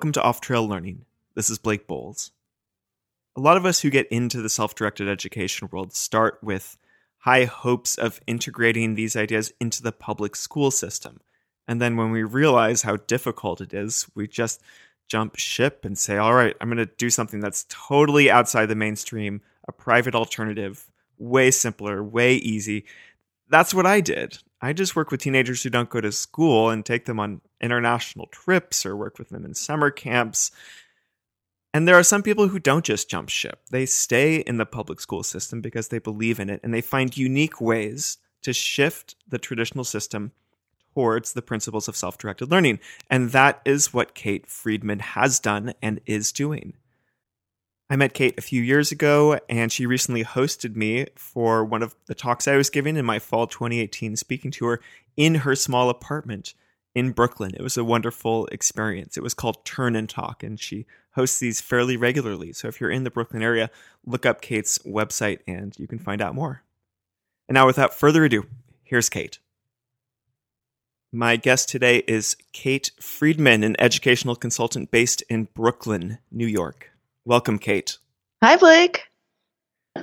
Welcome 0.00 0.12
to 0.12 0.22
Off 0.22 0.40
Trail 0.40 0.66
Learning. 0.66 1.04
This 1.34 1.50
is 1.50 1.58
Blake 1.58 1.86
Boles. 1.86 2.32
A 3.36 3.40
lot 3.42 3.58
of 3.58 3.66
us 3.66 3.80
who 3.80 3.90
get 3.90 4.06
into 4.06 4.40
the 4.40 4.48
self 4.48 4.74
directed 4.74 5.10
education 5.10 5.68
world 5.70 5.92
start 5.92 6.38
with 6.42 6.78
high 7.18 7.44
hopes 7.44 7.98
of 7.98 8.18
integrating 8.26 8.94
these 8.94 9.14
ideas 9.14 9.52
into 9.60 9.82
the 9.82 9.92
public 9.92 10.36
school 10.36 10.70
system. 10.70 11.20
And 11.68 11.82
then 11.82 11.98
when 11.98 12.12
we 12.12 12.22
realize 12.22 12.80
how 12.80 12.96
difficult 12.96 13.60
it 13.60 13.74
is, 13.74 14.06
we 14.14 14.26
just 14.26 14.62
jump 15.06 15.36
ship 15.36 15.84
and 15.84 15.98
say, 15.98 16.16
all 16.16 16.32
right, 16.32 16.56
I'm 16.62 16.70
going 16.70 16.78
to 16.78 16.94
do 16.96 17.10
something 17.10 17.40
that's 17.40 17.66
totally 17.68 18.30
outside 18.30 18.70
the 18.70 18.74
mainstream, 18.74 19.42
a 19.68 19.72
private 19.72 20.14
alternative, 20.14 20.90
way 21.18 21.50
simpler, 21.50 22.02
way 22.02 22.36
easy. 22.36 22.86
That's 23.50 23.74
what 23.74 23.84
I 23.84 24.00
did. 24.00 24.38
I 24.62 24.72
just 24.72 24.94
work 24.94 25.10
with 25.10 25.22
teenagers 25.22 25.62
who 25.62 25.70
don't 25.70 25.88
go 25.88 26.00
to 26.00 26.12
school 26.12 26.68
and 26.68 26.84
take 26.84 27.06
them 27.06 27.18
on 27.18 27.40
international 27.60 28.26
trips 28.26 28.84
or 28.84 28.96
work 28.96 29.18
with 29.18 29.30
them 29.30 29.44
in 29.44 29.54
summer 29.54 29.90
camps. 29.90 30.50
And 31.72 31.86
there 31.86 31.98
are 31.98 32.02
some 32.02 32.22
people 32.22 32.48
who 32.48 32.58
don't 32.58 32.84
just 32.84 33.08
jump 33.08 33.28
ship. 33.28 33.60
They 33.70 33.86
stay 33.86 34.36
in 34.36 34.58
the 34.58 34.66
public 34.66 35.00
school 35.00 35.22
system 35.22 35.60
because 35.60 35.88
they 35.88 35.98
believe 35.98 36.40
in 36.40 36.50
it 36.50 36.60
and 36.62 36.74
they 36.74 36.80
find 36.80 37.16
unique 37.16 37.60
ways 37.60 38.18
to 38.42 38.52
shift 38.52 39.14
the 39.28 39.38
traditional 39.38 39.84
system 39.84 40.32
towards 40.94 41.32
the 41.32 41.42
principles 41.42 41.88
of 41.88 41.96
self 41.96 42.18
directed 42.18 42.50
learning. 42.50 42.80
And 43.08 43.30
that 43.30 43.62
is 43.64 43.94
what 43.94 44.14
Kate 44.14 44.46
Friedman 44.46 44.98
has 44.98 45.38
done 45.38 45.72
and 45.80 46.00
is 46.06 46.32
doing. 46.32 46.74
I 47.92 47.96
met 47.96 48.14
Kate 48.14 48.38
a 48.38 48.42
few 48.42 48.62
years 48.62 48.92
ago, 48.92 49.40
and 49.48 49.72
she 49.72 49.84
recently 49.84 50.22
hosted 50.22 50.76
me 50.76 51.08
for 51.16 51.64
one 51.64 51.82
of 51.82 51.96
the 52.06 52.14
talks 52.14 52.46
I 52.46 52.56
was 52.56 52.70
giving 52.70 52.96
in 52.96 53.04
my 53.04 53.18
fall 53.18 53.48
2018 53.48 54.14
speaking 54.14 54.52
tour 54.52 54.80
in 55.16 55.34
her 55.36 55.56
small 55.56 55.90
apartment 55.90 56.54
in 56.94 57.10
Brooklyn. 57.10 57.52
It 57.52 57.62
was 57.62 57.76
a 57.76 57.82
wonderful 57.82 58.46
experience. 58.46 59.16
It 59.16 59.24
was 59.24 59.34
called 59.34 59.64
Turn 59.64 59.96
and 59.96 60.08
Talk, 60.08 60.44
and 60.44 60.58
she 60.60 60.86
hosts 61.14 61.40
these 61.40 61.60
fairly 61.60 61.96
regularly. 61.96 62.52
So 62.52 62.68
if 62.68 62.80
you're 62.80 62.92
in 62.92 63.02
the 63.02 63.10
Brooklyn 63.10 63.42
area, 63.42 63.70
look 64.06 64.24
up 64.24 64.40
Kate's 64.40 64.78
website 64.78 65.40
and 65.48 65.76
you 65.76 65.88
can 65.88 65.98
find 65.98 66.22
out 66.22 66.36
more. 66.36 66.62
And 67.48 67.54
now, 67.54 67.66
without 67.66 67.92
further 67.92 68.24
ado, 68.24 68.46
here's 68.84 69.08
Kate. 69.08 69.40
My 71.12 71.34
guest 71.34 71.68
today 71.68 72.04
is 72.06 72.36
Kate 72.52 72.92
Friedman, 73.00 73.64
an 73.64 73.74
educational 73.80 74.36
consultant 74.36 74.92
based 74.92 75.24
in 75.28 75.48
Brooklyn, 75.54 76.18
New 76.30 76.46
York. 76.46 76.90
Welcome, 77.26 77.58
Kate. 77.58 77.98
Hi, 78.42 78.56
Blake. 78.56 79.02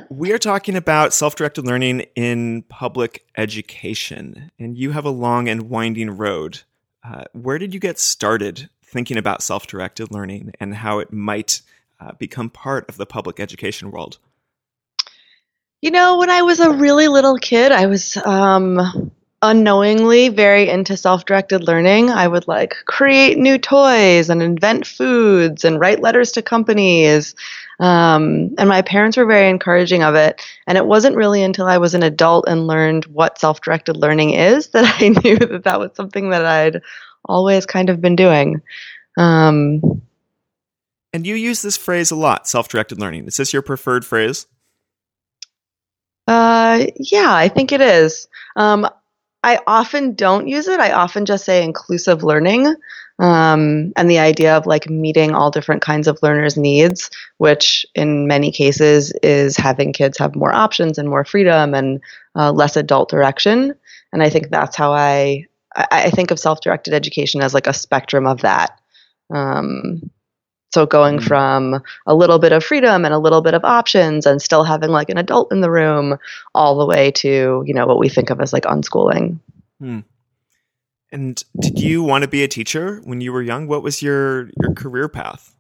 We 0.10 0.32
are 0.34 0.38
talking 0.38 0.76
about 0.76 1.14
self 1.14 1.36
directed 1.36 1.66
learning 1.66 2.02
in 2.16 2.62
public 2.64 3.26
education, 3.36 4.52
and 4.60 4.78
you 4.78 4.92
have 4.92 5.06
a 5.06 5.10
long 5.10 5.50
and 5.50 5.64
winding 5.64 6.12
road. 6.12 6.62
Uh, 7.04 7.24
where 7.34 7.58
did 7.58 7.74
you 7.74 7.80
get 7.80 7.98
started 7.98 8.70
thinking 8.84 9.18
about 9.18 9.42
self 9.42 9.66
directed 9.66 10.12
learning 10.12 10.52
and 10.60 10.76
how 10.76 11.00
it 11.00 11.12
might 11.12 11.62
uh, 12.00 12.12
become 12.20 12.52
part 12.52 12.88
of 12.88 12.98
the 12.98 13.08
public 13.08 13.40
education 13.40 13.90
world? 13.90 14.20
You 15.82 15.90
know, 15.90 16.18
when 16.18 16.30
I 16.30 16.44
was 16.44 16.60
a 16.60 16.72
really 16.72 17.08
little 17.08 17.38
kid, 17.38 17.72
I 17.72 17.88
was 17.88 18.16
um, 18.18 19.12
unknowingly 19.44 20.30
very 20.30 20.68
into 20.68 20.98
self-directed 20.98 21.64
learning 21.68 22.10
i 22.10 22.28
would 22.28 22.48
like 22.48 22.74
create 22.86 23.38
new 23.38 23.56
toys 23.58 24.32
and 24.32 24.42
invent 24.42 24.86
foods 24.86 25.64
and 25.64 25.80
write 25.80 26.02
letters 26.02 26.32
to 26.32 26.42
companies. 26.42 27.36
Um, 27.80 28.56
and 28.58 28.68
my 28.68 28.82
parents 28.82 29.18
were 29.18 29.28
very 29.28 29.48
encouraging 29.48 30.02
of 30.02 30.16
it. 30.16 30.42
And 30.66 30.80
it 30.80 30.88
wasn't 30.88 31.16
really 31.16 31.44
until 31.44 31.68
i 31.68 31.78
was 31.78 31.94
an 31.94 32.02
adult 32.02 32.46
and 32.48 32.66
learned 32.66 33.06
what 33.06 33.38
self-directed 33.38 33.96
learning 33.96 34.32
is 34.32 34.68
that 34.72 35.00
i 35.00 35.10
knew 35.10 35.38
that 35.38 35.64
that 35.66 35.80
was 35.80 35.92
something 35.94 36.32
that 36.32 36.46
i'd 36.46 36.82
always 37.26 37.66
kind 37.66 37.90
of 37.90 38.02
been 38.02 38.16
doing. 38.16 38.62
Um, 39.18 40.02
and 41.14 41.26
you 41.26 41.36
use 41.36 41.62
this 41.62 41.78
phrase 41.78 42.12
a 42.12 42.16
lot 42.16 42.48
self-directed 42.48 43.00
learning. 43.00 43.26
Is 43.28 43.38
this 43.38 43.54
your 43.54 43.62
preferred 43.62 44.06
phrase? 44.06 44.48
Uh, 46.28 46.88
yeah, 46.98 47.34
I 47.34 47.48
think 47.48 47.72
it 47.72 47.82
is. 47.82 48.28
Um, 48.56 48.88
I 49.44 49.60
often 49.68 50.14
don't 50.16 50.48
use 50.48 50.68
it. 50.68 50.80
I 50.80 50.92
often 50.92 51.26
just 51.26 51.46
say 51.46 51.64
inclusive 51.64 52.24
learning 52.24 52.76
um, 53.20 53.94
and 53.96 54.10
the 54.10 54.20
idea 54.20 54.56
of 54.56 54.66
like 54.66 54.90
meeting 54.90 55.34
all 55.34 55.50
different 55.50 55.82
kinds 55.82 56.08
of 56.08 56.20
learners' 56.22 56.58
needs, 56.58 57.10
which 57.38 57.86
in 57.96 58.28
many 58.28 58.52
cases 58.52 59.12
is 59.24 59.58
having 59.58 59.94
kids 59.94 60.18
have 60.18 60.36
more 60.36 60.54
options 60.54 60.98
and 60.98 61.10
more 61.10 61.26
freedom 61.26 61.74
and 61.74 62.02
uh, 62.36 62.52
less 62.52 62.76
adult 62.76 63.10
direction. 63.10 63.74
And 64.14 64.22
I 64.22 64.30
think 64.30 64.50
that's 64.50 64.76
how 64.76 64.94
I 64.94 65.48
I, 65.76 66.10
think 66.10 66.32
of 66.32 66.40
self-directed 66.40 66.94
education 66.94 67.42
as 67.42 67.54
like 67.54 67.68
a 67.68 67.74
spectrum 67.74 68.26
of 68.26 68.42
that. 68.42 68.80
Um, 69.30 70.10
so 70.78 70.86
going 70.86 71.18
mm-hmm. 71.18 71.26
from 71.26 71.82
a 72.06 72.14
little 72.14 72.38
bit 72.38 72.52
of 72.52 72.64
freedom 72.64 73.04
and 73.04 73.12
a 73.12 73.18
little 73.18 73.42
bit 73.42 73.56
of 73.56 73.66
options 73.66 74.28
and 74.28 74.40
still 74.40 74.64
having 74.64 74.92
like 74.92 75.10
an 75.10 75.18
adult 75.18 75.52
in 75.52 75.62
the 75.62 75.72
room 75.72 76.20
all 76.54 76.78
the 76.78 76.86
way 76.86 77.10
to, 77.10 77.64
you 77.66 77.74
know, 77.74 77.88
what 77.88 77.98
we 77.98 78.10
think 78.10 78.30
of 78.30 78.40
as 78.40 78.54
like 78.54 78.62
unschooling. 78.66 79.40
Hmm. 79.80 80.02
And 81.12 81.44
did 81.60 81.80
you 81.80 82.04
want 82.04 82.26
to 82.26 82.28
be 82.28 82.44
a 82.44 82.48
teacher 82.48 83.02
when 83.06 83.22
you 83.22 83.34
were 83.34 83.42
young? 83.42 83.66
What 83.66 83.82
was 83.82 84.04
your 84.04 84.52
your 84.62 84.76
career 84.76 85.10
path? 85.10 85.56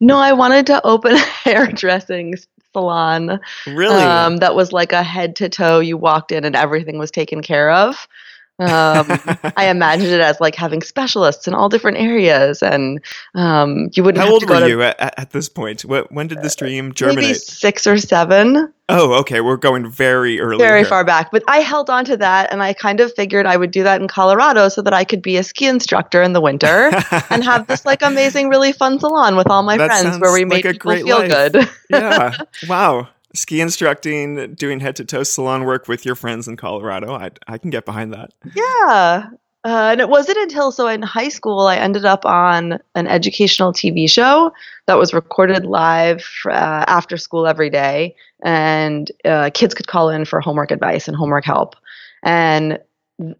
No, 0.00 0.16
I 0.16 0.32
wanted 0.32 0.66
to 0.66 0.84
open 0.84 1.12
a 1.12 1.18
hairdressing 1.44 2.34
salon. 2.72 3.38
Really? 3.68 4.02
Um, 4.02 4.38
that 4.38 4.56
was 4.56 4.72
like 4.72 4.92
a 4.92 5.04
head 5.04 5.36
to 5.36 5.48
toe. 5.48 5.78
You 5.78 5.96
walked 5.96 6.32
in 6.32 6.44
and 6.44 6.56
everything 6.56 6.98
was 6.98 7.12
taken 7.12 7.40
care 7.40 7.70
of. 7.70 8.08
Um, 8.58 9.06
I 9.56 9.68
imagined 9.68 10.08
it 10.08 10.20
as 10.20 10.40
like 10.40 10.54
having 10.54 10.80
specialists 10.80 11.46
in 11.46 11.54
all 11.54 11.68
different 11.68 11.98
areas, 11.98 12.62
and 12.62 13.00
um, 13.34 13.90
you 13.94 14.02
wouldn't. 14.02 14.24
How 14.24 14.32
old 14.32 14.48
were 14.48 14.60
to, 14.60 14.68
you 14.68 14.82
at, 14.82 14.96
at, 15.18 15.30
this 15.30 15.48
point? 15.48 15.82
When 15.82 16.26
did 16.26 16.40
this 16.42 16.56
dream 16.56 16.94
germinate? 16.94 17.22
Maybe 17.22 17.34
six 17.34 17.86
or 17.86 17.98
seven. 17.98 18.72
Oh, 18.88 19.14
okay. 19.20 19.40
We're 19.40 19.56
going 19.56 19.90
very 19.90 20.40
early. 20.40 20.58
Very 20.58 20.80
here. 20.80 20.88
far 20.88 21.04
back, 21.04 21.30
but 21.32 21.42
I 21.48 21.58
held 21.58 21.90
on 21.90 22.06
to 22.06 22.16
that, 22.16 22.50
and 22.50 22.62
I 22.62 22.72
kind 22.72 23.00
of 23.00 23.12
figured 23.14 23.44
I 23.44 23.58
would 23.58 23.72
do 23.72 23.82
that 23.82 24.00
in 24.00 24.08
Colorado 24.08 24.68
so 24.68 24.80
that 24.80 24.94
I 24.94 25.04
could 25.04 25.20
be 25.20 25.36
a 25.36 25.42
ski 25.42 25.66
instructor 25.66 26.22
in 26.22 26.32
the 26.32 26.40
winter 26.40 26.90
and 27.30 27.44
have 27.44 27.66
this 27.66 27.84
like 27.84 28.00
amazing, 28.00 28.48
really 28.48 28.72
fun 28.72 28.98
salon 28.98 29.36
with 29.36 29.50
all 29.50 29.62
my 29.62 29.76
that 29.76 29.88
friends 29.88 30.18
where 30.18 30.32
we 30.32 30.44
like 30.44 30.64
made 30.64 30.72
people 30.72 30.96
feel 30.96 31.18
life. 31.18 31.52
good. 31.52 31.68
yeah. 31.90 32.36
Wow 32.68 33.08
ski 33.36 33.60
instructing, 33.60 34.54
doing 34.54 34.80
head 34.80 34.96
to 34.96 35.04
toe 35.04 35.22
salon 35.22 35.64
work 35.64 35.88
with 35.88 36.04
your 36.04 36.14
friends 36.14 36.48
in 36.48 36.56
Colorado. 36.56 37.14
I, 37.14 37.30
I 37.46 37.58
can 37.58 37.70
get 37.70 37.84
behind 37.84 38.12
that. 38.12 38.32
Yeah. 38.54 39.30
Uh, 39.66 39.90
and 39.90 40.00
it 40.00 40.08
wasn't 40.08 40.38
until 40.38 40.70
so 40.70 40.86
in 40.86 41.02
high 41.02 41.28
school 41.28 41.66
I 41.66 41.76
ended 41.76 42.04
up 42.04 42.24
on 42.24 42.78
an 42.94 43.08
educational 43.08 43.72
TV 43.72 44.08
show 44.08 44.52
that 44.86 44.96
was 44.96 45.12
recorded 45.12 45.64
live 45.66 46.24
uh, 46.46 46.84
after 46.86 47.16
school 47.16 47.48
every 47.48 47.68
day, 47.68 48.14
and 48.44 49.10
uh, 49.24 49.50
kids 49.52 49.74
could 49.74 49.88
call 49.88 50.08
in 50.08 50.24
for 50.24 50.40
homework 50.40 50.70
advice 50.70 51.08
and 51.08 51.16
homework 51.16 51.44
help. 51.44 51.74
And 52.22 52.78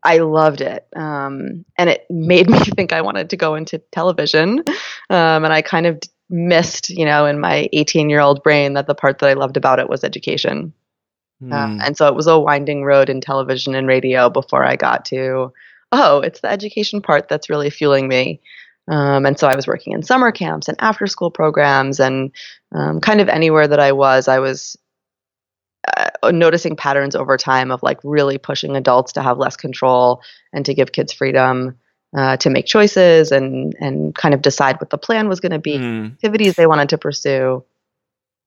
I 0.02 0.18
loved 0.18 0.62
it, 0.62 0.88
um, 0.96 1.64
and 1.78 1.90
it 1.90 2.06
made 2.10 2.50
me 2.50 2.58
think 2.58 2.92
I 2.92 3.02
wanted 3.02 3.30
to 3.30 3.36
go 3.36 3.54
into 3.54 3.78
television. 3.92 4.64
Um, 5.10 5.44
and 5.44 5.52
I 5.52 5.62
kind 5.62 5.86
of 5.86 6.00
missed, 6.28 6.90
you 6.90 7.04
know, 7.04 7.26
in 7.26 7.40
my 7.40 7.68
18 7.72 8.10
year 8.10 8.20
old 8.20 8.42
brain 8.42 8.74
that 8.74 8.86
the 8.86 8.94
part 8.94 9.18
that 9.18 9.30
I 9.30 9.34
loved 9.34 9.56
about 9.56 9.78
it 9.78 9.88
was 9.88 10.04
education. 10.04 10.72
Mm. 11.42 11.80
And 11.84 11.96
so 11.96 12.08
it 12.08 12.14
was 12.14 12.26
a 12.26 12.38
winding 12.38 12.84
road 12.84 13.08
in 13.10 13.20
television 13.20 13.74
and 13.74 13.86
radio 13.86 14.30
before 14.30 14.64
I 14.64 14.76
got 14.76 15.04
to, 15.06 15.52
oh, 15.92 16.20
it's 16.20 16.40
the 16.40 16.50
education 16.50 17.02
part 17.02 17.28
that's 17.28 17.50
really 17.50 17.70
fueling 17.70 18.08
me. 18.08 18.40
Um, 18.88 19.26
and 19.26 19.38
so 19.38 19.48
I 19.48 19.56
was 19.56 19.66
working 19.66 19.92
in 19.92 20.02
summer 20.02 20.30
camps 20.30 20.68
and 20.68 20.76
after 20.80 21.06
school 21.06 21.30
programs 21.30 22.00
and 22.00 22.30
um, 22.72 23.00
kind 23.00 23.20
of 23.20 23.28
anywhere 23.28 23.66
that 23.66 23.80
I 23.80 23.92
was, 23.92 24.28
I 24.28 24.38
was 24.38 24.76
uh, 25.96 26.30
noticing 26.30 26.76
patterns 26.76 27.16
over 27.16 27.36
time 27.36 27.70
of 27.70 27.82
like 27.82 27.98
really 28.02 28.38
pushing 28.38 28.76
adults 28.76 29.12
to 29.12 29.22
have 29.22 29.38
less 29.38 29.56
control 29.56 30.22
and 30.52 30.64
to 30.64 30.74
give 30.74 30.92
kids 30.92 31.12
freedom 31.12 31.76
uh, 32.14 32.36
to 32.38 32.50
make 32.50 32.66
choices 32.66 33.32
and 33.32 33.74
and 33.80 34.14
kind 34.14 34.34
of 34.34 34.42
decide 34.42 34.76
what 34.80 34.90
the 34.90 34.98
plan 34.98 35.28
was 35.28 35.40
going 35.40 35.52
to 35.52 35.58
be, 35.58 35.78
mm. 35.78 36.12
activities 36.12 36.56
they 36.56 36.66
wanted 36.66 36.88
to 36.90 36.98
pursue. 36.98 37.64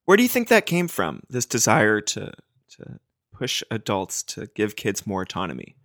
Where 0.04 0.16
do 0.16 0.22
you 0.22 0.28
think 0.28 0.48
that 0.48 0.66
came 0.66 0.88
from? 0.88 1.22
This 1.28 1.46
desire 1.46 2.00
to 2.00 2.32
to 2.76 3.00
push 3.32 3.62
adults 3.70 4.22
to 4.22 4.46
give 4.54 4.76
kids 4.76 5.06
more 5.06 5.22
autonomy. 5.22 5.76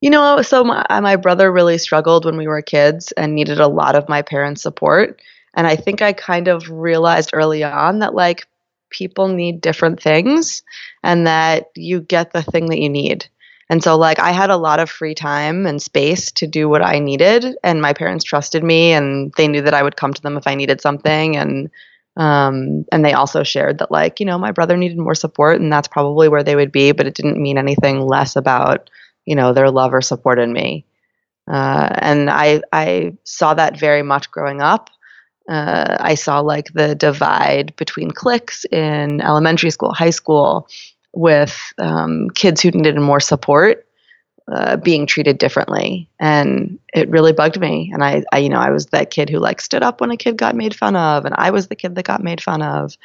You 0.00 0.10
know, 0.10 0.42
so 0.42 0.64
my, 0.64 0.84
my 1.00 1.16
brother 1.16 1.50
really 1.50 1.78
struggled 1.78 2.26
when 2.26 2.36
we 2.36 2.46
were 2.46 2.60
kids 2.60 3.10
and 3.12 3.34
needed 3.34 3.58
a 3.58 3.68
lot 3.68 3.96
of 3.96 4.06
my 4.06 4.20
parents' 4.20 4.60
support. 4.60 5.22
And 5.54 5.66
I 5.66 5.76
think 5.76 6.02
I 6.02 6.12
kind 6.12 6.48
of 6.48 6.68
realized 6.68 7.30
early 7.32 7.64
on 7.64 8.00
that 8.00 8.14
like 8.14 8.46
people 8.90 9.28
need 9.28 9.60
different 9.60 10.02
things 10.02 10.62
and 11.02 11.26
that 11.26 11.70
you 11.74 12.00
get 12.00 12.32
the 12.32 12.42
thing 12.42 12.66
that 12.66 12.80
you 12.80 12.90
need. 12.90 13.26
And 13.70 13.82
so, 13.82 13.96
like, 13.96 14.18
I 14.18 14.32
had 14.32 14.50
a 14.50 14.56
lot 14.56 14.80
of 14.80 14.90
free 14.90 15.14
time 15.14 15.66
and 15.66 15.80
space 15.80 16.30
to 16.32 16.46
do 16.46 16.68
what 16.68 16.82
I 16.82 16.98
needed, 16.98 17.56
and 17.64 17.80
my 17.80 17.92
parents 17.92 18.24
trusted 18.24 18.62
me, 18.62 18.92
and 18.92 19.32
they 19.36 19.48
knew 19.48 19.62
that 19.62 19.74
I 19.74 19.82
would 19.82 19.96
come 19.96 20.12
to 20.12 20.22
them 20.22 20.36
if 20.36 20.46
I 20.46 20.54
needed 20.54 20.80
something, 20.80 21.36
and 21.36 21.70
um, 22.16 22.84
and 22.92 23.04
they 23.04 23.12
also 23.12 23.42
shared 23.42 23.78
that, 23.78 23.90
like, 23.90 24.20
you 24.20 24.26
know, 24.26 24.38
my 24.38 24.52
brother 24.52 24.76
needed 24.76 24.98
more 24.98 25.16
support, 25.16 25.60
and 25.60 25.72
that's 25.72 25.88
probably 25.88 26.28
where 26.28 26.44
they 26.44 26.54
would 26.54 26.70
be, 26.70 26.92
but 26.92 27.06
it 27.06 27.14
didn't 27.14 27.42
mean 27.42 27.58
anything 27.58 28.00
less 28.02 28.36
about, 28.36 28.88
you 29.24 29.34
know, 29.34 29.52
their 29.52 29.70
love 29.70 29.92
or 29.92 30.00
support 30.00 30.38
in 30.38 30.52
me. 30.52 30.84
Uh, 31.50 31.88
and 31.98 32.30
I 32.30 32.62
I 32.72 33.14
saw 33.24 33.54
that 33.54 33.78
very 33.78 34.02
much 34.02 34.30
growing 34.30 34.60
up. 34.62 34.90
Uh, 35.48 35.96
I 36.00 36.14
saw 36.14 36.40
like 36.40 36.72
the 36.72 36.94
divide 36.94 37.74
between 37.76 38.10
cliques 38.10 38.64
in 38.66 39.20
elementary 39.20 39.70
school, 39.70 39.92
high 39.92 40.10
school, 40.10 40.68
with 41.14 41.72
um, 41.78 42.30
kids 42.30 42.60
who 42.60 42.70
needed 42.70 42.96
more 42.96 43.20
support 43.20 43.86
uh, 44.52 44.76
being 44.76 45.06
treated 45.06 45.38
differently, 45.38 46.08
and 46.20 46.78
it 46.92 47.08
really 47.08 47.32
bugged 47.32 47.58
me. 47.58 47.90
And 47.94 48.04
I, 48.04 48.24
I, 48.30 48.38
you 48.38 48.50
know, 48.50 48.58
I 48.58 48.70
was 48.70 48.86
that 48.86 49.10
kid 49.10 49.30
who 49.30 49.38
like 49.38 49.60
stood 49.60 49.82
up 49.82 50.00
when 50.00 50.10
a 50.10 50.18
kid 50.18 50.36
got 50.36 50.54
made 50.54 50.76
fun 50.76 50.96
of, 50.96 51.24
and 51.24 51.34
I 51.38 51.50
was 51.50 51.68
the 51.68 51.76
kid 51.76 51.94
that 51.94 52.04
got 52.04 52.22
made 52.22 52.42
fun 52.42 52.60
of, 52.60 52.96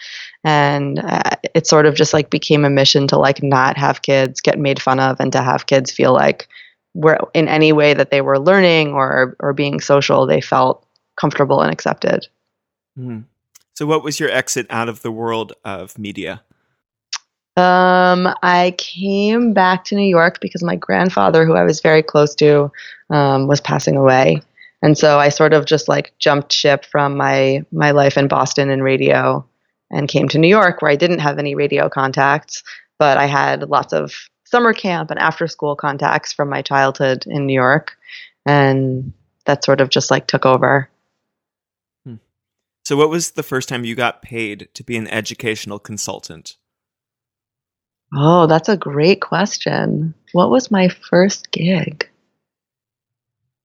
and 0.43 0.99
uh, 0.99 1.37
it 1.55 1.65
sort 1.65 1.85
of 1.85 1.95
just 1.95 2.13
like 2.13 2.29
became 2.29 2.65
a 2.65 2.69
mission 2.69 3.07
to 3.07 3.17
like 3.17 3.41
not 3.41 3.77
have 3.77 4.01
kids 4.01 4.41
get 4.41 4.59
made 4.59 4.81
fun 4.81 4.99
of, 4.99 5.19
and 5.21 5.31
to 5.31 5.41
have 5.41 5.65
kids 5.65 5.91
feel 5.91 6.11
like 6.11 6.49
were 6.93 7.17
in 7.33 7.47
any 7.47 7.71
way 7.71 7.93
that 7.93 8.11
they 8.11 8.21
were 8.21 8.37
learning 8.37 8.89
or 8.89 9.37
or 9.39 9.53
being 9.53 9.79
social, 9.79 10.25
they 10.25 10.41
felt 10.41 10.85
comfortable 11.15 11.61
and 11.61 11.71
accepted. 11.71 12.27
Mm. 12.97 13.23
So, 13.75 13.85
what 13.85 14.03
was 14.03 14.19
your 14.19 14.29
exit 14.29 14.67
out 14.69 14.89
of 14.89 15.03
the 15.03 15.11
world 15.11 15.53
of 15.63 15.97
media? 15.97 16.41
Um, 17.59 18.33
I 18.41 18.73
came 18.77 19.53
back 19.53 19.83
to 19.85 19.95
New 19.95 20.07
York 20.07 20.39
because 20.39 20.63
my 20.63 20.75
grandfather, 20.75 21.45
who 21.45 21.53
I 21.53 21.63
was 21.63 21.81
very 21.81 22.01
close 22.01 22.33
to, 22.35 22.71
um, 23.09 23.47
was 23.47 23.59
passing 23.59 23.97
away, 23.97 24.41
and 24.81 24.97
so 24.97 25.19
I 25.19 25.29
sort 25.29 25.53
of 25.53 25.65
just 25.65 25.87
like 25.87 26.13
jumped 26.19 26.53
ship 26.53 26.85
from 26.85 27.17
my 27.17 27.65
my 27.71 27.91
life 27.91 28.17
in 28.17 28.27
Boston 28.27 28.69
and 28.69 28.83
radio, 28.83 29.45
and 29.91 30.07
came 30.07 30.29
to 30.29 30.37
New 30.37 30.47
York, 30.47 30.81
where 30.81 30.91
I 30.91 30.95
didn't 30.95 31.19
have 31.19 31.39
any 31.39 31.55
radio 31.55 31.89
contacts, 31.89 32.63
but 32.97 33.17
I 33.17 33.25
had 33.25 33.69
lots 33.69 33.93
of 33.93 34.13
summer 34.45 34.73
camp 34.73 35.11
and 35.11 35.19
after 35.19 35.47
school 35.47 35.75
contacts 35.75 36.33
from 36.33 36.49
my 36.49 36.61
childhood 36.61 37.25
in 37.27 37.45
New 37.45 37.53
York. 37.53 37.95
And 38.45 39.13
that 39.45 39.63
sort 39.63 39.81
of 39.81 39.89
just 39.89 40.09
like 40.09 40.27
took 40.27 40.45
over. 40.45 40.89
Hmm. 42.05 42.15
So, 42.83 42.95
what 42.97 43.09
was 43.09 43.31
the 43.31 43.43
first 43.43 43.69
time 43.69 43.85
you 43.85 43.95
got 43.95 44.21
paid 44.21 44.69
to 44.73 44.83
be 44.83 44.97
an 44.97 45.07
educational 45.07 45.79
consultant? 45.79 46.57
Oh, 48.13 48.47
that's 48.47 48.69
a 48.69 48.77
great 48.77 49.21
question. 49.21 50.13
What 50.31 50.49
was 50.49 50.71
my 50.71 50.89
first 50.89 51.51
gig? 51.51 52.09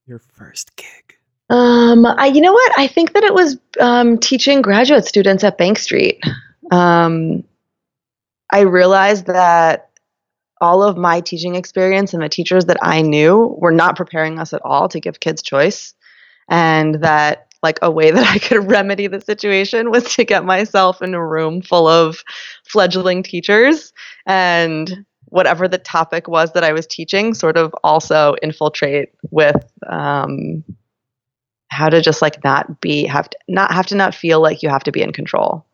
Your 0.07 0.19
first 0.19 0.77
gig. 0.77 1.17
Um, 1.51 2.07
I, 2.07 2.27
you 2.27 2.41
know 2.41 2.53
what? 2.53 2.73
I 2.79 2.87
think 2.87 3.13
that 3.13 3.25
it 3.25 3.35
was 3.35 3.59
um, 3.81 4.19
teaching 4.19 4.63
graduate 4.63 5.07
students 5.07 5.45
at 5.45 5.59
Bank 5.59 5.79
Street. 5.79 6.23
Um, 6.71 7.45
I 8.51 8.61
realized 8.61 9.27
that 9.27 9.91
all 10.61 10.83
of 10.83 10.97
my 10.97 11.21
teaching 11.21 11.55
experience 11.55 12.15
and 12.15 12.23
the 12.23 12.29
teachers 12.29 12.67
that 12.67 12.79
I 12.83 13.03
knew 13.03 13.57
were 13.59 13.73
not 13.73 13.97
preparing 13.97 14.39
us 14.39 14.53
at 14.53 14.63
all 14.65 14.89
to 14.89 15.01
give 15.01 15.21
kids 15.21 15.43
choice. 15.43 15.95
And 16.49 16.97
that, 17.03 17.49
like, 17.65 17.81
a 17.83 17.91
way 17.91 18.13
that 18.13 18.27
I 18.27 18.39
could 18.39 18.71
remedy 18.71 19.09
the 19.09 19.21
situation 19.21 19.91
was 19.91 20.15
to 20.15 20.25
get 20.25 20.45
myself 20.45 21.03
in 21.03 21.15
a 21.15 21.27
room 21.27 21.63
full 21.63 21.89
of 21.89 22.23
fledgling 22.65 23.25
teachers 23.25 23.93
and 24.27 25.05
whatever 25.35 25.67
the 25.67 25.79
topic 25.79 26.29
was 26.29 26.53
that 26.53 26.63
I 26.63 26.73
was 26.73 26.87
teaching, 26.87 27.35
sort 27.35 27.57
of 27.57 27.75
also 27.83 28.37
infiltrate 28.41 29.09
with 29.33 29.69
um, 29.89 30.63
how 31.69 31.89
to 31.89 32.01
just 32.01 32.23
like 32.23 32.45
not 32.45 32.81
be 32.81 33.05
have 33.05 33.29
to 33.31 33.39
not 33.49 33.73
have 33.73 33.87
to 33.87 33.97
not 33.97 34.15
feel 34.15 34.41
like 34.41 34.63
you 34.63 34.69
have 34.69 34.85
to 34.85 34.93
be 34.93 35.03
in 35.03 35.13
control 35.13 35.67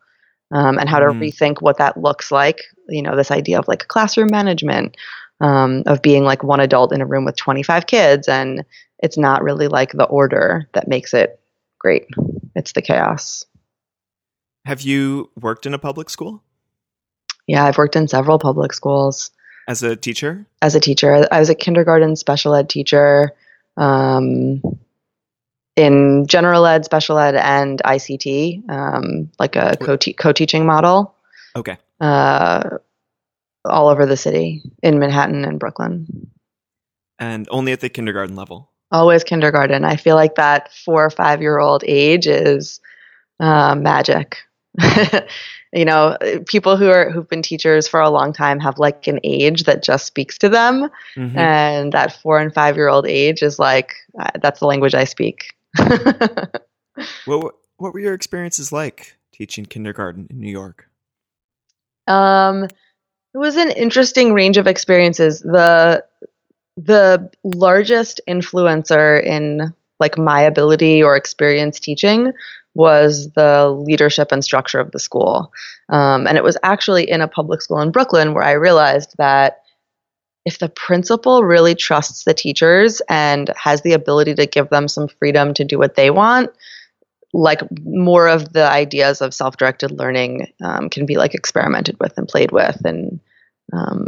um, 0.51 0.79
and 0.79 0.89
how 0.89 0.99
to 0.99 1.07
mm. 1.07 1.19
rethink 1.19 1.61
what 1.61 1.77
that 1.77 1.97
looks 1.97 2.31
like. 2.31 2.61
You 2.89 3.01
know, 3.01 3.15
this 3.15 3.31
idea 3.31 3.59
of 3.59 3.67
like 3.67 3.87
classroom 3.87 4.29
management, 4.31 4.97
um, 5.39 5.83
of 5.85 6.01
being 6.01 6.23
like 6.23 6.43
one 6.43 6.59
adult 6.59 6.93
in 6.93 7.01
a 7.01 7.05
room 7.05 7.25
with 7.25 7.35
25 7.35 7.85
kids, 7.85 8.27
and 8.27 8.65
it's 8.99 9.17
not 9.17 9.43
really 9.43 9.67
like 9.67 9.91
the 9.91 10.05
order 10.05 10.67
that 10.73 10.87
makes 10.87 11.13
it 11.13 11.40
great. 11.81 12.05
It's 12.55 12.73
the 12.73 12.81
chaos. 12.81 13.43
Have 14.65 14.81
you 14.81 15.31
worked 15.39 15.65
in 15.65 15.73
a 15.73 15.79
public 15.79 16.09
school? 16.11 16.43
Yeah, 17.47 17.65
I've 17.65 17.77
worked 17.77 17.95
in 17.95 18.07
several 18.07 18.37
public 18.37 18.71
schools. 18.71 19.31
As 19.67 19.81
a 19.81 19.95
teacher? 19.95 20.45
As 20.61 20.75
a 20.75 20.79
teacher. 20.79 21.27
I 21.31 21.39
was 21.39 21.49
a 21.49 21.55
kindergarten 21.55 22.15
special 22.15 22.53
ed 22.53 22.69
teacher. 22.69 23.31
Um, 23.77 24.61
in 25.75 26.27
general 26.27 26.67
ed, 26.67 26.85
special 26.85 27.17
ed, 27.17 27.35
and 27.35 27.81
ICT, 27.83 28.69
um, 28.69 29.31
like 29.39 29.55
a 29.55 29.75
co 29.77 30.31
teaching 30.33 30.65
model. 30.65 31.15
Okay. 31.55 31.77
Uh, 31.99 32.77
all 33.65 33.87
over 33.87 34.05
the 34.05 34.17
city 34.17 34.61
in 34.83 34.99
Manhattan 34.99 35.45
and 35.45 35.59
Brooklyn. 35.59 36.29
And 37.17 37.47
only 37.49 37.71
at 37.71 37.79
the 37.79 37.89
kindergarten 37.89 38.35
level. 38.35 38.70
Always 38.91 39.23
kindergarten. 39.23 39.85
I 39.85 39.95
feel 39.95 40.15
like 40.15 40.35
that 40.35 40.73
four 40.73 41.05
or 41.05 41.09
five 41.09 41.41
year 41.41 41.59
old 41.59 41.83
age 41.85 42.27
is 42.27 42.81
uh, 43.39 43.75
magic. 43.75 44.37
you 45.73 45.85
know, 45.85 46.17
people 46.47 46.77
who 46.77 46.89
are 46.89 47.09
who've 47.09 47.27
been 47.27 47.41
teachers 47.41 47.87
for 47.87 47.99
a 47.99 48.09
long 48.09 48.33
time 48.33 48.59
have 48.59 48.77
like 48.77 49.07
an 49.07 49.19
age 49.23 49.63
that 49.63 49.83
just 49.83 50.05
speaks 50.05 50.37
to 50.39 50.49
them, 50.49 50.89
mm-hmm. 51.15 51.37
and 51.37 51.93
that 51.93 52.21
four 52.21 52.39
and 52.39 52.53
five 52.53 52.75
year 52.75 52.89
old 52.89 53.07
age 53.07 53.41
is 53.41 53.59
like 53.59 53.93
uh, 54.19 54.29
that's 54.41 54.59
the 54.59 54.67
language 54.67 54.93
I 54.93 55.05
speak. 55.05 55.53
what 57.25 57.55
what 57.77 57.93
were 57.93 57.99
your 57.99 58.13
experiences 58.13 58.71
like 58.71 59.17
teaching 59.31 59.65
kindergarten 59.65 60.27
in 60.29 60.39
New 60.39 60.51
York? 60.51 60.89
Um, 62.07 62.65
it 63.33 63.37
was 63.37 63.55
an 63.55 63.71
interesting 63.71 64.33
range 64.33 64.57
of 64.57 64.67
experiences. 64.67 65.39
The 65.39 66.03
the 66.77 67.29
largest 67.43 68.21
influencer 68.27 69.23
in 69.23 69.73
like 69.99 70.17
my 70.17 70.41
ability 70.41 71.03
or 71.03 71.15
experience 71.15 71.79
teaching 71.79 72.31
was 72.73 73.31
the 73.33 73.69
leadership 73.69 74.31
and 74.31 74.43
structure 74.43 74.79
of 74.79 74.91
the 74.91 74.99
school. 74.99 75.51
Um, 75.89 76.25
and 76.25 76.37
it 76.37 76.43
was 76.43 76.57
actually 76.63 77.09
in 77.09 77.21
a 77.21 77.27
public 77.27 77.61
school 77.61 77.81
in 77.81 77.91
Brooklyn 77.91 78.33
where 78.33 78.43
I 78.43 78.53
realized 78.53 79.15
that 79.17 79.61
if 80.45 80.57
the 80.57 80.69
principal 80.69 81.43
really 81.43 81.75
trusts 81.75 82.23
the 82.23 82.33
teachers 82.33 83.01
and 83.09 83.51
has 83.55 83.81
the 83.81 83.93
ability 83.93 84.33
to 84.35 84.45
give 84.47 84.69
them 84.69 84.87
some 84.87 85.07
freedom 85.07 85.53
to 85.53 85.63
do 85.63 85.77
what 85.77 85.95
they 85.95 86.09
want, 86.09 86.49
like 87.33 87.61
more 87.83 88.27
of 88.27 88.51
the 88.53 88.69
ideas 88.69 89.21
of 89.21 89.33
self-directed 89.33 89.91
learning 89.91 90.51
um, 90.63 90.89
can 90.89 91.05
be 91.05 91.17
like 91.17 91.35
experimented 91.35 91.97
with 91.99 92.17
and 92.17 92.27
played 92.27 92.51
with, 92.51 92.83
and 92.85 93.19
um, 93.71 94.07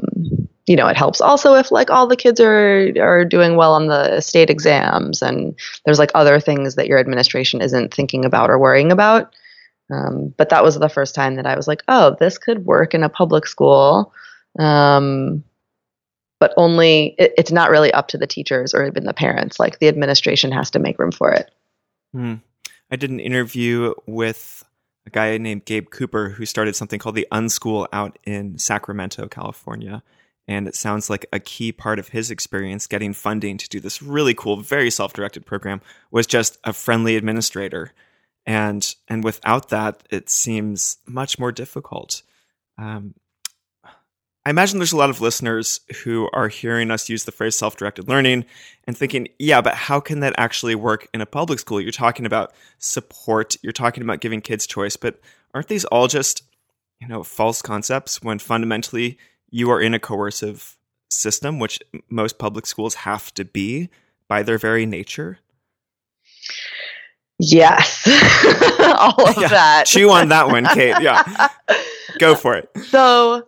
you 0.68 0.76
know 0.76 0.88
it 0.88 0.98
helps 0.98 1.20
also 1.20 1.56
if 1.56 1.72
like 1.72 1.90
all 1.90 2.08
the 2.08 2.16
kids 2.16 2.40
are 2.40 2.92
are 3.00 3.26
doing 3.26 3.56
well 3.56 3.74
on 3.74 3.88
the 3.88 4.22
state 4.22 4.50
exams 4.50 5.22
and 5.22 5.56
there's 5.86 6.00
like 6.00 6.12
other 6.16 6.40
things 6.40 6.76
that 6.76 6.88
your 6.88 7.00
administration 7.00 7.62
isn't 7.62 7.94
thinking 7.94 8.26
about 8.26 8.50
or 8.50 8.60
worrying 8.60 8.92
about. 8.92 9.34
Um, 9.92 10.34
but 10.38 10.50
that 10.50 10.64
was 10.64 10.80
the 10.80 10.90
first 10.90 11.14
time 11.14 11.36
that 11.36 11.46
I 11.46 11.56
was 11.56 11.68
like, 11.68 11.84
oh, 11.88 12.16
this 12.20 12.38
could 12.38 12.66
work 12.66 12.94
in 12.94 13.04
a 13.04 13.10
public 13.10 13.46
school. 13.46 14.14
Um, 14.58 15.44
but 16.40 16.54
only 16.58 17.16
it, 17.18 17.34
it's 17.38 17.52
not 17.52 17.70
really 17.70 17.92
up 17.92 18.08
to 18.10 18.18
the 18.18 18.28
teachers 18.28 18.74
or 18.74 18.86
even 18.86 19.04
the 19.04 19.14
parents. 19.14 19.60
Like 19.60 19.80
the 19.80 19.88
administration 19.88 20.52
has 20.52 20.72
to 20.72 20.80
make 20.80 21.00
room 21.00 21.12
for 21.12 21.32
it. 21.32 21.52
Hmm. 22.14 22.36
I 22.90 22.96
did 22.96 23.10
an 23.10 23.20
interview 23.20 23.94
with 24.06 24.64
a 25.06 25.10
guy 25.10 25.38
named 25.38 25.66
Gabe 25.66 25.90
Cooper 25.90 26.30
who 26.30 26.46
started 26.46 26.76
something 26.76 27.00
called 27.00 27.16
the 27.16 27.28
Unschool 27.32 27.88
out 27.92 28.20
in 28.24 28.58
Sacramento, 28.58 29.28
California. 29.28 30.04
And 30.48 30.68
it 30.68 30.76
sounds 30.76 31.10
like 31.10 31.26
a 31.32 31.40
key 31.40 31.72
part 31.72 32.00
of 32.00 32.10
his 32.10 32.30
experience 32.30 32.88
getting 32.88 33.14
funding 33.14 33.58
to 33.58 33.70
do 33.70 33.80
this 33.80 34.02
really 34.02 34.34
cool, 34.34 34.58
very 34.58 34.92
self-directed 34.92 35.46
program 35.46 35.82
was 36.12 36.28
just 36.28 36.58
a 36.64 36.74
friendly 36.74 37.16
administrator. 37.16 37.92
And 38.46 38.94
and 39.08 39.24
without 39.24 39.70
that, 39.70 40.04
it 40.10 40.30
seems 40.30 40.98
much 41.06 41.40
more 41.40 41.52
difficult. 41.52 42.24
Um, 42.78 43.14
I 44.46 44.50
imagine 44.50 44.80
there's 44.80 44.92
a 44.92 44.98
lot 44.98 45.10
of 45.10 45.22
listeners 45.22 45.80
who 46.04 46.30
are 46.34 46.50
hearing 46.50 46.92
us 46.92 47.08
use 47.08 47.24
the 47.24 47.32
phrase 47.32 47.56
self 47.56 47.78
directed 47.78 48.10
learning 48.10 48.46
and 48.86 48.98
thinking, 48.98 49.30
yeah, 49.40 49.62
but 49.62 49.74
how 49.74 50.02
can 50.02 50.20
that 50.20 50.36
actually 50.38 50.76
work 50.76 51.08
in 51.14 51.22
a 51.22 51.26
public 51.26 51.60
school? 51.60 51.80
You're 51.80 51.94
talking 51.94 52.26
about 52.26 52.54
support, 52.80 53.56
you're 53.64 53.72
talking 53.72 54.04
about 54.04 54.20
giving 54.20 54.42
kids 54.42 54.68
choice, 54.68 54.98
but 54.98 55.22
aren't 55.54 55.70
these 55.70 55.86
all 55.86 56.10
just, 56.10 56.44
you 57.00 57.08
know, 57.08 57.24
false 57.24 57.62
concepts 57.62 58.22
when 58.22 58.40
fundamentally 58.40 59.18
you 59.54 59.70
are 59.70 59.80
in 59.80 59.94
a 59.94 60.00
coercive 60.00 60.76
system, 61.12 61.60
which 61.60 61.80
most 62.10 62.40
public 62.40 62.66
schools 62.66 62.96
have 62.96 63.32
to 63.36 63.46
be 63.46 63.90
by 64.28 64.42
their 64.42 64.58
very 64.58 64.86
nature? 64.86 65.38
Yes. 67.38 68.08
all 68.98 69.30
of 69.30 69.38
yeah. 69.38 69.48
that. 69.48 69.84
Chew 69.86 70.10
on 70.10 70.30
that 70.30 70.48
one, 70.48 70.66
Kate. 70.66 70.96
Yeah. 71.02 71.50
Go 72.20 72.36
for 72.36 72.56
it. 72.56 72.70
So, 72.88 73.48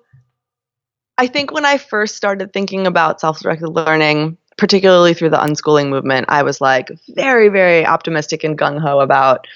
I 1.18 1.26
think 1.26 1.52
when 1.52 1.66
I 1.66 1.80
first 1.80 2.16
started 2.16 2.54
thinking 2.54 2.86
about 2.86 3.20
self 3.20 3.40
directed 3.40 3.70
learning, 3.70 4.38
particularly 4.58 5.16
through 5.16 5.32
the 5.32 5.38
unschooling 5.38 5.90
movement, 5.90 6.28
I 6.30 6.44
was 6.44 6.62
like 6.62 6.92
very, 7.16 7.50
very 7.50 7.84
optimistic 7.84 8.44
and 8.44 8.58
gung 8.58 8.80
ho 8.80 9.00
about 9.00 9.48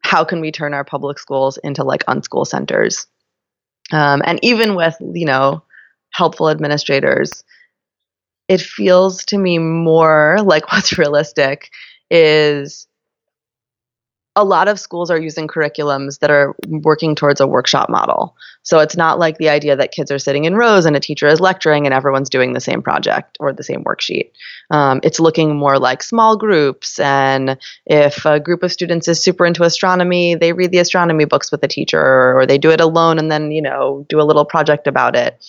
how 0.00 0.24
can 0.24 0.40
we 0.40 0.52
turn 0.52 0.72
our 0.72 0.84
public 0.84 1.18
schools 1.18 1.58
into 1.58 1.84
like 1.84 2.04
unschool 2.06 2.46
centers. 2.46 3.06
Um, 3.92 4.22
and 4.24 4.38
even 4.42 4.74
with, 4.74 4.96
you 5.00 5.26
know, 5.26 5.62
helpful 6.12 6.48
administrators, 6.48 7.44
it 8.48 8.60
feels 8.60 9.24
to 9.26 9.38
me 9.38 9.58
more 9.58 10.38
like 10.44 10.70
what's 10.72 10.98
realistic 10.98 11.70
is 12.10 12.86
a 14.34 14.44
lot 14.44 14.66
of 14.66 14.80
schools 14.80 15.10
are 15.10 15.20
using 15.20 15.46
curriculums 15.46 16.20
that 16.20 16.30
are 16.30 16.54
working 16.66 17.14
towards 17.14 17.40
a 17.40 17.46
workshop 17.46 17.90
model. 17.90 18.34
So 18.62 18.78
it's 18.78 18.96
not 18.96 19.18
like 19.18 19.36
the 19.36 19.50
idea 19.50 19.76
that 19.76 19.92
kids 19.92 20.10
are 20.10 20.18
sitting 20.18 20.44
in 20.44 20.54
rows 20.56 20.86
and 20.86 20.96
a 20.96 21.00
teacher 21.00 21.26
is 21.26 21.40
lecturing 21.40 21.84
and 21.84 21.92
everyone's 21.92 22.30
doing 22.30 22.54
the 22.54 22.60
same 22.60 22.80
project 22.80 23.36
or 23.40 23.52
the 23.52 23.62
same 23.62 23.84
worksheet. 23.84 24.30
Um, 24.70 25.00
it's 25.02 25.20
looking 25.20 25.56
more 25.56 25.78
like 25.78 26.02
small 26.02 26.36
groups. 26.38 26.98
And 26.98 27.58
if 27.84 28.24
a 28.24 28.40
group 28.40 28.62
of 28.62 28.72
students 28.72 29.06
is 29.06 29.22
super 29.22 29.44
into 29.44 29.64
astronomy, 29.64 30.34
they 30.34 30.54
read 30.54 30.70
the 30.70 30.78
astronomy 30.78 31.26
books 31.26 31.52
with 31.52 31.60
the 31.60 31.68
teacher 31.68 32.38
or 32.38 32.46
they 32.46 32.56
do 32.56 32.70
it 32.70 32.80
alone 32.80 33.18
and 33.18 33.30
then, 33.30 33.50
you 33.50 33.60
know, 33.60 34.06
do 34.08 34.18
a 34.18 34.24
little 34.24 34.46
project 34.46 34.86
about 34.86 35.14
it. 35.14 35.44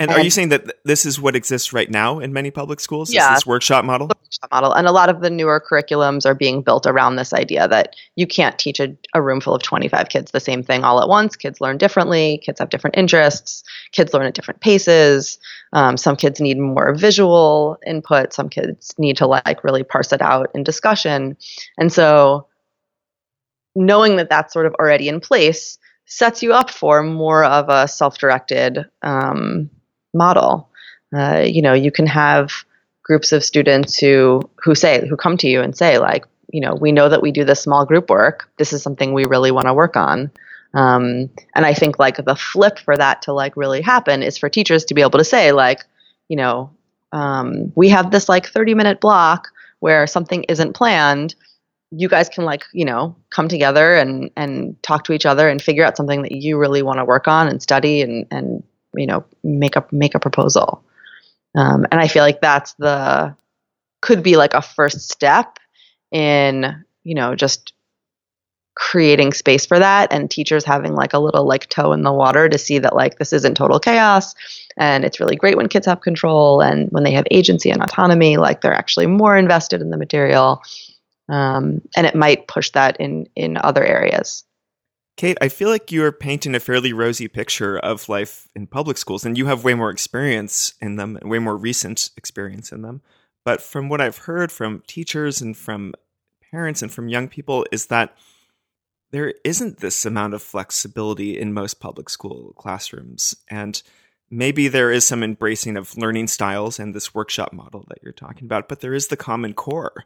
And, 0.00 0.10
and, 0.10 0.20
are 0.20 0.24
you 0.24 0.30
saying 0.30 0.48
that 0.48 0.76
this 0.84 1.06
is 1.06 1.20
what 1.20 1.36
exists 1.36 1.72
right 1.72 1.88
now 1.88 2.18
in 2.18 2.32
many 2.32 2.50
public 2.50 2.80
schools? 2.80 3.14
Yeah, 3.14 3.32
this 3.32 3.46
workshop 3.46 3.84
model. 3.84 4.08
Workshop 4.08 4.50
model, 4.50 4.72
and 4.72 4.88
a 4.88 4.92
lot 4.92 5.08
of 5.08 5.20
the 5.20 5.30
newer 5.30 5.64
curriculums 5.64 6.26
are 6.26 6.34
being 6.34 6.62
built 6.62 6.84
around 6.84 7.14
this 7.14 7.32
idea 7.32 7.68
that 7.68 7.94
you 8.16 8.26
can't 8.26 8.58
teach 8.58 8.80
a, 8.80 8.96
a 9.14 9.22
room 9.22 9.40
full 9.40 9.54
of 9.54 9.62
25 9.62 10.08
kids 10.08 10.32
the 10.32 10.40
same 10.40 10.64
thing 10.64 10.82
all 10.82 11.00
at 11.00 11.08
once. 11.08 11.36
Kids 11.36 11.60
learn 11.60 11.78
differently. 11.78 12.40
Kids 12.44 12.58
have 12.58 12.70
different 12.70 12.96
interests. 12.96 13.62
Kids 13.92 14.12
learn 14.12 14.26
at 14.26 14.34
different 14.34 14.60
paces. 14.60 15.38
Um, 15.72 15.96
some 15.96 16.16
kids 16.16 16.40
need 16.40 16.58
more 16.58 16.92
visual 16.94 17.78
input. 17.86 18.32
Some 18.32 18.48
kids 18.48 18.92
need 18.98 19.16
to 19.18 19.28
like 19.28 19.62
really 19.62 19.84
parse 19.84 20.12
it 20.12 20.20
out 20.20 20.50
in 20.56 20.64
discussion. 20.64 21.36
And 21.78 21.92
so, 21.92 22.48
knowing 23.76 24.16
that 24.16 24.28
that's 24.28 24.52
sort 24.52 24.66
of 24.66 24.74
already 24.74 25.08
in 25.08 25.20
place 25.20 25.78
sets 26.06 26.42
you 26.42 26.52
up 26.52 26.68
for 26.68 27.02
more 27.04 27.44
of 27.44 27.68
a 27.68 27.86
self-directed. 27.86 28.86
Um, 29.02 29.70
model. 30.14 30.68
Uh, 31.14 31.44
you 31.46 31.62
know, 31.62 31.74
you 31.74 31.90
can 31.90 32.06
have 32.06 32.64
groups 33.02 33.32
of 33.32 33.44
students 33.44 33.98
who 33.98 34.48
who 34.56 34.74
say 34.74 35.06
who 35.06 35.16
come 35.16 35.36
to 35.38 35.48
you 35.48 35.60
and 35.60 35.76
say 35.76 35.98
like, 35.98 36.24
you 36.52 36.60
know, 36.60 36.74
we 36.74 36.92
know 36.92 37.08
that 37.08 37.22
we 37.22 37.32
do 37.32 37.44
this 37.44 37.60
small 37.60 37.84
group 37.84 38.10
work. 38.10 38.48
This 38.58 38.72
is 38.72 38.82
something 38.82 39.12
we 39.12 39.26
really 39.26 39.50
want 39.50 39.66
to 39.66 39.74
work 39.74 39.96
on. 39.96 40.30
Um, 40.72 41.30
and 41.54 41.64
I 41.64 41.72
think 41.74 41.98
like 41.98 42.16
the 42.16 42.34
flip 42.34 42.78
for 42.78 42.96
that 42.96 43.22
to 43.22 43.32
like 43.32 43.56
really 43.56 43.80
happen 43.80 44.22
is 44.22 44.38
for 44.38 44.48
teachers 44.48 44.84
to 44.86 44.94
be 44.94 45.02
able 45.02 45.18
to 45.18 45.24
say 45.24 45.52
like, 45.52 45.84
you 46.28 46.36
know, 46.36 46.70
um, 47.12 47.72
we 47.76 47.90
have 47.90 48.10
this 48.10 48.28
like 48.28 48.46
30 48.46 48.74
minute 48.74 49.00
block 49.00 49.48
where 49.78 50.06
something 50.06 50.44
isn't 50.44 50.72
planned 50.72 51.36
you 51.96 52.08
guys 52.08 52.28
can 52.28 52.44
like 52.44 52.64
you 52.72 52.84
know 52.84 53.14
come 53.30 53.48
together 53.48 53.96
and 53.96 54.30
and 54.36 54.80
talk 54.82 55.04
to 55.04 55.12
each 55.12 55.26
other 55.26 55.48
and 55.48 55.62
figure 55.62 55.84
out 55.84 55.96
something 55.96 56.22
that 56.22 56.32
you 56.32 56.58
really 56.58 56.82
want 56.82 56.98
to 56.98 57.04
work 57.04 57.28
on 57.28 57.48
and 57.48 57.62
study 57.62 58.02
and 58.02 58.26
and 58.30 58.62
you 58.96 59.06
know 59.06 59.24
make 59.42 59.76
a 59.76 59.84
make 59.92 60.14
a 60.14 60.20
proposal. 60.20 60.82
Um, 61.56 61.86
and 61.92 62.00
i 62.00 62.08
feel 62.08 62.24
like 62.24 62.40
that's 62.40 62.74
the 62.80 63.36
could 64.00 64.22
be 64.22 64.36
like 64.36 64.54
a 64.54 64.60
first 64.60 65.10
step 65.10 65.58
in 66.10 66.84
you 67.04 67.14
know 67.14 67.34
just 67.34 67.72
creating 68.74 69.32
space 69.32 69.64
for 69.64 69.78
that 69.78 70.12
and 70.12 70.30
teachers 70.30 70.64
having 70.64 70.94
like 70.94 71.12
a 71.12 71.18
little 71.18 71.46
like 71.46 71.68
toe 71.68 71.92
in 71.92 72.02
the 72.02 72.12
water 72.12 72.48
to 72.48 72.58
see 72.58 72.78
that 72.78 72.94
like 72.94 73.18
this 73.18 73.32
isn't 73.32 73.56
total 73.56 73.78
chaos 73.78 74.34
and 74.76 75.04
it's 75.04 75.20
really 75.20 75.36
great 75.36 75.56
when 75.56 75.68
kids 75.68 75.86
have 75.86 76.00
control 76.00 76.60
and 76.60 76.88
when 76.90 77.04
they 77.04 77.12
have 77.12 77.24
agency 77.30 77.70
and 77.70 77.82
autonomy 77.82 78.36
like 78.36 78.60
they're 78.60 78.74
actually 78.74 79.06
more 79.06 79.36
invested 79.36 79.80
in 79.80 79.90
the 79.90 79.96
material 79.96 80.60
um, 81.28 81.80
and 81.96 82.06
it 82.06 82.14
might 82.14 82.48
push 82.48 82.70
that 82.70 82.98
in 83.00 83.26
in 83.36 83.56
other 83.58 83.84
areas 83.84 84.44
Kate, 85.16 85.38
I 85.40 85.48
feel 85.48 85.68
like 85.68 85.92
you're 85.92 86.10
painting 86.10 86.54
a 86.56 86.60
fairly 86.60 86.92
rosy 86.92 87.28
picture 87.28 87.78
of 87.78 88.08
life 88.08 88.48
in 88.54 88.66
public 88.66 88.98
schools, 88.98 89.24
and 89.24 89.38
you 89.38 89.46
have 89.46 89.62
way 89.62 89.74
more 89.74 89.90
experience 89.90 90.74
in 90.80 90.96
them, 90.96 91.18
way 91.22 91.38
more 91.38 91.56
recent 91.56 92.10
experience 92.16 92.72
in 92.72 92.82
them. 92.82 93.00
But 93.44 93.62
from 93.62 93.88
what 93.88 94.00
I've 94.00 94.18
heard 94.18 94.50
from 94.50 94.82
teachers 94.88 95.40
and 95.40 95.56
from 95.56 95.94
parents 96.50 96.82
and 96.82 96.90
from 96.90 97.08
young 97.08 97.28
people, 97.28 97.64
is 97.70 97.86
that 97.86 98.16
there 99.12 99.34
isn't 99.44 99.78
this 99.78 100.04
amount 100.04 100.34
of 100.34 100.42
flexibility 100.42 101.38
in 101.38 101.52
most 101.52 101.78
public 101.78 102.10
school 102.10 102.52
classrooms. 102.56 103.36
And 103.48 103.80
maybe 104.28 104.66
there 104.66 104.90
is 104.90 105.04
some 105.04 105.22
embracing 105.22 105.76
of 105.76 105.96
learning 105.96 106.26
styles 106.26 106.80
and 106.80 106.92
this 106.92 107.14
workshop 107.14 107.52
model 107.52 107.84
that 107.88 107.98
you're 108.02 108.12
talking 108.12 108.46
about, 108.46 108.68
but 108.68 108.80
there 108.80 108.94
is 108.94 109.06
the 109.06 109.16
common 109.16 109.54
core 109.54 110.04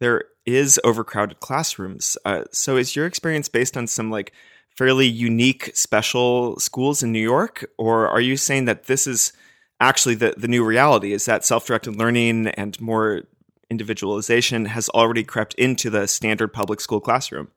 there 0.00 0.24
is 0.44 0.80
overcrowded 0.82 1.40
classrooms. 1.40 2.18
Uh, 2.24 2.44
so 2.50 2.76
is 2.76 2.96
your 2.96 3.06
experience 3.06 3.48
based 3.48 3.76
on 3.76 3.86
some 3.86 4.10
like 4.10 4.32
fairly 4.76 5.06
unique 5.06 5.70
special 5.74 6.58
schools 6.58 7.02
in 7.02 7.12
New 7.12 7.20
York, 7.20 7.70
or 7.78 8.08
are 8.08 8.20
you 8.20 8.36
saying 8.36 8.64
that 8.66 8.84
this 8.84 9.06
is 9.06 9.32
actually 9.80 10.14
the 10.14 10.34
the 10.36 10.48
new 10.48 10.64
reality? 10.64 11.12
Is 11.12 11.24
that 11.24 11.44
self 11.44 11.66
directed 11.66 11.96
learning 11.96 12.48
and 12.48 12.80
more 12.80 13.22
individualization 13.70 14.66
has 14.66 14.88
already 14.90 15.24
crept 15.24 15.54
into 15.54 15.90
the 15.90 16.06
standard 16.06 16.52
public 16.52 16.80
school 16.80 17.00
classroom? 17.00 17.48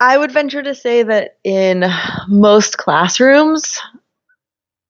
I 0.00 0.18
would 0.18 0.32
venture 0.32 0.62
to 0.62 0.74
say 0.74 1.02
that 1.02 1.38
in 1.44 1.84
most 2.28 2.78
classrooms, 2.78 3.78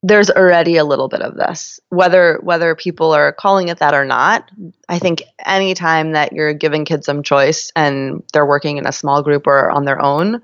there's 0.05 0.31
already 0.31 0.77
a 0.77 0.85
little 0.85 1.09
bit 1.09 1.23
of 1.23 1.35
this 1.35 1.81
whether 1.89 2.39
whether 2.43 2.75
people 2.75 3.13
are 3.13 3.33
calling 3.33 3.69
it 3.69 3.79
that 3.79 3.95
or 3.95 4.05
not 4.05 4.51
i 4.91 4.99
think 4.99 5.23
anytime 5.47 6.13
that 6.13 6.35
you're 6.35 6.53
giving 6.53 6.85
kids 6.85 7.07
some 7.07 7.23
choice 7.23 7.73
and 7.75 8.23
they're 8.35 8.45
working 8.45 8.77
in 8.77 8.87
a 8.87 8.93
small 8.93 9.23
group 9.23 9.47
or 9.47 9.71
on 9.71 9.87
their 9.87 10.01
own 10.01 10.43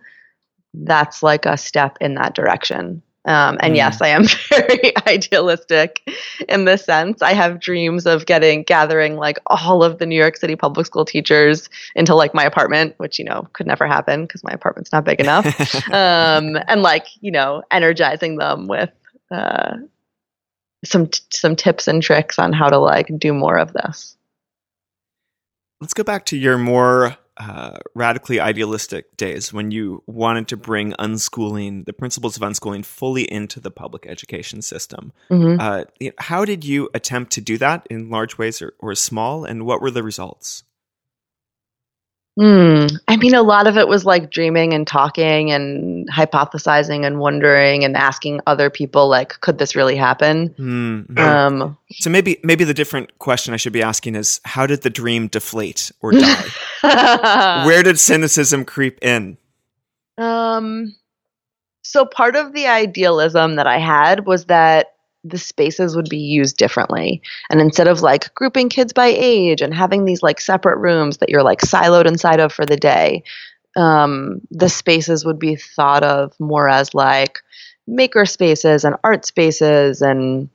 that's 0.75 1.23
like 1.23 1.47
a 1.47 1.57
step 1.57 1.97
in 2.01 2.15
that 2.15 2.35
direction 2.35 3.03
um, 3.27 3.59
and 3.61 3.75
mm. 3.75 3.77
yes 3.77 4.01
i 4.01 4.09
am 4.09 4.25
very 4.49 4.93
idealistic 5.07 6.01
in 6.49 6.65
this 6.65 6.85
sense 6.85 7.21
i 7.23 7.33
have 7.33 7.61
dreams 7.61 8.07
of 8.07 8.27
getting 8.27 8.63
gathering 8.63 9.17
like 9.17 9.39
all 9.47 9.83
of 9.83 9.99
the 9.99 10.07
new 10.07 10.17
york 10.17 10.37
city 10.37 10.57
public 10.57 10.87
school 10.87 11.05
teachers 11.05 11.69
into 11.95 12.15
like 12.15 12.35
my 12.35 12.45
apartment 12.45 12.95
which 12.99 13.19
you 13.19 13.25
know 13.25 13.47
could 13.53 13.67
never 13.67 13.87
happen 13.87 14.23
because 14.23 14.43
my 14.45 14.53
apartment's 14.53 14.93
not 14.93 15.05
big 15.05 15.21
enough 15.21 15.47
um, 15.93 16.57
and 16.69 16.83
like 16.83 17.07
you 17.21 17.31
know 17.31 17.63
energizing 17.71 18.37
them 18.37 18.69
with 18.69 18.91
uh, 19.31 19.77
some 20.85 21.09
t- 21.09 21.21
some 21.31 21.57
tips 21.57 21.89
and 21.89 22.03
tricks 22.03 22.39
on 22.39 22.53
how 22.53 22.69
to 22.69 22.79
like 22.79 23.11
do 23.19 23.33
more 23.33 23.59
of 23.59 23.73
this. 23.73 24.17
Let's 25.81 25.95
go 25.95 26.03
back 26.03 26.27
to 26.27 26.37
your 26.37 26.59
more 26.59 27.17
uh, 27.41 27.79
radically 27.95 28.39
idealistic 28.39 29.17
days 29.17 29.53
when 29.53 29.71
you 29.71 30.03
wanted 30.07 30.47
to 30.49 30.57
bring 30.57 30.93
unschooling, 30.93 31.87
the 31.87 31.93
principles 31.93 32.37
of 32.37 32.43
unschooling, 32.43 32.85
fully 32.85 33.31
into 33.33 33.59
the 33.61 33.71
public 33.71 34.07
education 34.07 34.61
system. 34.61 35.13
Mm-hmm. 35.31 35.59
Uh, 35.59 36.11
how 36.19 36.45
did 36.45 36.65
you 36.65 36.91
attempt 36.93 37.33
to 37.33 37.41
do 37.41 37.57
that 37.57 37.87
in 37.89 38.11
large 38.11 38.37
ways 38.37 38.61
or, 38.61 38.75
or 38.79 38.95
small, 38.95 39.45
and 39.45 39.65
what 39.65 39.81
were 39.81 39.91
the 39.91 40.03
results? 40.03 40.65
Hmm. 42.39 42.87
I 43.09 43.17
mean, 43.17 43.35
a 43.35 43.43
lot 43.43 43.67
of 43.67 43.77
it 43.77 43.89
was 43.89 44.05
like 44.05 44.31
dreaming 44.31 44.73
and 44.73 44.87
talking 44.87 45.51
and 45.51 45.90
hypothesizing 46.09 47.07
and 47.07 47.19
wondering 47.19 47.85
and 47.85 47.97
asking 47.97 48.41
other 48.47 48.71
people, 48.71 49.09
like, 49.09 49.41
could 49.41 49.59
this 49.59 49.75
really 49.75 49.97
happen? 49.97 50.51
Mm-hmm. 50.51 51.19
Um, 51.19 51.77
so 51.93 52.11
maybe 52.11 52.39
maybe 52.43 52.65
the 52.65 52.75
different 52.75 53.19
question 53.19 53.55
I 53.55 53.57
should 53.57 53.73
be 53.73 53.83
asking 53.83 54.15
is, 54.15 54.41
how 54.45 54.67
did 54.67 54.83
the 54.83 54.91
dream 54.91 55.29
deflate 55.29 55.93
or 56.01 56.13
die? 56.13 56.45
Where 57.67 57.83
did 57.83 57.99
cynicism 57.99 58.65
creep 58.65 58.99
in? 59.03 59.37
Um. 60.19 60.95
So 61.83 62.05
part 62.05 62.37
of 62.37 62.53
the 62.53 62.67
idealism 62.67 63.57
that 63.57 63.67
I 63.67 63.79
had 63.79 64.27
was 64.27 64.45
that 64.47 64.95
the 65.25 65.39
spaces 65.39 65.97
would 65.97 66.09
be 66.09 66.19
used 66.19 66.57
differently. 66.57 67.21
And 67.51 67.61
instead 67.61 67.89
of 67.89 68.01
like 68.03 68.35
grouping 68.35 68.69
kids 68.69 68.93
by 68.93 69.07
age 69.07 69.61
and 69.61 69.75
having 69.75 70.05
these 70.05 70.23
like 70.23 70.41
separate 70.41 70.79
rooms 70.79 71.19
that 71.19 71.29
you're 71.29 71.43
like 71.43 71.61
siloed 71.61 72.07
inside 72.07 72.41
of 72.41 72.53
for 72.53 72.65
the 72.65 72.77
day, 72.77 73.23
um, 73.77 74.41
the 74.51 74.69
spaces 74.69 75.25
would 75.25 75.39
be 75.39 75.57
thought 75.57 76.03
of 76.03 76.39
more 76.41 76.69
as 76.69 76.95
like 76.95 77.41
maker 77.87 78.27
spaces 78.27 78.85
and 78.85 78.97
art 79.05 79.25
spaces 79.25 80.03
and 80.03 80.49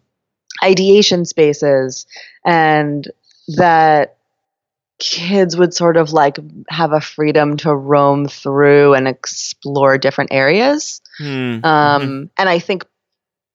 ideation 0.64 1.26
spaces. 1.26 2.06
And 2.46 3.10
that 3.58 4.18
kids 5.00 5.58
would 5.58 5.74
sort 5.74 5.98
of 5.98 6.14
like 6.14 6.38
have 6.70 6.94
a 6.94 7.02
freedom 7.02 7.58
to 7.58 7.76
roam 7.76 8.28
through 8.28 8.94
and 8.94 9.08
explore 9.08 9.98
different 9.98 10.32
areas. 10.32 11.02
Mm. 11.20 11.64
Um, 11.66 12.02
mm-hmm. 12.02 12.24
And 12.38 12.50
I 12.50 12.60
think 12.60 12.86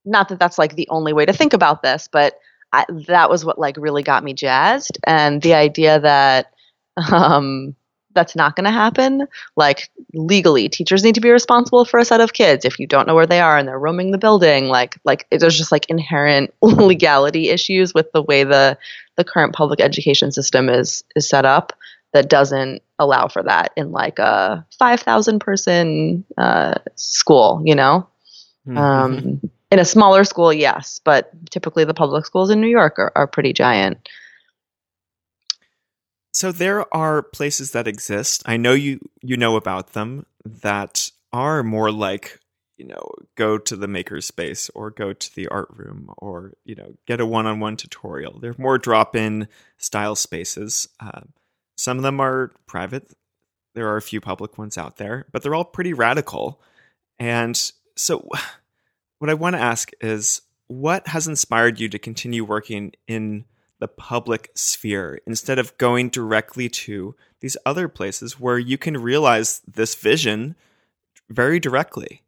not 0.04 0.28
that 0.28 0.38
that's 0.38 0.58
like 0.58 0.76
the 0.76 0.88
only 0.90 1.12
way 1.12 1.24
to 1.26 1.32
think 1.32 1.52
about 1.52 1.82
this, 1.82 2.08
but 2.10 2.38
I, 2.72 2.84
that 3.08 3.30
was 3.30 3.44
what 3.44 3.58
like 3.58 3.76
really 3.78 4.02
got 4.02 4.22
me 4.22 4.32
jazzed. 4.34 4.98
And 5.04 5.40
the 5.42 5.54
idea 5.54 6.00
that 6.00 6.52
um, 7.12 7.74
that's 8.14 8.34
not 8.34 8.56
going 8.56 8.64
to 8.64 8.70
happen, 8.70 9.26
like 9.56 9.90
legally, 10.12 10.68
teachers 10.68 11.04
need 11.04 11.14
to 11.14 11.20
be 11.20 11.30
responsible 11.30 11.84
for 11.84 11.98
a 12.00 12.04
set 12.04 12.20
of 12.20 12.32
kids. 12.32 12.64
If 12.64 12.78
you 12.78 12.86
don't 12.86 13.06
know 13.06 13.14
where 13.14 13.26
they 13.26 13.40
are 13.40 13.56
and 13.56 13.68
they're 13.68 13.78
roaming 13.78 14.10
the 14.10 14.18
building, 14.18 14.66
like 14.66 14.98
like 15.04 15.26
there's 15.30 15.56
just 15.56 15.72
like 15.72 15.88
inherent 15.88 16.52
legality 16.62 17.50
issues 17.50 17.94
with 17.94 18.10
the 18.12 18.22
way 18.22 18.44
the 18.44 18.76
the 19.16 19.24
current 19.24 19.54
public 19.54 19.80
education 19.80 20.32
system 20.32 20.68
is 20.68 21.04
is 21.14 21.28
set 21.28 21.44
up 21.44 21.72
that 22.12 22.28
doesn't 22.28 22.82
allow 22.98 23.28
for 23.28 23.42
that 23.42 23.72
in 23.76 23.92
like 23.92 24.18
a 24.18 24.66
5,000 24.78 25.38
person 25.38 26.24
uh, 26.36 26.74
school, 26.96 27.62
you 27.64 27.74
know? 27.74 28.08
Mm-hmm. 28.66 28.76
Um, 28.76 29.40
in 29.70 29.78
a 29.78 29.84
smaller 29.84 30.24
school, 30.24 30.52
yes, 30.52 31.00
but 31.04 31.30
typically 31.50 31.84
the 31.84 31.94
public 31.94 32.26
schools 32.26 32.50
in 32.50 32.60
New 32.60 32.68
York 32.68 32.98
are, 32.98 33.12
are 33.14 33.26
pretty 33.26 33.52
giant. 33.52 34.08
So 36.40 36.52
there 36.52 36.86
are 36.96 37.22
places 37.22 37.72
that 37.72 37.86
exist. 37.86 38.42
I 38.46 38.56
know 38.56 38.72
you 38.72 38.98
you 39.20 39.36
know 39.36 39.56
about 39.56 39.92
them 39.92 40.24
that 40.42 41.10
are 41.34 41.62
more 41.62 41.92
like 41.92 42.40
you 42.78 42.86
know 42.86 43.10
go 43.34 43.58
to 43.58 43.76
the 43.76 43.86
makerspace 43.86 44.70
or 44.74 44.90
go 44.90 45.12
to 45.12 45.34
the 45.34 45.48
art 45.48 45.68
room 45.68 46.08
or 46.16 46.54
you 46.64 46.76
know 46.76 46.94
get 47.06 47.20
a 47.20 47.26
one-on-one 47.26 47.76
tutorial. 47.76 48.40
They're 48.40 48.54
more 48.56 48.78
drop-in 48.78 49.48
style 49.76 50.16
spaces. 50.16 50.88
Uh, 50.98 51.20
some 51.76 51.98
of 51.98 52.04
them 52.04 52.20
are 52.20 52.52
private. 52.66 53.12
There 53.74 53.88
are 53.88 53.98
a 53.98 54.02
few 54.02 54.22
public 54.22 54.56
ones 54.56 54.78
out 54.78 54.96
there, 54.96 55.26
but 55.32 55.42
they're 55.42 55.54
all 55.54 55.66
pretty 55.66 55.92
radical. 55.92 56.62
And 57.18 57.54
so, 57.98 58.26
what 59.18 59.28
I 59.28 59.34
want 59.34 59.56
to 59.56 59.60
ask 59.60 59.90
is, 60.00 60.40
what 60.68 61.06
has 61.08 61.28
inspired 61.28 61.78
you 61.80 61.90
to 61.90 61.98
continue 61.98 62.46
working 62.46 62.92
in 63.06 63.44
the 63.80 63.88
public 63.88 64.50
sphere 64.54 65.20
instead 65.26 65.58
of 65.58 65.76
going 65.78 66.08
directly 66.08 66.68
to 66.68 67.14
these 67.40 67.56
other 67.66 67.88
places 67.88 68.38
where 68.38 68.58
you 68.58 68.78
can 68.78 68.96
realize 68.96 69.62
this 69.66 69.94
vision 69.94 70.54
very 71.28 71.58
directly? 71.58 72.22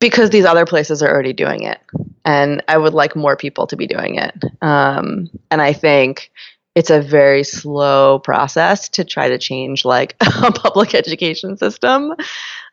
Because 0.00 0.30
these 0.30 0.44
other 0.44 0.64
places 0.64 1.02
are 1.02 1.10
already 1.10 1.32
doing 1.32 1.64
it. 1.64 1.78
And 2.24 2.62
I 2.68 2.78
would 2.78 2.94
like 2.94 3.14
more 3.14 3.36
people 3.36 3.66
to 3.66 3.76
be 3.76 3.86
doing 3.86 4.16
it. 4.16 4.34
Um, 4.62 5.28
and 5.50 5.60
I 5.60 5.72
think 5.72 6.30
it's 6.74 6.90
a 6.90 7.02
very 7.02 7.44
slow 7.44 8.20
process 8.20 8.88
to 8.90 9.04
try 9.04 9.28
to 9.28 9.38
change 9.38 9.84
like 9.84 10.16
a 10.20 10.52
public 10.52 10.94
education 10.94 11.56
system. 11.56 12.14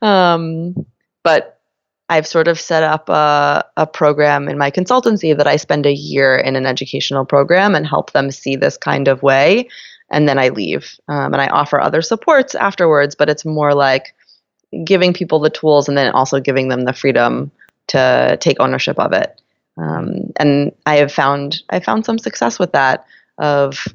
Um, 0.01 0.85
but 1.23 1.58
I've 2.09 2.27
sort 2.27 2.47
of 2.47 2.59
set 2.59 2.81
up 2.81 3.07
a, 3.07 3.63
a 3.77 3.85
program 3.85 4.49
in 4.49 4.57
my 4.57 4.71
consultancy 4.71 5.37
that 5.37 5.47
I 5.47 5.57
spend 5.57 5.85
a 5.85 5.93
year 5.93 6.35
in 6.35 6.55
an 6.55 6.65
educational 6.65 7.23
program 7.23 7.75
and 7.75 7.85
help 7.85 8.11
them 8.11 8.31
see 8.31 8.55
this 8.55 8.77
kind 8.77 9.07
of 9.07 9.21
way. 9.21 9.69
And 10.09 10.27
then 10.27 10.39
I 10.39 10.49
leave 10.49 10.99
um, 11.07 11.33
and 11.33 11.41
I 11.41 11.47
offer 11.47 11.79
other 11.79 12.01
supports 12.01 12.55
afterwards, 12.55 13.13
but 13.13 13.29
it's 13.29 13.45
more 13.45 13.75
like 13.75 14.15
giving 14.83 15.13
people 15.13 15.39
the 15.39 15.51
tools 15.51 15.87
and 15.87 15.97
then 15.97 16.11
also 16.11 16.39
giving 16.39 16.67
them 16.67 16.81
the 16.81 16.93
freedom 16.93 17.51
to 17.87 18.37
take 18.41 18.59
ownership 18.59 18.97
of 18.99 19.13
it. 19.13 19.39
Um, 19.77 20.33
and 20.37 20.71
I 20.87 20.97
have 20.97 21.11
found 21.11 21.61
I 21.69 21.79
found 21.79 22.05
some 22.05 22.17
success 22.17 22.59
with 22.59 22.71
that 22.73 23.05
of 23.37 23.87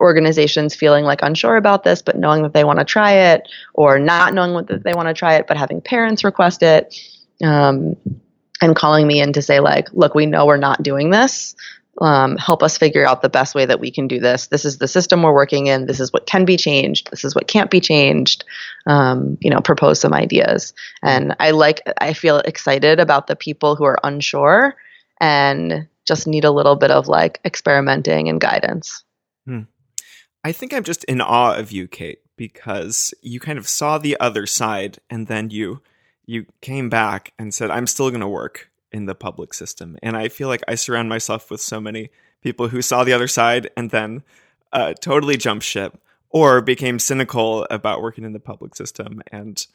organizations 0.00 0.76
feeling 0.76 1.04
like 1.04 1.22
unsure 1.22 1.56
about 1.56 1.82
this 1.82 2.02
but 2.02 2.16
knowing 2.16 2.42
that 2.44 2.52
they 2.54 2.62
want 2.62 2.78
to 2.78 2.84
try 2.84 3.12
it 3.12 3.48
or 3.74 3.98
not 3.98 4.32
knowing 4.32 4.64
that 4.66 4.84
they 4.84 4.94
want 4.94 5.08
to 5.08 5.12
try 5.12 5.34
it 5.34 5.46
but 5.48 5.56
having 5.56 5.80
parents 5.80 6.22
request 6.22 6.62
it 6.62 6.94
um, 7.44 7.96
and 8.60 8.74
calling 8.74 9.06
me 9.06 9.20
in 9.20 9.32
to 9.32 9.42
say 9.42 9.60
like 9.60 9.88
look 9.92 10.14
we 10.14 10.26
know 10.26 10.46
we're 10.46 10.56
not 10.56 10.82
doing 10.82 11.10
this. 11.10 11.54
Um, 12.00 12.36
help 12.36 12.62
us 12.62 12.78
figure 12.78 13.04
out 13.04 13.22
the 13.22 13.28
best 13.28 13.56
way 13.56 13.66
that 13.66 13.80
we 13.80 13.90
can 13.90 14.06
do 14.06 14.20
this. 14.20 14.46
This 14.46 14.64
is 14.64 14.78
the 14.78 14.86
system 14.86 15.22
we're 15.22 15.34
working 15.34 15.66
in. 15.66 15.86
This 15.86 15.98
is 15.98 16.12
what 16.12 16.26
can 16.26 16.44
be 16.44 16.56
changed. 16.56 17.10
This 17.10 17.24
is 17.24 17.34
what 17.34 17.48
can't 17.48 17.72
be 17.72 17.80
changed. 17.80 18.44
Um, 18.86 19.36
you 19.40 19.50
know 19.50 19.60
propose 19.60 20.00
some 20.00 20.14
ideas. 20.14 20.74
And 21.02 21.34
i 21.40 21.50
like 21.50 21.80
i 22.00 22.12
feel 22.12 22.38
excited 22.38 23.00
about 23.00 23.26
the 23.26 23.36
people 23.36 23.76
who 23.76 23.84
are 23.84 23.98
unsure 24.04 24.76
and 25.20 25.88
just 26.06 26.26
need 26.26 26.44
a 26.44 26.50
little 26.50 26.76
bit 26.76 26.90
of 26.90 27.08
like 27.08 27.40
experimenting 27.44 28.28
and 28.28 28.40
guidance. 28.40 29.04
Hmm. 29.46 29.62
i 30.44 30.52
think 30.52 30.74
i'm 30.74 30.84
just 30.84 31.04
in 31.04 31.20
awe 31.20 31.54
of 31.54 31.72
you 31.72 31.88
kate 31.88 32.20
because 32.36 33.14
you 33.22 33.40
kind 33.40 33.58
of 33.58 33.66
saw 33.66 33.96
the 33.96 34.16
other 34.20 34.46
side 34.46 34.98
and 35.08 35.26
then 35.26 35.50
you 35.50 35.80
you 36.28 36.44
came 36.60 36.90
back 36.90 37.32
and 37.38 37.54
said, 37.54 37.70
I'm 37.70 37.86
still 37.86 38.10
going 38.10 38.20
to 38.20 38.28
work 38.28 38.70
in 38.92 39.06
the 39.06 39.14
public 39.14 39.54
system. 39.54 39.96
And 40.02 40.14
I 40.14 40.28
feel 40.28 40.48
like 40.48 40.62
I 40.68 40.74
surround 40.74 41.08
myself 41.08 41.50
with 41.50 41.62
so 41.62 41.80
many 41.80 42.10
people 42.42 42.68
who 42.68 42.82
saw 42.82 43.02
the 43.02 43.14
other 43.14 43.26
side 43.26 43.70
and 43.78 43.90
then 43.90 44.22
uh, 44.70 44.92
totally 44.92 45.38
jumped 45.38 45.64
ship 45.64 45.98
or 46.28 46.60
became 46.60 46.98
cynical 46.98 47.66
about 47.70 48.02
working 48.02 48.24
in 48.24 48.34
the 48.34 48.40
public 48.40 48.76
system 48.76 49.22
and 49.32 49.66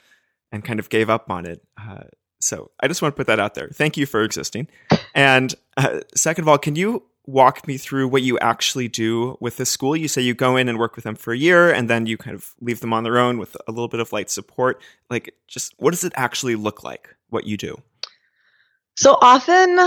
and 0.51 0.63
kind 0.63 0.79
of 0.79 0.89
gave 0.89 1.09
up 1.09 1.31
on 1.31 1.47
it. 1.47 1.63
Uh, 1.75 2.03
so 2.39 2.69
I 2.79 2.87
just 2.87 3.01
want 3.01 3.15
to 3.15 3.17
put 3.17 3.25
that 3.25 3.39
out 3.39 3.55
there. 3.55 3.69
Thank 3.69 3.97
you 3.97 4.05
for 4.05 4.21
existing. 4.21 4.67
And 5.15 5.55
uh, 5.75 6.01
second 6.13 6.43
of 6.43 6.49
all, 6.49 6.59
can 6.59 6.75
you 6.75 7.01
walk 7.25 7.67
me 7.67 7.77
through 7.77 8.07
what 8.07 8.21
you 8.21 8.37
actually 8.39 8.87
do 8.87 9.37
with 9.39 9.57
the 9.57 9.65
school. 9.65 9.95
You 9.95 10.07
say 10.07 10.21
you 10.21 10.33
go 10.33 10.57
in 10.57 10.67
and 10.67 10.77
work 10.77 10.95
with 10.95 11.05
them 11.05 11.15
for 11.15 11.33
a 11.33 11.37
year 11.37 11.71
and 11.71 11.89
then 11.89 12.05
you 12.05 12.17
kind 12.17 12.35
of 12.35 12.53
leave 12.59 12.81
them 12.81 12.93
on 12.93 13.03
their 13.03 13.17
own 13.17 13.37
with 13.37 13.55
a 13.67 13.71
little 13.71 13.87
bit 13.87 13.99
of 13.99 14.11
light 14.11 14.29
support. 14.29 14.81
Like, 15.09 15.33
just 15.47 15.73
what 15.77 15.91
does 15.91 16.03
it 16.03 16.13
actually 16.15 16.55
look 16.55 16.83
like, 16.83 17.15
what 17.29 17.45
you 17.45 17.57
do? 17.57 17.81
So 18.95 19.17
often, 19.21 19.79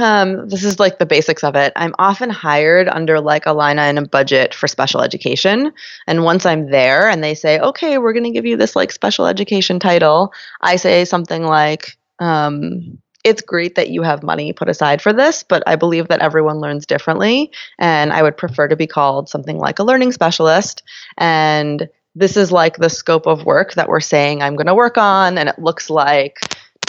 um, 0.00 0.48
this 0.48 0.64
is 0.64 0.80
like 0.80 0.98
the 0.98 1.04
basics 1.04 1.44
of 1.44 1.56
it. 1.56 1.74
I'm 1.76 1.94
often 1.98 2.30
hired 2.30 2.88
under 2.88 3.20
like 3.20 3.44
a 3.44 3.52
line 3.52 3.78
item 3.78 4.04
budget 4.04 4.54
for 4.54 4.66
special 4.66 5.02
education. 5.02 5.72
And 6.06 6.24
once 6.24 6.46
I'm 6.46 6.70
there 6.70 7.10
and 7.10 7.22
they 7.22 7.34
say, 7.34 7.58
okay, 7.58 7.98
we're 7.98 8.14
going 8.14 8.24
to 8.24 8.30
give 8.30 8.46
you 8.46 8.56
this 8.56 8.74
like 8.74 8.92
special 8.92 9.26
education 9.26 9.78
title, 9.78 10.32
I 10.62 10.76
say 10.76 11.04
something 11.04 11.42
like, 11.42 11.98
um, 12.18 12.98
it's 13.26 13.42
great 13.42 13.74
that 13.74 13.90
you 13.90 14.02
have 14.02 14.22
money 14.22 14.52
put 14.52 14.68
aside 14.68 15.02
for 15.02 15.12
this, 15.12 15.42
but 15.42 15.64
I 15.66 15.74
believe 15.74 16.06
that 16.08 16.20
everyone 16.20 16.60
learns 16.60 16.86
differently. 16.86 17.50
And 17.76 18.12
I 18.12 18.22
would 18.22 18.36
prefer 18.36 18.68
to 18.68 18.76
be 18.76 18.86
called 18.86 19.28
something 19.28 19.58
like 19.58 19.80
a 19.80 19.82
learning 19.82 20.12
specialist. 20.12 20.84
And 21.18 21.88
this 22.14 22.36
is 22.36 22.52
like 22.52 22.76
the 22.76 22.88
scope 22.88 23.26
of 23.26 23.44
work 23.44 23.74
that 23.74 23.88
we're 23.88 23.98
saying 23.98 24.42
I'm 24.42 24.54
going 24.54 24.68
to 24.68 24.76
work 24.76 24.96
on. 24.96 25.38
And 25.38 25.48
it 25.48 25.58
looks 25.58 25.90
like 25.90 26.38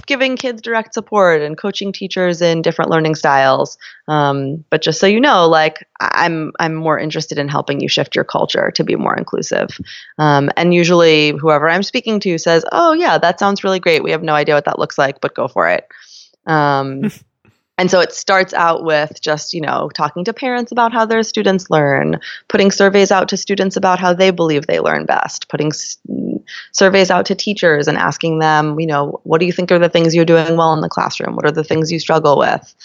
giving 0.06 0.38
kids 0.38 0.62
direct 0.62 0.94
support 0.94 1.42
and 1.42 1.58
coaching 1.58 1.92
teachers 1.92 2.40
in 2.40 2.62
different 2.62 2.92
learning 2.92 3.16
styles. 3.16 3.80
Um, 4.08 4.64
but 4.70 4.84
just 4.84 5.00
so 5.00 5.08
you 5.08 5.20
know, 5.20 5.48
like 5.48 5.88
I'm, 6.00 6.52
I'm 6.60 6.76
more 6.76 7.00
interested 7.00 7.40
in 7.40 7.48
helping 7.48 7.82
you 7.82 7.90
shift 7.90 8.14
your 8.14 8.24
culture 8.24 8.70
to 8.76 8.84
be 8.84 8.96
more 8.96 9.18
inclusive. 9.18 9.70
Um, 10.20 10.52
and 10.56 10.72
usually, 10.72 11.32
whoever 11.32 11.68
I'm 11.68 11.84
speaking 11.84 12.20
to 12.22 12.38
says, 12.38 12.64
"Oh 12.72 12.94
yeah, 12.94 13.18
that 13.18 13.40
sounds 13.40 13.64
really 13.64 13.80
great. 13.80 14.04
We 14.04 14.12
have 14.12 14.22
no 14.22 14.36
idea 14.36 14.54
what 14.54 14.66
that 14.66 14.78
looks 14.78 15.00
like, 15.00 15.20
but 15.20 15.34
go 15.34 15.48
for 15.48 15.68
it." 15.68 15.88
Um, 16.48 17.12
and 17.78 17.92
so 17.92 18.00
it 18.00 18.12
starts 18.12 18.54
out 18.54 18.84
with 18.84 19.22
just, 19.22 19.54
you 19.54 19.62
know, 19.62 19.90
talking 19.94 20.26
to 20.26 20.34
parents 20.34 20.72
about 20.72 20.94
how 20.94 21.06
their 21.06 21.22
students 21.22 21.70
learn, 21.70 22.20
putting 22.48 22.72
surveys 22.72 23.12
out 23.12 23.30
to 23.30 23.38
students 23.38 23.78
about 23.78 24.00
how 24.00 24.14
they 24.14 24.32
believe 24.32 24.66
they 24.66 24.80
learn 24.80 25.06
best, 25.06 25.48
putting 25.50 25.68
s- 25.68 25.98
surveys 26.72 27.12
out 27.12 27.26
to 27.28 27.36
teachers 27.36 27.88
and 27.88 27.98
asking 27.98 28.40
them, 28.40 28.80
you 28.80 28.88
know, 28.88 29.20
what 29.24 29.40
do 29.40 29.46
you 29.46 29.52
think 29.52 29.72
are 29.72 29.78
the 29.78 29.90
things 29.90 30.16
you're 30.16 30.26
doing 30.26 30.58
well 30.58 30.74
in 30.74 30.82
the 30.82 30.90
classroom? 30.90 31.36
What 31.36 31.46
are 31.46 31.52
the 31.52 31.64
things 31.64 31.92
you 31.92 32.00
struggle 32.00 32.38
with? 32.40 32.76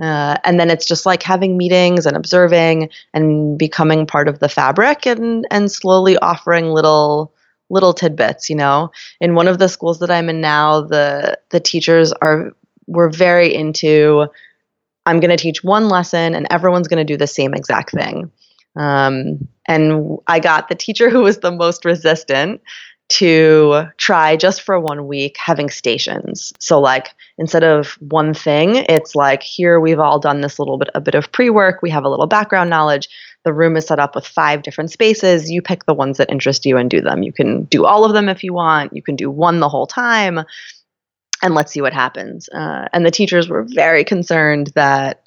Uh, 0.00 0.36
and 0.44 0.58
then 0.58 0.70
it's 0.70 0.86
just 0.86 1.04
like 1.04 1.22
having 1.22 1.56
meetings 1.58 2.06
and 2.06 2.16
observing 2.16 2.88
and 3.12 3.58
becoming 3.58 4.06
part 4.06 4.28
of 4.28 4.38
the 4.38 4.48
fabric 4.48 5.06
and 5.06 5.46
and 5.50 5.70
slowly 5.70 6.16
offering 6.18 6.72
little 6.72 7.34
little 7.68 7.92
tidbits 7.92 8.48
you 8.48 8.56
know 8.56 8.90
in 9.20 9.34
one 9.34 9.46
of 9.46 9.58
the 9.58 9.68
schools 9.68 9.98
that 9.98 10.10
i'm 10.10 10.30
in 10.30 10.40
now 10.40 10.80
the 10.80 11.38
the 11.50 11.60
teachers 11.60 12.12
are 12.14 12.50
we're 12.86 13.10
very 13.10 13.54
into 13.54 14.26
I'm 15.06 15.20
going 15.20 15.30
to 15.30 15.36
teach 15.36 15.64
one 15.64 15.88
lesson 15.88 16.34
and 16.34 16.46
everyone's 16.50 16.88
going 16.88 17.04
to 17.04 17.12
do 17.12 17.16
the 17.16 17.26
same 17.26 17.54
exact 17.54 17.90
thing. 17.90 18.30
Um, 18.76 19.48
and 19.66 20.18
I 20.26 20.40
got 20.40 20.68
the 20.68 20.74
teacher 20.74 21.10
who 21.10 21.22
was 21.22 21.38
the 21.38 21.50
most 21.50 21.84
resistant 21.84 22.60
to 23.08 23.86
try 23.96 24.36
just 24.36 24.62
for 24.62 24.78
one 24.78 25.08
week 25.08 25.36
having 25.36 25.68
stations. 25.68 26.52
So 26.60 26.78
like 26.78 27.12
instead 27.38 27.64
of 27.64 27.98
one 28.00 28.32
thing, 28.32 28.84
it's 28.88 29.16
like 29.16 29.42
here 29.42 29.80
we've 29.80 29.98
all 29.98 30.20
done 30.20 30.42
this 30.42 30.60
little 30.60 30.78
bit 30.78 30.90
a 30.94 31.00
bit 31.00 31.16
of 31.16 31.32
pre-work, 31.32 31.82
we 31.82 31.90
have 31.90 32.04
a 32.04 32.08
little 32.08 32.28
background 32.28 32.70
knowledge. 32.70 33.08
The 33.42 33.52
room 33.52 33.76
is 33.76 33.86
set 33.86 33.98
up 33.98 34.14
with 34.14 34.26
five 34.26 34.62
different 34.62 34.92
spaces. 34.92 35.50
You 35.50 35.60
pick 35.60 35.86
the 35.86 35.94
ones 35.94 36.18
that 36.18 36.30
interest 36.30 36.66
you 36.66 36.76
and 36.76 36.88
do 36.88 37.00
them. 37.00 37.22
You 37.22 37.32
can 37.32 37.64
do 37.64 37.84
all 37.84 38.04
of 38.04 38.12
them 38.12 38.28
if 38.28 38.44
you 38.44 38.52
want. 38.52 38.94
You 38.94 39.02
can 39.02 39.16
do 39.16 39.30
one 39.30 39.58
the 39.60 39.68
whole 39.68 39.86
time 39.86 40.44
and 41.42 41.54
let's 41.54 41.72
see 41.72 41.80
what 41.80 41.92
happens. 41.92 42.48
Uh, 42.48 42.86
and 42.92 43.04
the 43.04 43.10
teachers 43.10 43.48
were 43.48 43.64
very 43.64 44.04
concerned 44.04 44.72
that 44.74 45.22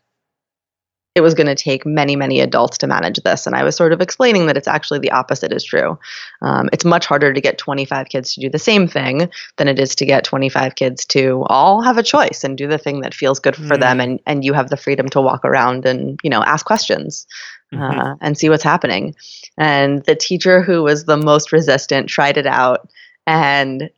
it 1.16 1.22
was 1.22 1.36
going 1.36 1.48
to 1.48 1.56
take 1.56 1.86
many, 1.86 2.16
many 2.16 2.40
adults 2.40 2.80
to 2.80 2.88
manage 2.88 3.18
this. 3.18 3.46
And 3.46 3.56
I 3.56 3.64
was 3.64 3.76
sort 3.76 3.94
of 3.94 4.02
explaining 4.02 4.48
that 4.48 4.58
it's 4.58 4.68
actually 4.68 4.98
the 5.00 5.12
opposite 5.12 5.54
is 5.54 5.64
true. 5.64 6.00
Um, 6.42 6.70
it's 6.74 6.86
much 6.86 7.06
harder 7.06 7.32
to 7.32 7.42
get 7.42 7.60
25 7.60 8.10
kids 8.10 8.34
to 8.34 8.42
do 8.42 8.50
the 8.50 8.58
same 8.58 8.88
thing 8.88 9.30
than 9.58 9.68
it 9.68 9.80
is 9.80 9.94
to 9.96 10.06
get 10.06 10.24
25 10.24 10.74
kids 10.74 11.06
to 11.08 11.44
all 11.48 11.82
have 11.82 12.00
a 12.00 12.04
choice 12.04 12.44
and 12.44 12.58
do 12.58 12.68
the 12.68 12.80
thing 12.80 13.02
that 13.02 13.14
feels 13.14 13.40
good 13.40 13.56
for 13.56 13.76
mm. 13.76 13.80
them. 13.80 14.00
And, 14.00 14.20
and 14.26 14.44
you 14.44 14.54
have 14.54 14.70
the 14.70 14.78
freedom 14.78 15.08
to 15.10 15.22
walk 15.22 15.46
around 15.46 15.86
and, 15.86 16.20
you 16.24 16.30
know, 16.32 16.42
ask 16.44 16.66
questions. 16.66 17.28
Mm-hmm. 17.72 18.00
Uh, 18.00 18.16
and 18.22 18.38
see 18.38 18.50
what's 18.50 18.62
happening. 18.62 19.16
And 19.58 20.06
the 20.06 20.14
teacher 20.14 20.62
who 20.62 20.84
was 20.84 21.06
the 21.06 21.18
most 21.18 21.52
resistant 21.52 22.08
tried 22.08 22.38
it 22.38 22.46
out 22.46 22.88
and 23.26 23.90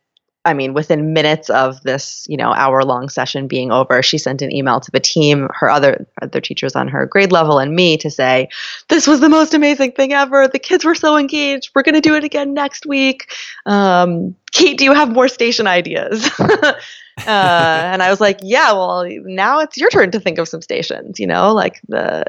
I 0.46 0.54
mean, 0.54 0.74
within 0.74 1.12
minutes 1.12 1.50
of 1.50 1.82
this, 1.82 2.26
you 2.30 2.38
know, 2.38 2.54
hour 2.54 2.84
long 2.84 3.10
session 3.10 3.48
being 3.48 3.72
over, 3.72 4.02
she 4.04 4.18
sent 4.18 4.42
an 4.42 4.52
email 4.54 4.80
to 4.80 4.92
the 4.92 5.00
team, 5.00 5.50
her 5.54 5.70
other 5.70 6.06
other 6.22 6.40
teachers 6.40 6.76
on 6.76 6.88
her 6.88 7.06
grade 7.06 7.32
level, 7.32 7.60
and 7.60 7.76
me 7.76 7.98
to 7.98 8.12
say, 8.12 8.48
"This 8.88 9.08
was 9.08 9.20
the 9.20 9.30
most 9.30 9.54
amazing 9.54 9.94
thing 9.94 10.14
ever. 10.14 10.48
The 10.48 10.60
kids 10.60 10.86
were 10.86 10.96
so 10.96 11.18
engaged. 11.18 11.72
We're 11.74 11.84
going 11.84 11.96
to 11.96 12.02
do 12.02 12.16
it 12.16 12.24
again 12.24 12.54
next 12.54 12.86
week." 12.86 13.34
Um, 13.66 14.36
Kate, 14.52 14.78
do 14.78 14.84
you 14.84 14.94
have 14.94 15.12
more 15.12 15.28
station 15.28 15.68
ideas? 15.68 16.30
uh, 16.40 16.76
and 17.18 18.04
I 18.04 18.10
was 18.10 18.22
like, 18.22 18.40
yeah, 18.42 18.72
well, 18.72 19.06
now 19.24 19.60
it's 19.60 19.78
your 19.78 19.90
turn 19.90 20.12
to 20.12 20.20
think 20.20 20.38
of 20.38 20.48
some 20.48 20.62
stations. 20.62 21.20
You 21.20 21.28
know, 21.28 21.54
like 21.54 21.82
the 21.88 22.26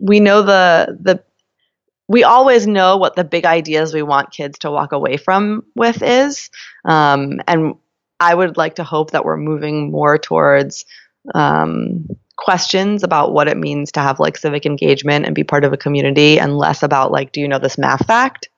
we 0.00 0.20
know 0.20 0.42
the 0.42 0.98
the 1.00 1.22
we 2.08 2.24
always 2.24 2.66
know 2.66 2.96
what 2.96 3.16
the 3.16 3.24
big 3.24 3.44
ideas 3.44 3.92
we 3.92 4.02
want 4.02 4.32
kids 4.32 4.58
to 4.60 4.70
walk 4.70 4.92
away 4.92 5.16
from 5.18 5.64
with 5.76 6.02
is, 6.02 6.50
um, 6.84 7.40
and 7.46 7.74
I 8.18 8.34
would 8.34 8.56
like 8.56 8.76
to 8.76 8.84
hope 8.84 9.12
that 9.12 9.24
we're 9.24 9.36
moving 9.36 9.90
more 9.90 10.18
towards 10.18 10.84
um, 11.34 12.08
questions 12.36 13.02
about 13.02 13.32
what 13.32 13.48
it 13.48 13.56
means 13.56 13.92
to 13.92 14.00
have 14.00 14.18
like 14.20 14.36
civic 14.36 14.64
engagement 14.64 15.26
and 15.26 15.34
be 15.34 15.44
part 15.44 15.64
of 15.64 15.72
a 15.72 15.76
community, 15.76 16.40
and 16.40 16.56
less 16.56 16.82
about 16.82 17.12
like, 17.12 17.32
do 17.32 17.40
you 17.40 17.48
know 17.48 17.58
this 17.58 17.78
math 17.78 18.06
fact? 18.06 18.48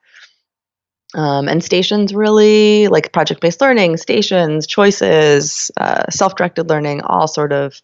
Um, 1.13 1.49
and 1.49 1.63
stations 1.63 2.15
really 2.15 2.87
like 2.87 3.13
project 3.13 3.41
based 3.41 3.61
learning, 3.61 3.97
stations, 3.97 4.67
choices, 4.67 5.73
uh, 5.77 6.05
self 6.09 6.37
directed 6.37 6.69
learning, 6.69 7.03
all 7.03 7.27
sort 7.27 7.53
of 7.53 7.83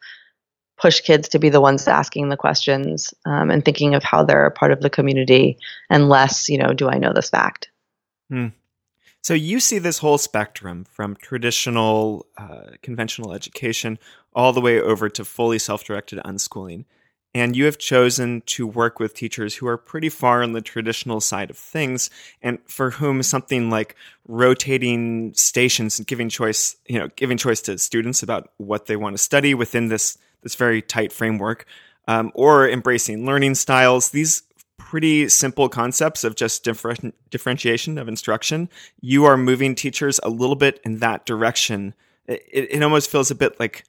push 0.77 1.01
kids 1.01 1.29
to 1.31 1.39
be 1.39 1.49
the 1.49 1.61
ones 1.61 1.89
asking 1.89 2.29
the 2.29 2.37
questions 2.37 3.15
um, 3.25 3.51
and 3.51 3.65
thinking 3.65 3.95
of 3.95 4.05
how 4.05 4.25
they're 4.25 4.47
a 4.47 4.51
part 4.51 4.73
of 4.73 4.81
the 4.81 4.91
community 4.91 5.59
and 5.91 6.09
less, 6.09 6.49
you 6.49 6.59
know, 6.59 6.73
do 6.73 6.89
I 6.89 6.99
know 6.99 7.13
this 7.15 7.31
fact? 7.31 7.71
Hmm. 8.29 8.49
So 9.23 9.35
you 9.35 9.59
see 9.59 9.79
this 9.79 9.99
whole 9.99 10.19
spectrum 10.19 10.85
from 10.85 11.17
traditional, 11.17 12.27
uh, 12.37 12.73
conventional 12.83 13.33
education 13.33 13.99
all 14.35 14.53
the 14.53 14.61
way 14.61 14.81
over 14.81 15.09
to 15.09 15.25
fully 15.25 15.59
self 15.59 15.83
directed 15.85 16.19
unschooling 16.21 16.85
and 17.37 17.55
you 17.55 17.67
have 17.67 17.77
chosen 17.77 18.41
to 18.47 18.67
work 18.67 18.99
with 18.99 19.13
teachers 19.13 19.57
who 19.57 19.67
are 19.67 19.77
pretty 19.77 20.09
far 20.09 20.43
on 20.43 20.53
the 20.53 20.63
traditional 20.63 21.21
side 21.21 21.51
of 21.51 21.59
things 21.59 22.09
and 22.41 22.59
for 22.67 22.93
whom 22.93 23.23
something 23.23 23.69
like 23.69 23.95
rotating 24.27 25.35
stations 25.35 25.99
and 25.99 26.07
giving 26.07 26.31
choice 26.31 26.77
you 26.87 26.99
know 26.99 27.09
giving 27.15 27.37
choice 27.37 27.61
to 27.61 27.77
students 27.77 28.23
about 28.23 28.53
what 28.57 28.87
they 28.87 28.97
want 28.97 29.15
to 29.15 29.23
study 29.23 29.53
within 29.53 29.89
this 29.89 30.17
this 30.43 30.55
very 30.55 30.83
tight 30.83 31.13
framework 31.13 31.67
um, 32.09 32.31
or 32.35 32.69
embracing 32.69 33.27
learning 33.27 33.55
styles. 33.55 34.11
These 34.11 34.43
pretty 34.79 35.29
simple 35.29 35.69
concepts 35.69 36.23
of 36.23 36.37
just 36.37 36.63
different 36.63 37.15
differentiation 37.31 37.99
of 37.99 38.09
instruction 38.09 38.69
you 39.01 39.25
are 39.25 39.37
moving 39.37 39.75
teachers 39.75 40.21
a 40.23 40.29
little 40.29 40.55
bit 40.55 40.81
in 40.85 40.99
that 40.99 41.27
direction. 41.27 41.95
It, 42.27 42.69
it 42.71 42.83
almost 42.83 43.11
feels 43.11 43.31
a 43.31 43.35
bit 43.35 43.59
like 43.59 43.85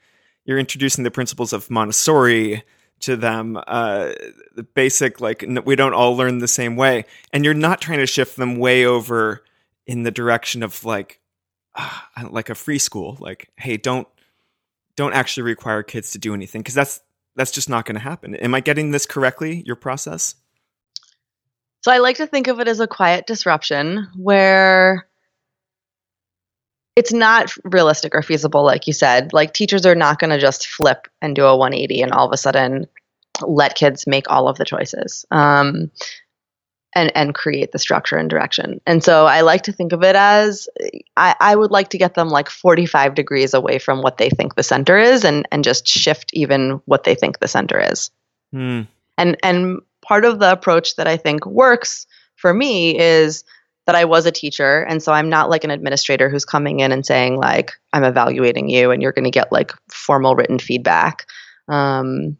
you're 0.45 0.57
introducing 0.57 1.03
the 1.03 1.11
principles 1.11 1.53
of 1.53 1.69
montessori 1.69 2.63
to 3.01 3.15
them 3.15 3.59
uh, 3.67 4.13
the 4.55 4.63
basic 4.63 5.21
like 5.21 5.45
we 5.65 5.75
don't 5.75 5.93
all 5.93 6.15
learn 6.15 6.39
the 6.39 6.47
same 6.47 6.75
way. 6.75 7.05
And 7.31 7.45
you're 7.45 7.53
not 7.53 7.81
trying 7.81 7.99
to 7.99 8.07
shift 8.07 8.37
them 8.37 8.57
way 8.57 8.85
over 8.85 9.43
in 9.85 10.03
the 10.03 10.11
direction 10.11 10.63
of 10.63 10.83
like 10.83 11.19
uh, 11.75 11.99
like 12.31 12.49
a 12.49 12.55
free 12.55 12.79
school 12.79 13.17
like 13.19 13.49
hey 13.57 13.77
don't 13.77 14.07
don't 14.97 15.13
actually 15.13 15.43
require 15.43 15.83
kids 15.83 16.11
to 16.11 16.17
do 16.17 16.33
anything 16.33 16.61
because 16.61 16.75
that's 16.75 16.99
that's 17.37 17.51
just 17.51 17.69
not 17.69 17.85
going 17.85 17.95
to 17.95 18.01
happen. 18.01 18.35
Am 18.35 18.53
i 18.53 18.59
getting 18.59 18.91
this 18.91 19.05
correctly 19.05 19.63
your 19.65 19.77
process? 19.77 20.35
So 21.81 21.91
i 21.91 21.99
like 21.99 22.17
to 22.17 22.27
think 22.27 22.47
of 22.47 22.59
it 22.59 22.67
as 22.67 22.81
a 22.81 22.87
quiet 22.87 23.25
disruption 23.25 24.07
where 24.17 25.07
it's 26.97 27.13
not 27.13 27.53
realistic 27.63 28.15
or 28.15 28.23
feasible 28.23 28.65
like 28.65 28.87
you 28.87 28.93
said. 28.93 29.31
Like 29.31 29.53
teachers 29.53 29.85
are 29.85 29.95
not 29.95 30.19
going 30.19 30.31
to 30.31 30.39
just 30.39 30.67
flip 30.67 31.07
and 31.21 31.35
do 31.35 31.45
a 31.45 31.55
180 31.55 32.01
and 32.01 32.11
all 32.11 32.25
of 32.25 32.33
a 32.33 32.37
sudden 32.37 32.87
let 33.41 33.75
kids 33.75 34.07
make 34.07 34.29
all 34.29 34.47
of 34.47 34.57
the 34.57 34.65
choices. 34.65 35.23
Um, 35.29 35.91
and 36.95 37.11
and 37.15 37.35
create 37.35 37.71
the 37.71 37.79
structure 37.79 38.17
and 38.17 38.29
direction 38.29 38.79
and 38.85 39.03
so 39.03 39.25
i 39.25 39.41
like 39.41 39.61
to 39.61 39.71
think 39.71 39.91
of 39.91 40.03
it 40.03 40.15
as 40.15 40.67
I, 41.15 41.35
I 41.39 41.55
would 41.55 41.71
like 41.71 41.89
to 41.89 41.97
get 41.97 42.13
them 42.13 42.29
like 42.29 42.49
45 42.49 43.15
degrees 43.15 43.53
away 43.53 43.79
from 43.79 44.01
what 44.01 44.17
they 44.17 44.29
think 44.29 44.55
the 44.55 44.63
center 44.63 44.97
is 44.97 45.23
and 45.23 45.47
and 45.51 45.63
just 45.63 45.87
shift 45.87 46.31
even 46.33 46.81
what 46.85 47.03
they 47.03 47.15
think 47.15 47.39
the 47.39 47.47
center 47.47 47.79
is 47.79 48.09
hmm. 48.51 48.81
and 49.17 49.37
and 49.43 49.79
part 50.01 50.25
of 50.25 50.39
the 50.39 50.51
approach 50.51 50.95
that 50.95 51.07
i 51.07 51.17
think 51.17 51.45
works 51.45 52.07
for 52.35 52.53
me 52.53 52.97
is 52.97 53.43
that 53.87 53.95
I 53.95 54.05
was 54.05 54.25
a 54.25 54.31
teacher. 54.31 54.81
And 54.81 55.01
so 55.01 55.13
I'm 55.13 55.29
not 55.29 55.49
like 55.49 55.63
an 55.63 55.71
administrator 55.71 56.29
who's 56.29 56.45
coming 56.45 56.81
in 56.81 56.91
and 56.91 57.05
saying, 57.05 57.37
like, 57.37 57.71
I'm 57.93 58.03
evaluating 58.03 58.69
you 58.69 58.91
and 58.91 59.01
you're 59.01 59.13
going 59.13 59.23
to 59.23 59.31
get 59.31 59.51
like 59.51 59.71
formal 59.89 60.35
written 60.35 60.59
feedback. 60.59 61.25
Um, 61.69 62.37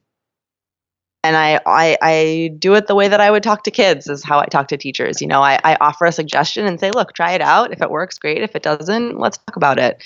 and 1.27 1.35
I, 1.35 1.59
I, 1.65 1.97
I 2.01 2.55
do 2.57 2.75
it 2.75 2.87
the 2.87 2.95
way 2.95 3.09
that 3.09 3.19
I 3.19 3.29
would 3.29 3.43
talk 3.43 3.63
to 3.63 3.71
kids 3.71 4.07
is 4.07 4.23
how 4.23 4.39
I 4.39 4.45
talk 4.45 4.69
to 4.69 4.77
teachers. 4.77 5.21
You 5.21 5.27
know, 5.27 5.41
I, 5.41 5.59
I 5.61 5.75
offer 5.81 6.05
a 6.05 6.11
suggestion 6.13 6.65
and 6.65 6.79
say, 6.79 6.89
look, 6.89 7.11
try 7.11 7.33
it 7.33 7.41
out. 7.41 7.73
If 7.73 7.81
it 7.81 7.91
works, 7.91 8.17
great. 8.17 8.41
If 8.41 8.55
it 8.55 8.63
doesn't, 8.63 9.19
let's 9.19 9.37
talk 9.39 9.57
about 9.57 9.77
it. 9.77 10.01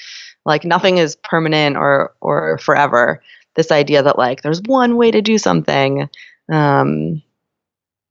Like 0.46 0.66
nothing 0.66 0.98
is 0.98 1.16
permanent 1.16 1.78
or 1.78 2.16
or 2.22 2.58
forever. 2.58 3.22
This 3.54 3.72
idea 3.72 4.02
that 4.02 4.18
like 4.18 4.42
there's 4.42 4.64
one 4.64 4.98
way 4.98 5.12
to 5.12 5.22
do 5.22 5.38
something, 5.38 6.10
um, 6.52 7.22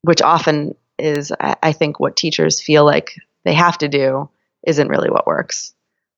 which 0.02 0.22
often 0.22 0.76
is 0.96 1.32
I 1.40 1.72
think 1.72 1.98
what 1.98 2.14
teachers 2.14 2.62
feel 2.62 2.84
like 2.84 3.16
they 3.44 3.54
have 3.54 3.76
to 3.78 3.88
do 3.88 4.30
isn't 4.64 4.88
really 4.88 5.10
what 5.10 5.26
works. 5.26 5.74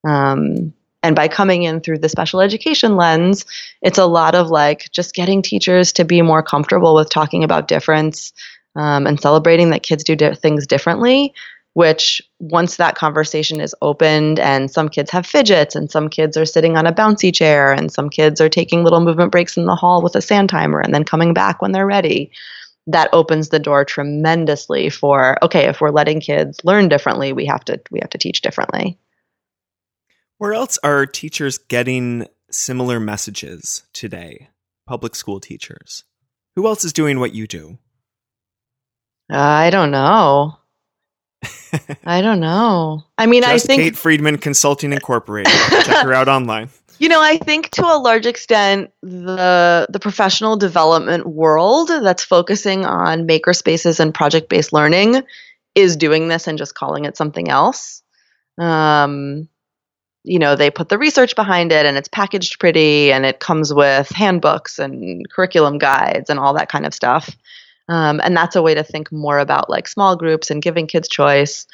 Um, 0.06 0.74
and 1.02 1.16
by 1.16 1.28
coming 1.28 1.64
in 1.64 1.80
through 1.80 1.98
the 1.98 2.08
special 2.08 2.40
education 2.40 2.96
lens, 2.96 3.44
it's 3.82 3.98
a 3.98 4.06
lot 4.06 4.34
of 4.34 4.50
like 4.50 4.90
just 4.92 5.14
getting 5.14 5.42
teachers 5.42 5.92
to 5.92 6.04
be 6.04 6.22
more 6.22 6.42
comfortable 6.42 6.94
with 6.94 7.10
talking 7.10 7.42
about 7.42 7.68
difference 7.68 8.32
um, 8.76 9.06
and 9.06 9.20
celebrating 9.20 9.70
that 9.70 9.82
kids 9.82 10.04
do 10.04 10.14
di- 10.16 10.34
things 10.34 10.66
differently. 10.66 11.34
Which, 11.74 12.20
once 12.38 12.76
that 12.76 12.96
conversation 12.96 13.58
is 13.58 13.74
opened, 13.80 14.38
and 14.38 14.70
some 14.70 14.90
kids 14.90 15.10
have 15.10 15.26
fidgets, 15.26 15.74
and 15.74 15.90
some 15.90 16.10
kids 16.10 16.36
are 16.36 16.44
sitting 16.44 16.76
on 16.76 16.86
a 16.86 16.92
bouncy 16.92 17.34
chair, 17.34 17.72
and 17.72 17.90
some 17.90 18.10
kids 18.10 18.42
are 18.42 18.50
taking 18.50 18.84
little 18.84 19.00
movement 19.00 19.32
breaks 19.32 19.56
in 19.56 19.64
the 19.64 19.74
hall 19.74 20.02
with 20.02 20.14
a 20.14 20.20
sand 20.20 20.50
timer 20.50 20.80
and 20.80 20.94
then 20.94 21.02
coming 21.02 21.32
back 21.32 21.62
when 21.62 21.72
they're 21.72 21.86
ready 21.86 22.30
that 22.86 23.08
opens 23.12 23.48
the 23.48 23.58
door 23.58 23.84
tremendously 23.84 24.90
for 24.90 25.42
okay 25.42 25.66
if 25.68 25.80
we're 25.80 25.90
letting 25.90 26.20
kids 26.20 26.60
learn 26.64 26.88
differently 26.88 27.32
we 27.32 27.46
have 27.46 27.64
to 27.64 27.80
we 27.90 28.00
have 28.00 28.10
to 28.10 28.18
teach 28.18 28.40
differently 28.40 28.98
where 30.42 30.54
else 30.54 30.76
are 30.82 31.06
teachers 31.06 31.56
getting 31.56 32.26
similar 32.50 32.98
messages 32.98 33.84
today? 33.92 34.48
Public 34.88 35.14
school 35.14 35.38
teachers. 35.38 36.02
Who 36.56 36.66
else 36.66 36.82
is 36.82 36.92
doing 36.92 37.20
what 37.20 37.32
you 37.32 37.46
do? 37.46 37.78
I 39.30 39.70
don't 39.70 39.92
know. 39.92 40.56
I 42.04 42.22
don't 42.22 42.40
know. 42.40 43.04
I 43.16 43.26
mean 43.26 43.42
Just 43.42 43.66
i 43.66 43.68
think 43.68 43.82
kate 43.82 43.96
friedman 43.96 44.36
consulting 44.36 44.92
incorporated. 44.92 45.52
Check 45.84 46.02
her 46.02 46.12
out 46.12 46.26
online. 46.26 46.70
You 46.98 47.08
know, 47.08 47.22
I 47.22 47.38
think 47.38 47.70
to 47.70 47.84
a 47.84 47.98
large 47.98 48.26
extent 48.26 48.92
the 49.02 49.86
the 49.90 49.98
professional 49.98 50.56
development 50.56 51.26
world 51.26 51.88
that's 51.88 52.22
focusing 52.22 52.84
on 52.84 53.26
maker 53.26 53.52
spaces 53.52 53.98
and 53.98 54.14
project 54.14 54.48
based 54.48 54.72
learning 54.72 55.22
is 55.74 55.96
doing 55.96 56.28
this 56.28 56.46
and 56.46 56.58
just 56.58 56.76
calling 56.76 57.04
it 57.04 57.16
something 57.16 57.48
else. 57.48 58.02
Um, 58.56 59.48
you 60.24 60.38
know, 60.38 60.54
they 60.54 60.70
put 60.70 60.88
the 60.88 60.98
research 60.98 61.34
behind 61.34 61.72
it 61.72 61.84
and 61.84 61.96
it's 61.96 62.08
packaged 62.08 62.60
pretty 62.60 63.12
and 63.12 63.26
it 63.26 63.40
comes 63.40 63.74
with 63.74 64.08
handbooks 64.10 64.78
and 64.78 65.28
curriculum 65.30 65.78
guides 65.78 66.30
and 66.30 66.38
all 66.38 66.54
that 66.54 66.68
kind 66.68 66.86
of 66.86 66.94
stuff. 66.94 67.36
Um, 67.88 68.20
and 68.22 68.36
that's 68.36 68.54
a 68.54 68.62
way 68.62 68.74
to 68.74 68.84
think 68.84 69.10
more 69.10 69.38
about 69.38 69.68
like 69.68 69.88
small 69.88 70.16
groups 70.16 70.50
and 70.50 70.62
giving 70.62 70.86
kids 70.86 71.08
choice 71.08 71.66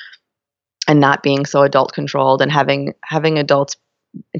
and 0.86 1.00
not 1.00 1.22
being 1.22 1.44
so 1.44 1.62
adult 1.62 1.92
controlled 1.92 2.40
and 2.40 2.50
having 2.50 2.94
having 3.04 3.38
adults 3.38 3.76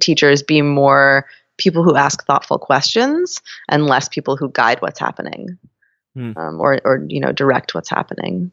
teachers 0.01 0.43
be 0.43 0.63
more 0.63 1.27
people 1.59 1.83
who 1.83 1.97
ask 1.97 2.25
thoughtful 2.25 2.59
questions 2.59 3.43
and 3.69 3.87
less 3.87 4.09
people 4.09 4.37
who 4.37 4.51
guide 4.53 4.81
what's 4.81 4.99
happening 4.99 5.59
hmm. 6.15 6.33
um, 6.37 6.59
or, 6.59 6.81
or 6.85 7.05
you 7.09 7.21
know 7.21 7.33
direct 7.33 7.75
what's 7.75 7.91
happening 7.91 8.51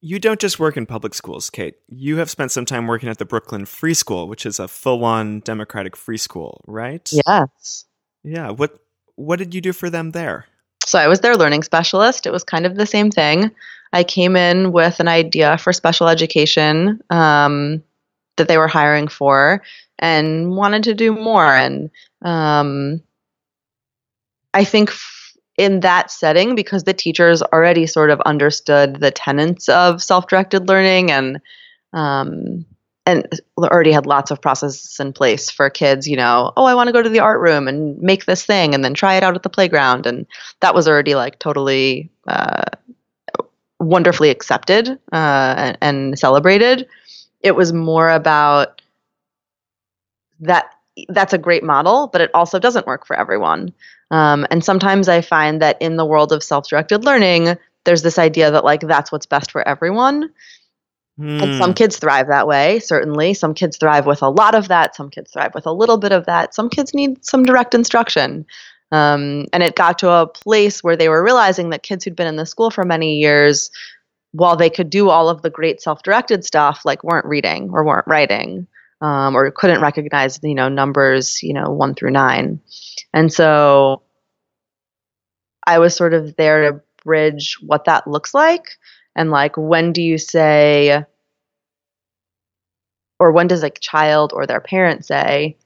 you 0.00 0.18
don't 0.18 0.40
just 0.40 0.58
work 0.58 0.76
in 0.76 0.86
public 0.86 1.14
schools 1.14 1.50
kate. 1.50 1.74
You 1.88 2.18
have 2.18 2.30
spent 2.30 2.52
some 2.52 2.64
time 2.64 2.86
working 2.86 3.08
at 3.08 3.18
the 3.18 3.24
brooklyn 3.24 3.64
free 3.66 3.94
school 3.94 4.28
which 4.28 4.46
is 4.46 4.58
a 4.58 4.68
full-on 4.68 5.40
democratic 5.40 5.96
free 5.96 6.18
school 6.18 6.62
right? 6.66 7.10
Yes. 7.26 7.84
Yeah. 8.24 8.50
What 8.50 8.78
what 9.16 9.38
did 9.38 9.54
you 9.54 9.60
do 9.60 9.72
for 9.72 9.90
them 9.90 10.12
there? 10.12 10.46
So 10.84 10.98
i 10.98 11.08
was 11.08 11.20
their 11.20 11.36
learning 11.36 11.64
specialist. 11.64 12.26
It 12.26 12.32
was 12.32 12.44
kind 12.44 12.64
of 12.64 12.76
the 12.76 12.86
same 12.86 13.10
thing. 13.10 13.50
I 13.92 14.04
came 14.04 14.36
in 14.36 14.72
with 14.72 15.00
an 15.00 15.08
idea 15.08 15.58
for 15.58 15.72
special 15.72 16.08
education 16.08 17.00
um, 17.10 17.82
that 18.36 18.48
they 18.48 18.58
were 18.58 18.68
hiring 18.68 19.08
for 19.08 19.62
and 19.98 20.54
wanted 20.54 20.84
to 20.84 20.94
do 20.94 21.12
more. 21.12 21.54
And 21.54 21.90
um, 22.22 23.02
I 24.54 24.64
think 24.64 24.90
f- 24.90 25.17
in 25.58 25.80
that 25.80 26.10
setting, 26.10 26.54
because 26.54 26.84
the 26.84 26.94
teachers 26.94 27.42
already 27.42 27.86
sort 27.86 28.10
of 28.10 28.20
understood 28.22 29.00
the 29.00 29.10
tenets 29.10 29.68
of 29.68 30.02
self-directed 30.02 30.68
learning 30.68 31.10
and 31.10 31.40
um, 31.92 32.64
and 33.04 33.26
already 33.58 33.90
had 33.90 34.06
lots 34.06 34.30
of 34.30 34.40
processes 34.40 34.98
in 35.00 35.14
place 35.14 35.50
for 35.50 35.70
kids, 35.70 36.06
you 36.06 36.16
know, 36.16 36.52
oh, 36.58 36.66
I 36.66 36.74
want 36.74 36.88
to 36.88 36.92
go 36.92 37.02
to 37.02 37.08
the 37.08 37.20
art 37.20 37.40
room 37.40 37.66
and 37.66 37.98
make 38.00 38.26
this 38.26 38.44
thing 38.44 38.74
and 38.74 38.84
then 38.84 38.92
try 38.92 39.14
it 39.14 39.22
out 39.22 39.34
at 39.34 39.42
the 39.42 39.48
playground. 39.48 40.06
And 40.06 40.26
that 40.60 40.74
was 40.74 40.86
already 40.86 41.14
like 41.14 41.38
totally 41.38 42.10
uh, 42.26 42.64
wonderfully 43.80 44.28
accepted 44.28 44.90
uh, 45.10 45.54
and, 45.56 45.78
and, 45.80 46.18
celebrated 46.18 46.86
it 47.40 47.54
was 47.54 47.72
more 47.72 48.10
about 48.10 48.82
that 50.40 50.72
that's 51.08 51.32
a 51.32 51.38
great 51.38 51.64
model, 51.64 52.08
but 52.08 52.20
it 52.20 52.30
also 52.34 52.58
doesn't 52.58 52.86
work 52.86 53.06
for 53.06 53.18
everyone. 53.18 53.72
Um, 54.10 54.46
and 54.50 54.64
sometimes 54.64 55.08
I 55.08 55.20
find 55.20 55.60
that 55.62 55.80
in 55.80 55.96
the 55.96 56.06
world 56.06 56.32
of 56.32 56.42
self-directed 56.42 57.04
learning, 57.04 57.56
there's 57.84 58.02
this 58.02 58.18
idea 58.18 58.50
that 58.50 58.64
like 58.64 58.80
that's 58.80 59.12
what's 59.12 59.26
best 59.26 59.50
for 59.50 59.66
everyone. 59.66 60.30
Mm. 61.18 61.42
And 61.42 61.58
some 61.58 61.70
hmm. 61.70 61.74
kids 61.74 61.96
thrive 61.96 62.28
that 62.28 62.46
way, 62.46 62.78
certainly. 62.78 63.34
Some 63.34 63.52
kids 63.52 63.76
thrive 63.76 64.06
with 64.06 64.22
a 64.22 64.28
lot 64.28 64.54
of 64.54 64.68
that. 64.68 64.94
Some 64.94 65.10
kids 65.10 65.32
thrive 65.32 65.52
with 65.52 65.66
a 65.66 65.72
little 65.72 65.96
bit 65.96 66.12
of 66.12 66.26
that. 66.26 66.54
Some 66.54 66.70
kids 66.70 66.94
need 66.94 67.24
some 67.24 67.44
direct 67.44 67.74
instruction. 67.74 68.46
Um, 68.92 69.46
and 69.52 69.62
it 69.62 69.74
got 69.74 69.98
to 69.98 70.10
a 70.10 70.26
place 70.26 70.82
where 70.82 70.96
they 70.96 71.08
were 71.08 71.24
realizing 71.24 71.70
that 71.70 71.82
kids 71.82 72.04
who'd 72.04 72.16
been 72.16 72.28
in 72.28 72.36
the 72.36 72.46
school 72.46 72.70
for 72.70 72.84
many 72.84 73.18
years, 73.18 73.70
while 74.32 74.56
they 74.56 74.70
could 74.70 74.90
do 74.90 75.10
all 75.10 75.28
of 75.28 75.42
the 75.42 75.50
great 75.50 75.82
self-directed 75.82 76.44
stuff, 76.44 76.82
like 76.84 77.02
weren't 77.02 77.26
reading 77.26 77.70
or 77.72 77.84
weren't 77.84 78.06
writing, 78.06 78.66
um, 79.00 79.36
or 79.36 79.50
couldn't 79.50 79.80
recognize, 79.80 80.40
you 80.42 80.54
know, 80.54 80.68
numbers, 80.68 81.42
you 81.42 81.54
know, 81.54 81.70
one 81.70 81.94
through 81.94 82.10
nine. 82.10 82.60
And 83.12 83.32
so 83.32 84.02
I 85.66 85.78
was 85.78 85.94
sort 85.94 86.14
of 86.14 86.36
there 86.36 86.70
to 86.70 86.80
bridge 87.04 87.58
what 87.60 87.84
that 87.84 88.06
looks 88.06 88.34
like 88.34 88.78
and 89.14 89.30
like 89.30 89.56
when 89.56 89.92
do 89.92 90.02
you 90.02 90.18
say 90.18 91.04
or 93.20 93.32
when 93.32 93.46
does 93.46 93.62
a 93.62 93.70
child 93.70 94.32
or 94.32 94.46
their 94.46 94.60
parent 94.60 95.04
say 95.04 95.56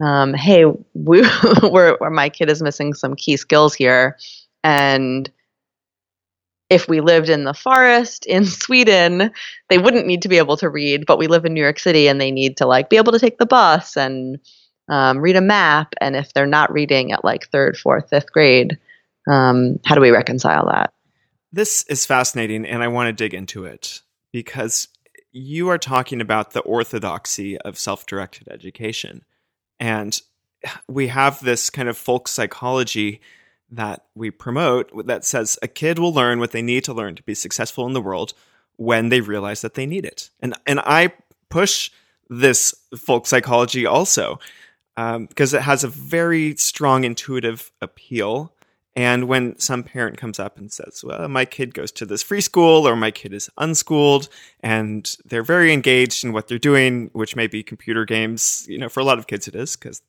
um, 0.00 0.32
hey 0.34 0.64
we, 0.94 1.26
we're, 1.62 1.96
my 2.10 2.28
kid 2.28 2.50
is 2.50 2.62
missing 2.62 2.94
some 2.94 3.16
key 3.16 3.36
skills 3.36 3.74
here 3.74 4.16
and 4.64 5.30
if 6.70 6.88
we 6.88 7.00
lived 7.00 7.28
in 7.28 7.44
the 7.44 7.54
forest 7.54 8.26
in 8.26 8.44
Sweden, 8.46 9.30
they 9.68 9.78
wouldn't 9.78 10.06
need 10.06 10.22
to 10.22 10.28
be 10.28 10.38
able 10.38 10.56
to 10.58 10.68
read, 10.68 11.06
but 11.06 11.18
we 11.18 11.26
live 11.26 11.44
in 11.44 11.54
New 11.54 11.62
York 11.62 11.78
City 11.78 12.08
and 12.08 12.20
they 12.20 12.30
need 12.30 12.56
to 12.58 12.66
like 12.66 12.90
be 12.90 12.96
able 12.96 13.12
to 13.12 13.18
take 13.18 13.38
the 13.38 13.46
bus 13.46 13.96
and 13.96 14.38
um, 14.88 15.18
read 15.18 15.36
a 15.36 15.40
map. 15.40 15.94
And 16.00 16.16
if 16.16 16.32
they're 16.32 16.46
not 16.46 16.72
reading 16.72 17.12
at 17.12 17.24
like 17.24 17.48
third, 17.48 17.76
fourth, 17.76 18.08
fifth 18.10 18.32
grade, 18.32 18.78
um, 19.28 19.78
how 19.84 19.94
do 19.94 20.00
we 20.00 20.10
reconcile 20.10 20.66
that? 20.66 20.92
This 21.52 21.84
is 21.84 22.04
fascinating, 22.04 22.66
and 22.66 22.82
I 22.82 22.88
want 22.88 23.06
to 23.06 23.12
dig 23.12 23.32
into 23.32 23.64
it 23.64 24.02
because 24.32 24.88
you 25.32 25.68
are 25.68 25.78
talking 25.78 26.20
about 26.20 26.52
the 26.52 26.60
orthodoxy 26.60 27.56
of 27.58 27.78
self 27.78 28.04
directed 28.04 28.48
education. 28.48 29.24
And 29.80 30.20
we 30.88 31.08
have 31.08 31.42
this 31.42 31.70
kind 31.70 31.88
of 31.88 31.96
folk 31.96 32.28
psychology 32.28 33.20
that 33.70 34.06
we 34.14 34.30
promote 34.30 35.06
that 35.06 35.24
says 35.24 35.58
a 35.62 35.68
kid 35.68 35.98
will 35.98 36.12
learn 36.12 36.38
what 36.38 36.52
they 36.52 36.62
need 36.62 36.84
to 36.84 36.94
learn 36.94 37.14
to 37.14 37.22
be 37.22 37.34
successful 37.34 37.86
in 37.86 37.92
the 37.92 38.00
world 38.00 38.32
when 38.76 39.08
they 39.08 39.20
realize 39.20 39.60
that 39.60 39.74
they 39.74 39.86
need 39.86 40.04
it. 40.04 40.30
And, 40.40 40.54
and 40.66 40.80
I 40.80 41.12
push 41.50 41.90
this 42.30 42.74
folk 42.96 43.26
psychology 43.26 43.84
also 43.86 44.38
because 44.96 45.54
um, 45.54 45.58
it 45.60 45.62
has 45.62 45.84
a 45.84 45.88
very 45.88 46.56
strong 46.56 47.04
intuitive 47.04 47.70
appeal 47.80 48.52
and 48.98 49.28
when 49.28 49.56
some 49.60 49.84
parent 49.84 50.18
comes 50.18 50.40
up 50.40 50.58
and 50.58 50.72
says, 50.72 51.04
Well, 51.04 51.28
my 51.28 51.44
kid 51.44 51.72
goes 51.72 51.92
to 51.92 52.04
this 52.04 52.20
free 52.20 52.40
school 52.40 52.88
or 52.88 52.96
my 52.96 53.12
kid 53.12 53.32
is 53.32 53.48
unschooled 53.56 54.28
and 54.58 55.16
they're 55.24 55.44
very 55.44 55.72
engaged 55.72 56.24
in 56.24 56.32
what 56.32 56.48
they're 56.48 56.58
doing, 56.58 57.08
which 57.12 57.36
may 57.36 57.46
be 57.46 57.62
computer 57.62 58.04
games, 58.04 58.66
you 58.68 58.76
know, 58.76 58.88
for 58.88 58.98
a 58.98 59.04
lot 59.04 59.20
of 59.20 59.28
kids 59.28 59.46
it 59.46 59.54
is 59.54 59.76
because 59.76 60.02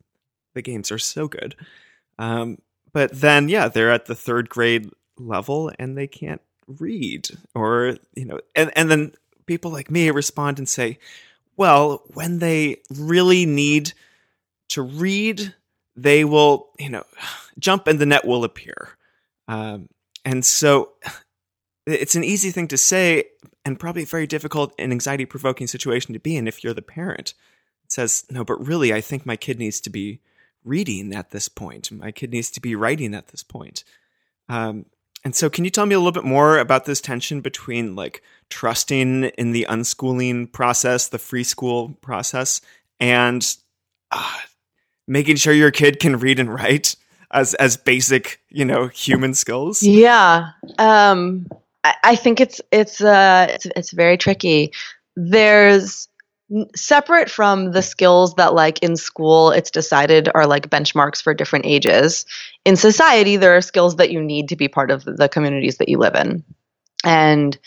the 0.55 0.63
games 0.63 0.91
are 0.91 0.97
so 0.97 1.27
good. 1.27 1.55
Um, 2.17 2.57
but 2.91 3.11
then, 3.13 3.49
yeah, 3.49 3.67
they're 3.67 3.91
at 3.91 4.05
the 4.05 4.15
third 4.15 4.49
grade 4.49 4.89
level 5.17 5.71
and 5.77 5.97
they 5.97 6.07
can't 6.07 6.41
read 6.67 7.29
or, 7.55 7.97
you 8.15 8.25
know, 8.25 8.39
and, 8.55 8.71
and 8.75 8.89
then 8.89 9.13
people 9.45 9.71
like 9.71 9.91
me 9.91 10.09
respond 10.11 10.59
and 10.59 10.69
say, 10.69 10.99
Well, 11.57 12.03
when 12.13 12.39
they 12.39 12.77
really 12.89 13.45
need 13.45 13.93
to 14.69 14.81
read, 14.81 15.53
they 15.95 16.23
will, 16.23 16.69
you 16.79 16.89
know, 16.89 17.03
jump 17.59 17.87
and 17.87 17.99
the 17.99 18.05
net 18.05 18.25
will 18.25 18.43
appear. 18.43 18.89
Um, 19.47 19.89
and 20.23 20.45
so 20.45 20.91
it's 21.85 22.15
an 22.15 22.23
easy 22.23 22.51
thing 22.51 22.67
to 22.69 22.77
say 22.77 23.25
and 23.65 23.79
probably 23.79 24.03
a 24.03 24.07
very 24.07 24.27
difficult 24.27 24.73
and 24.79 24.91
anxiety 24.91 25.25
provoking 25.25 25.67
situation 25.67 26.13
to 26.13 26.19
be 26.19 26.35
in 26.37 26.47
if 26.47 26.63
you're 26.63 26.73
the 26.73 26.81
parent. 26.81 27.33
It 27.83 27.91
says, 27.91 28.25
no, 28.29 28.43
but 28.45 28.65
really, 28.65 28.93
I 28.93 29.01
think 29.01 29.25
my 29.25 29.35
kid 29.35 29.59
needs 29.59 29.81
to 29.81 29.89
be 29.89 30.21
reading 30.63 31.13
at 31.13 31.31
this 31.31 31.49
point. 31.49 31.91
My 31.91 32.11
kid 32.11 32.31
needs 32.31 32.51
to 32.51 32.61
be 32.61 32.75
writing 32.75 33.13
at 33.13 33.27
this 33.27 33.43
point. 33.43 33.83
Um, 34.47 34.85
and 35.23 35.35
so, 35.35 35.49
can 35.49 35.65
you 35.65 35.71
tell 35.71 35.85
me 35.85 35.95
a 35.95 35.99
little 35.99 36.13
bit 36.13 36.23
more 36.23 36.59
about 36.59 36.85
this 36.85 37.01
tension 37.01 37.41
between 37.41 37.95
like 37.95 38.21
trusting 38.49 39.25
in 39.25 39.51
the 39.51 39.65
unschooling 39.69 40.51
process, 40.51 41.09
the 41.09 41.19
free 41.19 41.43
school 41.43 41.97
process, 42.01 42.61
and 42.99 43.45
uh, 44.11 44.37
making 45.07 45.35
sure 45.35 45.53
your 45.53 45.71
kid 45.71 45.99
can 45.99 46.17
read 46.17 46.39
and 46.39 46.53
write 46.53 46.95
as 47.31 47.53
as 47.55 47.77
basic, 47.77 48.41
you 48.49 48.65
know, 48.65 48.87
human 48.87 49.33
skills? 49.33 49.83
Yeah. 49.83 50.49
Um 50.77 51.47
I, 51.83 51.95
I 52.03 52.15
think 52.15 52.39
it's 52.39 52.61
it's 52.71 53.01
uh 53.01 53.47
it's 53.49 53.67
it's 53.75 53.91
very 53.91 54.17
tricky. 54.17 54.71
There's 55.15 56.07
separate 56.75 57.29
from 57.29 57.71
the 57.73 57.81
skills 57.81 58.33
that 58.35 58.55
like 58.55 58.79
in 58.79 58.95
school 58.95 59.51
it's 59.51 59.69
decided 59.69 60.29
are 60.33 60.47
like 60.47 60.69
benchmarks 60.69 61.21
for 61.21 61.33
different 61.33 61.65
ages 61.65 62.25
in 62.65 62.75
society 62.75 63.37
there 63.37 63.55
are 63.55 63.61
skills 63.61 63.97
that 63.97 64.11
you 64.11 64.19
need 64.19 64.49
to 64.49 64.55
be 64.55 64.67
part 64.67 64.89
of 64.89 65.05
the 65.05 65.29
communities 65.29 65.77
that 65.77 65.89
you 65.89 65.97
live 65.99 66.15
in 66.15 66.43
and 67.05 67.59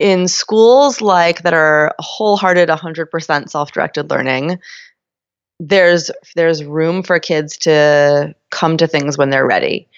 in 0.00 0.26
schools 0.26 1.00
like 1.00 1.42
that 1.42 1.54
are 1.54 1.94
wholehearted 2.00 2.68
100% 2.68 3.48
self-directed 3.48 4.10
learning 4.10 4.58
there's 5.60 6.10
there's 6.36 6.64
room 6.64 7.02
for 7.02 7.18
kids 7.18 7.56
to 7.58 8.34
come 8.50 8.76
to 8.76 8.86
things 8.86 9.18
when 9.18 9.30
they're 9.30 9.46
ready. 9.46 9.88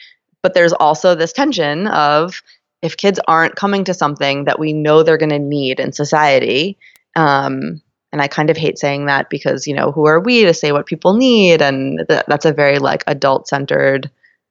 But 0.42 0.54
there's 0.54 0.72
also 0.74 1.14
this 1.14 1.32
tension 1.32 1.86
of 1.88 2.42
if 2.82 2.96
kids 2.96 3.20
aren't 3.28 3.56
coming 3.56 3.84
to 3.84 3.94
something 3.94 4.44
that 4.44 4.58
we 4.58 4.72
know 4.72 5.02
they're 5.02 5.18
going 5.18 5.28
to 5.30 5.38
need 5.38 5.78
in 5.78 5.92
society, 5.92 6.78
um, 7.16 7.80
and 8.12 8.20
I 8.20 8.28
kind 8.28 8.50
of 8.50 8.56
hate 8.56 8.78
saying 8.78 9.06
that 9.06 9.30
because 9.30 9.66
you 9.66 9.74
know 9.74 9.92
who 9.92 10.06
are 10.06 10.20
we 10.20 10.44
to 10.44 10.54
say 10.54 10.72
what 10.72 10.86
people 10.86 11.14
need, 11.14 11.62
and 11.62 12.04
th- 12.08 12.24
that's 12.26 12.44
a 12.44 12.52
very 12.52 12.78
like 12.78 13.04
adult 13.06 13.48
centered 13.48 14.10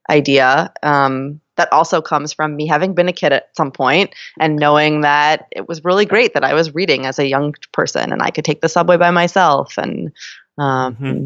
idea. 0.09 0.73
Um, 0.81 1.41
that 1.57 1.71
also 1.73 2.01
comes 2.01 2.31
from 2.31 2.55
me 2.55 2.65
having 2.65 2.93
been 2.93 3.09
a 3.09 3.13
kid 3.13 3.33
at 3.33 3.49
some 3.55 3.69
point 3.69 4.15
and 4.39 4.55
knowing 4.55 5.01
that 5.01 5.47
it 5.51 5.67
was 5.67 5.83
really 5.83 6.05
great 6.05 6.33
that 6.33 6.45
I 6.45 6.53
was 6.53 6.73
reading 6.73 7.05
as 7.05 7.19
a 7.19 7.27
young 7.27 7.53
person 7.73 8.13
and 8.13 8.21
I 8.21 8.31
could 8.31 8.45
take 8.45 8.61
the 8.61 8.69
subway 8.69 8.95
by 8.95 9.11
myself 9.11 9.77
and 9.77 10.13
um, 10.57 10.95
mm-hmm. 10.95 11.25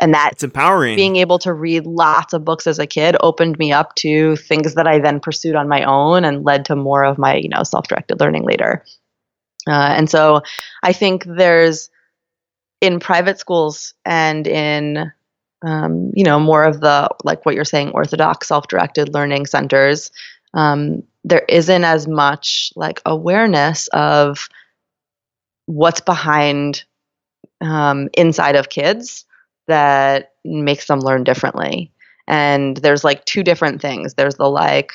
And 0.00 0.12
that 0.12 0.30
it's 0.32 0.42
empowering. 0.42 0.96
Being 0.96 1.16
able 1.16 1.38
to 1.40 1.52
read 1.52 1.86
lots 1.86 2.32
of 2.32 2.44
books 2.44 2.66
as 2.66 2.80
a 2.80 2.86
kid 2.86 3.16
opened 3.20 3.58
me 3.58 3.72
up 3.72 3.94
to 3.96 4.34
things 4.36 4.74
that 4.74 4.88
I 4.88 4.98
then 4.98 5.20
pursued 5.20 5.54
on 5.54 5.68
my 5.68 5.84
own 5.84 6.24
and 6.24 6.44
led 6.44 6.64
to 6.66 6.76
more 6.76 7.04
of 7.04 7.16
my, 7.16 7.36
you 7.36 7.48
know, 7.48 7.62
self-directed 7.62 8.18
learning 8.18 8.42
later. 8.42 8.84
Uh, 9.68 9.94
and 9.96 10.10
so 10.10 10.42
I 10.82 10.92
think 10.92 11.24
there's 11.24 11.90
in 12.80 13.00
private 13.00 13.38
schools 13.38 13.94
and 14.04 14.46
in 14.46 15.10
um, 15.64 16.12
you 16.14 16.24
know 16.24 16.38
more 16.38 16.64
of 16.64 16.80
the 16.80 17.08
like 17.24 17.46
what 17.46 17.54
you're 17.54 17.64
saying 17.64 17.90
orthodox 17.92 18.48
self-directed 18.48 19.14
learning 19.14 19.46
centers 19.46 20.10
um, 20.52 21.02
there 21.24 21.44
isn't 21.48 21.84
as 21.84 22.06
much 22.06 22.72
like 22.76 23.00
awareness 23.06 23.88
of 23.88 24.48
what's 25.66 26.00
behind 26.00 26.84
um, 27.60 28.08
inside 28.14 28.56
of 28.56 28.68
kids 28.68 29.24
that 29.66 30.32
makes 30.44 30.86
them 30.86 31.00
learn 31.00 31.24
differently. 31.24 31.90
And 32.26 32.76
there's 32.78 33.04
like 33.04 33.24
two 33.24 33.42
different 33.42 33.80
things. 33.80 34.14
There's 34.14 34.36
the 34.36 34.48
like, 34.48 34.92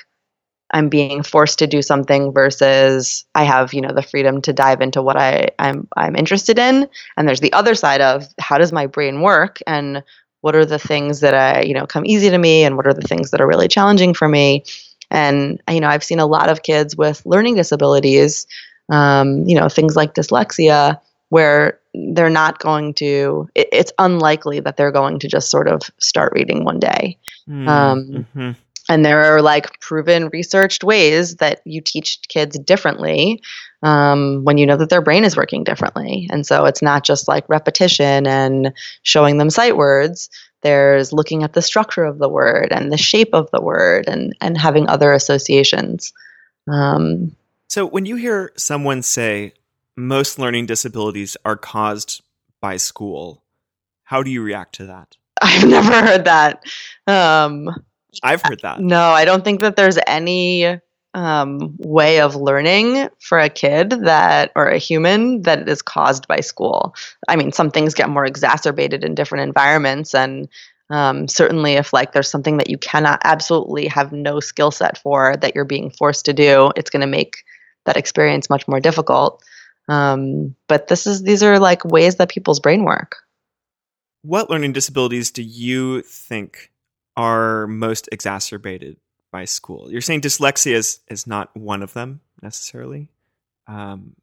I'm 0.71 0.89
being 0.89 1.23
forced 1.23 1.59
to 1.59 1.67
do 1.67 1.81
something 1.81 2.31
versus 2.31 3.25
I 3.35 3.43
have, 3.43 3.73
you 3.73 3.81
know, 3.81 3.93
the 3.93 4.01
freedom 4.01 4.41
to 4.43 4.53
dive 4.53 4.81
into 4.81 5.01
what 5.01 5.17
I, 5.17 5.49
I'm 5.57 5.87
I'm 5.97 6.15
interested 6.15 6.59
in. 6.59 6.87
And 7.17 7.27
there's 7.27 7.39
the 7.39 7.53
other 7.53 7.75
side 7.75 8.01
of 8.01 8.27
how 8.39 8.57
does 8.57 8.71
my 8.71 8.85
brain 8.85 9.21
work 9.21 9.59
and 9.65 10.03
what 10.41 10.55
are 10.55 10.65
the 10.65 10.79
things 10.79 11.19
that 11.19 11.33
I, 11.33 11.61
you 11.61 11.73
know, 11.73 11.87
come 11.87 12.05
easy 12.05 12.29
to 12.29 12.37
me 12.37 12.63
and 12.63 12.77
what 12.77 12.87
are 12.87 12.93
the 12.93 13.01
things 13.01 13.31
that 13.31 13.41
are 13.41 13.47
really 13.47 13.67
challenging 13.67 14.13
for 14.13 14.27
me. 14.27 14.63
And 15.11 15.61
you 15.69 15.79
know, 15.79 15.87
I've 15.87 16.03
seen 16.03 16.19
a 16.19 16.27
lot 16.27 16.49
of 16.49 16.63
kids 16.63 16.95
with 16.95 17.25
learning 17.25 17.55
disabilities, 17.55 18.45
um, 18.89 19.47
you 19.47 19.59
know, 19.59 19.69
things 19.69 19.95
like 19.95 20.13
dyslexia, 20.13 20.99
where 21.29 21.79
they're 22.13 22.29
not 22.29 22.59
going 22.59 22.93
to 22.93 23.49
it, 23.55 23.69
it's 23.71 23.91
unlikely 23.97 24.59
that 24.59 24.77
they're 24.77 24.91
going 24.91 25.19
to 25.19 25.27
just 25.27 25.49
sort 25.49 25.67
of 25.67 25.81
start 25.99 26.33
reading 26.33 26.63
one 26.63 26.79
day 26.79 27.17
mm, 27.47 27.67
um, 27.67 28.05
mm-hmm. 28.05 28.51
And 28.89 29.05
there 29.05 29.23
are 29.23 29.41
like 29.41 29.79
proven 29.79 30.27
researched 30.29 30.83
ways 30.83 31.37
that 31.37 31.61
you 31.65 31.79
teach 31.79 32.19
kids 32.27 32.59
differently 32.59 33.41
um, 33.83 34.43
when 34.43 34.57
you 34.57 34.65
know 34.65 34.75
that 34.75 34.89
their 34.89 35.01
brain 35.01 35.23
is 35.23 35.37
working 35.37 35.63
differently 35.63 36.27
and 36.31 36.45
so 36.45 36.65
it's 36.65 36.81
not 36.81 37.03
just 37.05 37.27
like 37.27 37.47
repetition 37.47 38.27
and 38.27 38.73
showing 39.03 39.37
them 39.37 39.49
sight 39.49 39.77
words 39.77 40.29
there's 40.61 41.13
looking 41.13 41.43
at 41.43 41.53
the 41.53 41.61
structure 41.61 42.03
of 42.03 42.17
the 42.17 42.27
word 42.27 42.67
and 42.71 42.91
the 42.91 42.97
shape 42.97 43.33
of 43.33 43.49
the 43.51 43.61
word 43.61 44.05
and 44.07 44.35
and 44.41 44.57
having 44.57 44.89
other 44.89 45.13
associations 45.13 46.11
um, 46.67 47.33
so 47.67 47.85
when 47.85 48.05
you 48.05 48.17
hear 48.17 48.51
someone 48.57 49.01
say 49.01 49.53
most 49.99 50.39
learning 50.39 50.65
disabilities 50.65 51.35
are 51.45 51.57
caused 51.57 52.21
by 52.61 52.77
school. 52.77 53.43
How 54.03 54.23
do 54.23 54.31
you 54.31 54.41
react 54.41 54.75
to 54.75 54.85
that? 54.87 55.17
I've 55.41 55.67
never 55.67 55.91
heard 55.91 56.25
that. 56.25 56.63
Um, 57.05 57.69
I've 58.23 58.41
heard 58.41 58.61
that. 58.61 58.79
No, 58.79 59.01
I 59.01 59.25
don't 59.25 59.43
think 59.43 59.61
that 59.61 59.75
there's 59.75 59.97
any 60.07 60.79
um, 61.13 61.75
way 61.79 62.21
of 62.21 62.35
learning 62.35 63.09
for 63.19 63.39
a 63.39 63.49
kid 63.49 63.89
that 63.89 64.51
or 64.55 64.67
a 64.67 64.77
human 64.77 65.41
that 65.43 65.67
is 65.67 65.81
caused 65.81 66.27
by 66.27 66.39
school. 66.39 66.95
I 67.27 67.35
mean, 67.35 67.51
some 67.51 67.71
things 67.71 67.93
get 67.93 68.09
more 68.09 68.25
exacerbated 68.25 69.03
in 69.03 69.15
different 69.15 69.47
environments, 69.47 70.13
and 70.13 70.47
um, 70.89 71.27
certainly 71.27 71.73
if 71.73 71.93
like 71.93 72.13
there's 72.13 72.29
something 72.29 72.57
that 72.57 72.69
you 72.69 72.77
cannot 72.77 73.21
absolutely 73.23 73.87
have 73.87 74.11
no 74.11 74.39
skill 74.39 74.71
set 74.71 74.97
for 74.97 75.35
that 75.37 75.55
you're 75.55 75.65
being 75.65 75.91
forced 75.91 76.25
to 76.25 76.33
do, 76.33 76.71
it's 76.75 76.89
going 76.89 77.01
to 77.01 77.07
make 77.07 77.43
that 77.85 77.97
experience 77.97 78.49
much 78.49 78.67
more 78.67 78.79
difficult. 78.79 79.43
Um, 79.87 80.55
but 80.67 80.87
this 80.87 81.07
is 81.07 81.23
these 81.23 81.41
are 81.41 81.59
like 81.59 81.83
ways 81.83 82.17
that 82.17 82.29
people's 82.29 82.59
brain 82.59 82.83
work. 82.83 83.17
What 84.21 84.49
learning 84.49 84.73
disabilities 84.73 85.31
do 85.31 85.41
you 85.41 86.01
think 86.01 86.71
are 87.19 87.67
most 87.67 88.07
exacerbated 88.13 88.95
by 89.29 89.43
school? 89.43 89.91
You're 89.91 89.99
saying 89.99 90.21
dyslexia 90.21 90.71
is, 90.71 91.01
is 91.09 91.27
not 91.27 91.55
one 91.55 91.83
of 91.83 91.93
them 91.93 92.21
necessarily. 92.41 93.09
Um, 93.67 94.15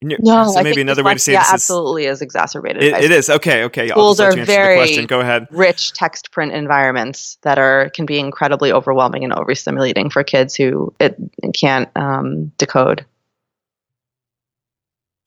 no, 0.00 0.48
so 0.48 0.62
maybe 0.62 0.80
another 0.80 1.02
way 1.02 1.14
to 1.14 1.18
say 1.18 1.32
this 1.32 1.52
absolutely 1.52 2.04
is, 2.04 2.18
is 2.18 2.22
exacerbated. 2.22 2.84
It, 2.84 2.94
it 3.02 3.10
is 3.10 3.28
okay. 3.28 3.64
Okay, 3.64 3.88
schools 3.88 4.20
are 4.20 4.32
very 4.32 5.04
Go 5.06 5.18
ahead. 5.18 5.48
Rich 5.50 5.92
text 5.94 6.30
print 6.30 6.52
environments 6.52 7.36
that 7.42 7.58
are 7.58 7.90
can 7.90 8.06
be 8.06 8.20
incredibly 8.20 8.70
overwhelming 8.70 9.24
and 9.24 9.32
overstimulating 9.32 10.12
for 10.12 10.22
kids 10.22 10.54
who 10.54 10.94
it, 11.00 11.16
can't 11.52 11.88
um, 11.96 12.52
decode. 12.58 13.04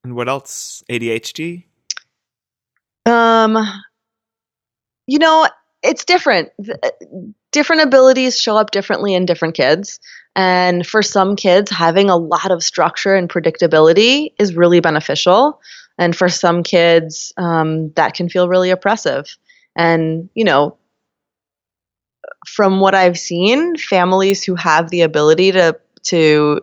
And 0.06 0.16
what 0.16 0.30
else? 0.30 0.86
ADHD. 0.90 1.66
Um, 3.06 3.58
you 5.06 5.20
know, 5.20 5.50
it's 5.84 6.06
different. 6.06 6.50
Different 7.52 7.82
abilities 7.82 8.40
show 8.40 8.58
up 8.58 8.72
differently 8.72 9.14
in 9.14 9.26
different 9.26 9.56
kids. 9.56 10.00
And 10.36 10.88
for 10.88 11.02
some 11.02 11.36
kids, 11.36 11.70
having 11.70 12.10
a 12.10 12.16
lot 12.16 12.52
of 12.52 12.64
structure 12.64 13.16
and 13.16 13.30
predictability 13.30 14.34
is 14.40 14.56
really 14.56 14.80
beneficial. 14.80 15.60
And 15.98 16.16
for 16.16 16.30
some 16.30 16.64
kids, 16.64 17.34
um, 17.38 17.92
that 17.94 18.14
can 18.14 18.30
feel 18.30 18.48
really 18.48 18.70
oppressive. 18.70 19.36
And, 19.76 20.30
you 20.34 20.46
know, 20.46 20.78
from 22.48 22.80
what 22.80 22.96
I've 22.96 23.20
seen, 23.20 23.76
families 23.76 24.44
who 24.44 24.56
have 24.56 24.90
the 24.90 25.02
ability 25.02 25.52
to, 25.52 25.78
to 26.04 26.62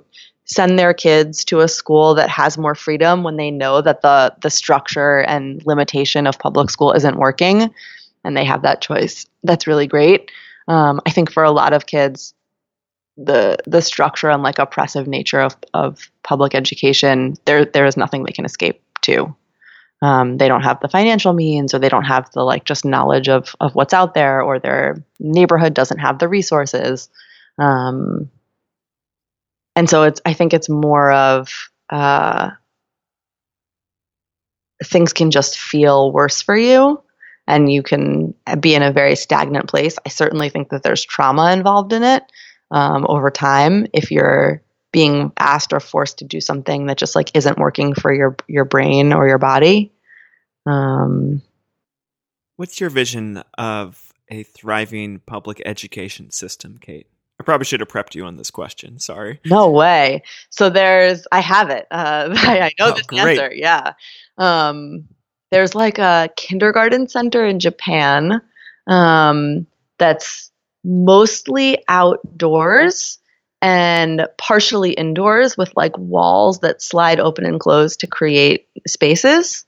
send 0.48 0.78
their 0.78 0.94
kids 0.94 1.44
to 1.44 1.60
a 1.60 1.68
school 1.68 2.14
that 2.14 2.30
has 2.30 2.56
more 2.56 2.74
freedom 2.74 3.22
when 3.22 3.36
they 3.36 3.50
know 3.50 3.82
that 3.82 4.00
the 4.00 4.34
the 4.40 4.50
structure 4.50 5.20
and 5.20 5.62
limitation 5.66 6.26
of 6.26 6.38
public 6.38 6.70
school 6.70 6.92
isn't 6.92 7.18
working 7.18 7.72
and 8.28 8.36
they 8.36 8.44
have 8.44 8.62
that 8.62 8.80
choice. 8.80 9.26
That's 9.42 9.66
really 9.66 9.88
great. 9.88 10.30
Um, 10.68 11.00
i 11.06 11.10
think 11.10 11.32
for 11.32 11.42
a 11.42 11.50
lot 11.50 11.72
of 11.72 11.86
kids 11.86 12.34
the 13.16 13.56
the 13.66 13.80
structure 13.82 14.30
and 14.30 14.42
like 14.42 14.58
oppressive 14.58 15.08
nature 15.08 15.40
of, 15.40 15.56
of 15.74 16.10
public 16.22 16.54
education 16.54 17.34
there 17.46 17.64
there 17.64 17.86
is 17.86 17.96
nothing 17.96 18.22
they 18.22 18.32
can 18.32 18.44
escape 18.44 18.80
to. 19.02 19.34
Um, 20.00 20.36
they 20.36 20.46
don't 20.46 20.62
have 20.62 20.78
the 20.78 20.88
financial 20.88 21.32
means 21.32 21.74
or 21.74 21.80
they 21.80 21.88
don't 21.88 22.04
have 22.04 22.30
the 22.30 22.42
like 22.42 22.64
just 22.64 22.84
knowledge 22.84 23.28
of 23.28 23.56
of 23.60 23.74
what's 23.74 23.94
out 23.94 24.14
there 24.14 24.42
or 24.42 24.60
their 24.60 25.02
neighborhood 25.18 25.74
doesn't 25.74 25.98
have 25.98 26.20
the 26.20 26.28
resources. 26.28 27.08
Um, 27.58 28.30
and 29.74 29.88
so 29.88 30.02
it's 30.02 30.20
i 30.26 30.32
think 30.34 30.52
it's 30.52 30.68
more 30.68 31.10
of 31.12 31.70
uh, 31.90 32.50
things 34.84 35.14
can 35.14 35.30
just 35.30 35.58
feel 35.58 36.12
worse 36.12 36.42
for 36.42 36.56
you 36.56 37.02
and 37.48 37.72
you 37.72 37.82
can 37.82 38.32
be 38.60 38.74
in 38.74 38.82
a 38.82 38.92
very 38.92 39.16
stagnant 39.16 39.68
place 39.68 39.96
i 40.06 40.08
certainly 40.08 40.48
think 40.48 40.68
that 40.68 40.84
there's 40.84 41.04
trauma 41.04 41.52
involved 41.52 41.92
in 41.92 42.04
it 42.04 42.22
um, 42.70 43.06
over 43.08 43.30
time 43.30 43.86
if 43.92 44.12
you're 44.12 44.62
being 44.92 45.32
asked 45.38 45.72
or 45.72 45.80
forced 45.80 46.18
to 46.18 46.24
do 46.24 46.40
something 46.40 46.86
that 46.86 46.98
just 46.98 47.16
like 47.16 47.34
isn't 47.34 47.58
working 47.58 47.94
for 47.94 48.12
your 48.12 48.36
your 48.46 48.64
brain 48.64 49.12
or 49.12 49.26
your 49.26 49.38
body 49.38 49.92
um, 50.66 51.42
what's 52.56 52.80
your 52.80 52.90
vision 52.90 53.42
of 53.56 54.12
a 54.28 54.44
thriving 54.44 55.20
public 55.26 55.60
education 55.64 56.30
system 56.30 56.78
kate 56.78 57.08
I 57.40 57.44
probably 57.44 57.66
should 57.66 57.80
have 57.80 57.88
prepped 57.88 58.14
you 58.14 58.24
on 58.24 58.36
this 58.36 58.50
question. 58.50 58.98
Sorry. 58.98 59.40
No 59.46 59.70
way. 59.70 60.22
So 60.50 60.70
there's, 60.70 61.24
I 61.30 61.38
have 61.40 61.70
it. 61.70 61.86
Uh, 61.90 62.30
I, 62.36 62.60
I, 62.60 62.70
know 62.78 62.90
oh, 62.90 62.94
this 62.94 63.06
great. 63.06 63.38
answer. 63.38 63.54
Yeah. 63.54 63.92
Um, 64.38 65.04
there's 65.50 65.74
like 65.74 65.98
a 65.98 66.30
kindergarten 66.36 67.08
center 67.08 67.46
in 67.46 67.58
Japan 67.58 68.40
um, 68.86 69.66
that's 69.98 70.50
mostly 70.84 71.84
outdoors 71.88 73.18
and 73.60 74.26
partially 74.38 74.92
indoors 74.92 75.56
with 75.56 75.72
like 75.76 75.96
walls 75.98 76.60
that 76.60 76.80
slide 76.80 77.18
open 77.18 77.44
and 77.44 77.58
close 77.58 77.96
to 77.96 78.06
create 78.06 78.68
spaces. 78.86 79.64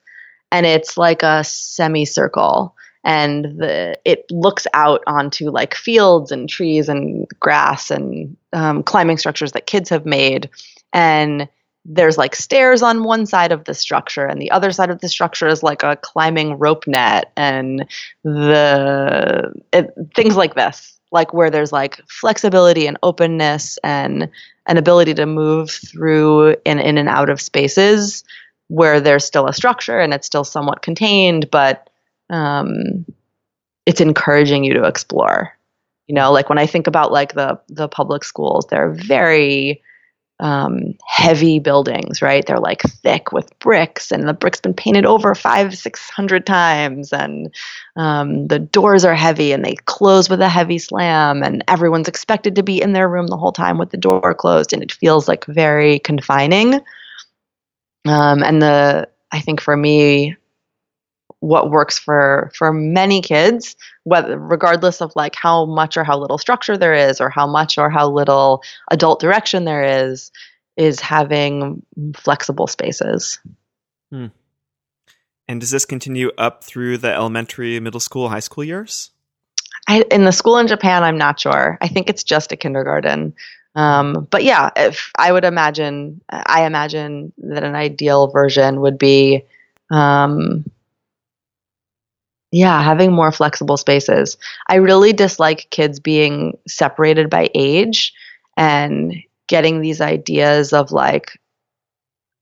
And 0.53 0.67
it's 0.67 0.97
like 0.97 1.23
a 1.23 1.45
semicircle 1.45 2.75
and 3.03 3.45
the 3.59 3.99
it 4.05 4.27
looks 4.31 4.67
out 4.75 5.03
onto 5.07 5.51
like 5.51 5.75
fields 5.75 6.31
and 6.31 6.49
trees 6.49 6.89
and 6.89 7.27
grass 7.41 7.91
and 7.91 8.37
um, 8.53 8.83
climbing 8.83 9.17
structures 9.17 9.53
that 9.53 9.67
kids 9.67 9.89
have 9.89 10.05
made 10.05 10.51
and 10.93 11.49
there's 11.93 12.17
like 12.17 12.35
stairs 12.37 12.83
on 12.83 13.05
one 13.05 13.27
side 13.27 13.53
of 13.53 13.65
the 13.65 13.75
structure 13.75 14.27
and 14.27 14.41
the 14.41 14.51
other 14.51 14.71
side 14.71 14.91
of 14.91 15.01
the 15.01 15.09
structure 15.09 15.49
is 15.49 15.63
like 15.63 15.83
a 15.83 15.97
climbing 15.97 16.59
rope 16.59 16.87
net 16.87 17.33
and 17.37 17.87
the 18.23 19.53
it, 19.73 19.93
things 20.15 20.37
like 20.37 20.55
this 20.55 20.99
like 21.13 21.35
where 21.35 21.51
there's 21.51 21.73
like 21.73 22.01
flexibility 22.09 22.87
and 22.87 22.97
openness 23.03 23.79
and 23.83 24.29
an 24.67 24.77
ability 24.77 25.15
to 25.15 25.27
move 25.27 25.71
through 25.71 26.57
in 26.65 26.79
in 26.79 26.97
and 26.97 27.09
out 27.09 27.29
of 27.29 27.41
spaces 27.41 28.23
where 28.69 29.01
there's 29.01 29.25
still 29.25 29.49
a 29.49 29.53
structure 29.53 29.99
and 29.99 30.15
it's 30.15 30.27
still 30.27 30.45
somewhat 30.45 30.83
contained 30.83 31.51
but 31.51 31.91
um, 32.31 33.05
it's 33.87 34.01
encouraging 34.01 34.65
you 34.65 34.75
to 34.75 34.85
explore. 34.85 35.57
You 36.07 36.15
know, 36.15 36.33
like 36.33 36.49
when 36.49 36.59
I 36.59 36.67
think 36.67 36.87
about 36.87 37.13
like 37.13 37.35
the 37.35 37.61
the 37.69 37.89
public 37.89 38.25
schools, 38.25 38.67
they're 38.69 38.93
very 38.93 39.83
um, 40.41 40.95
heavy 41.07 41.59
buildings, 41.59 42.23
right? 42.23 42.45
They're 42.45 42.59
like 42.59 42.83
thick 42.83 43.33
with 43.33 43.57
bricks, 43.61 44.11
and 44.11 44.27
the 44.27 44.35
bricks 44.35 44.61
been 44.61 44.75
painted 44.75 45.07
over 45.07 45.35
five, 45.35 45.77
six 45.77 46.11
hundred 46.11 46.47
times, 46.47 47.13
and 47.13 47.55
um, 47.97 48.49
the 48.49 48.59
doors 48.59 49.05
are 49.05 49.15
heavy, 49.15 49.53
and 49.53 49.65
they 49.65 49.77
close 49.85 50.29
with 50.29 50.41
a 50.41 50.49
heavy 50.49 50.79
slam, 50.79 51.43
and 51.43 51.63
everyone's 51.69 52.09
expected 52.09 52.57
to 52.57 52.63
be 52.63 52.81
in 52.81 52.93
their 52.93 53.09
room 53.09 53.29
the 53.29 53.37
whole 53.37 53.53
time 53.53 53.79
with 53.79 53.91
the 53.91 53.97
door 53.97 54.35
closed, 54.35 54.73
and 54.73 54.83
it 54.83 54.93
feels 54.93 55.29
like 55.29 55.45
very 55.47 55.99
confining. 56.01 56.75
Um, 58.07 58.43
and 58.43 58.63
the 58.63 59.09
I 59.33 59.41
think 59.41 59.61
for 59.61 59.77
me, 59.77 60.37
what 61.41 61.71
works 61.71 61.99
for 61.99 62.51
for 62.55 62.73
many 62.73 63.21
kids 63.21 63.75
whether 64.05 64.39
regardless 64.39 65.01
of 65.01 65.13
like 65.17 65.35
how 65.35 65.65
much 65.67 65.97
or 65.97 66.05
how 66.05 66.19
little 66.19 66.39
structure 66.39 66.77
there 66.77 66.95
is 66.95 67.21
or 67.21 67.31
how 67.31 67.47
much 67.47 67.79
or 67.79 67.91
how 67.91 68.09
little 68.09 68.63
adult 68.91 69.21
direction 69.21 69.65
there 69.65 69.83
is 69.83 70.31
is 70.77 71.01
having 71.01 71.83
flexible 72.15 72.67
spaces. 72.67 73.39
Hmm. 74.11 74.27
and 75.47 75.61
does 75.61 75.71
this 75.71 75.85
continue 75.85 76.33
up 76.37 76.65
through 76.65 76.99
the 76.99 77.13
elementary 77.13 77.79
middle 77.79 78.01
school 78.01 78.29
high 78.29 78.41
school 78.41 78.65
years? 78.65 79.11
I, 79.89 80.05
in 80.11 80.25
the 80.25 80.33
school 80.33 80.59
in 80.59 80.67
japan 80.67 81.03
i'm 81.03 81.19
not 81.19 81.41
sure. 81.41 81.79
I 81.81 81.89
think 81.89 82.11
it's 82.11 82.25
just 82.25 82.53
a 82.53 82.57
kindergarten. 82.57 83.35
Um, 83.77 84.27
but 84.31 84.43
yeah 84.43 84.71
if 84.77 85.13
i 85.17 85.31
would 85.31 85.45
imagine 85.45 86.21
i 86.29 86.65
imagine 86.65 87.33
that 87.39 87.63
an 87.63 87.77
ideal 87.77 88.27
version 88.27 88.81
would 88.81 88.99
be 88.99 89.45
um, 89.91 90.65
yeah, 92.53 92.83
having 92.83 93.13
more 93.13 93.31
flexible 93.31 93.77
spaces. 93.77 94.37
I 94.69 94.77
really 94.77 95.13
dislike 95.13 95.69
kids 95.71 96.01
being 96.01 96.59
separated 96.67 97.31
by 97.31 97.49
age 97.55 98.13
and 98.57 99.15
getting 99.47 99.81
these 99.81 100.01
ideas 100.01 100.73
of 100.73 100.91
like, 100.91 101.39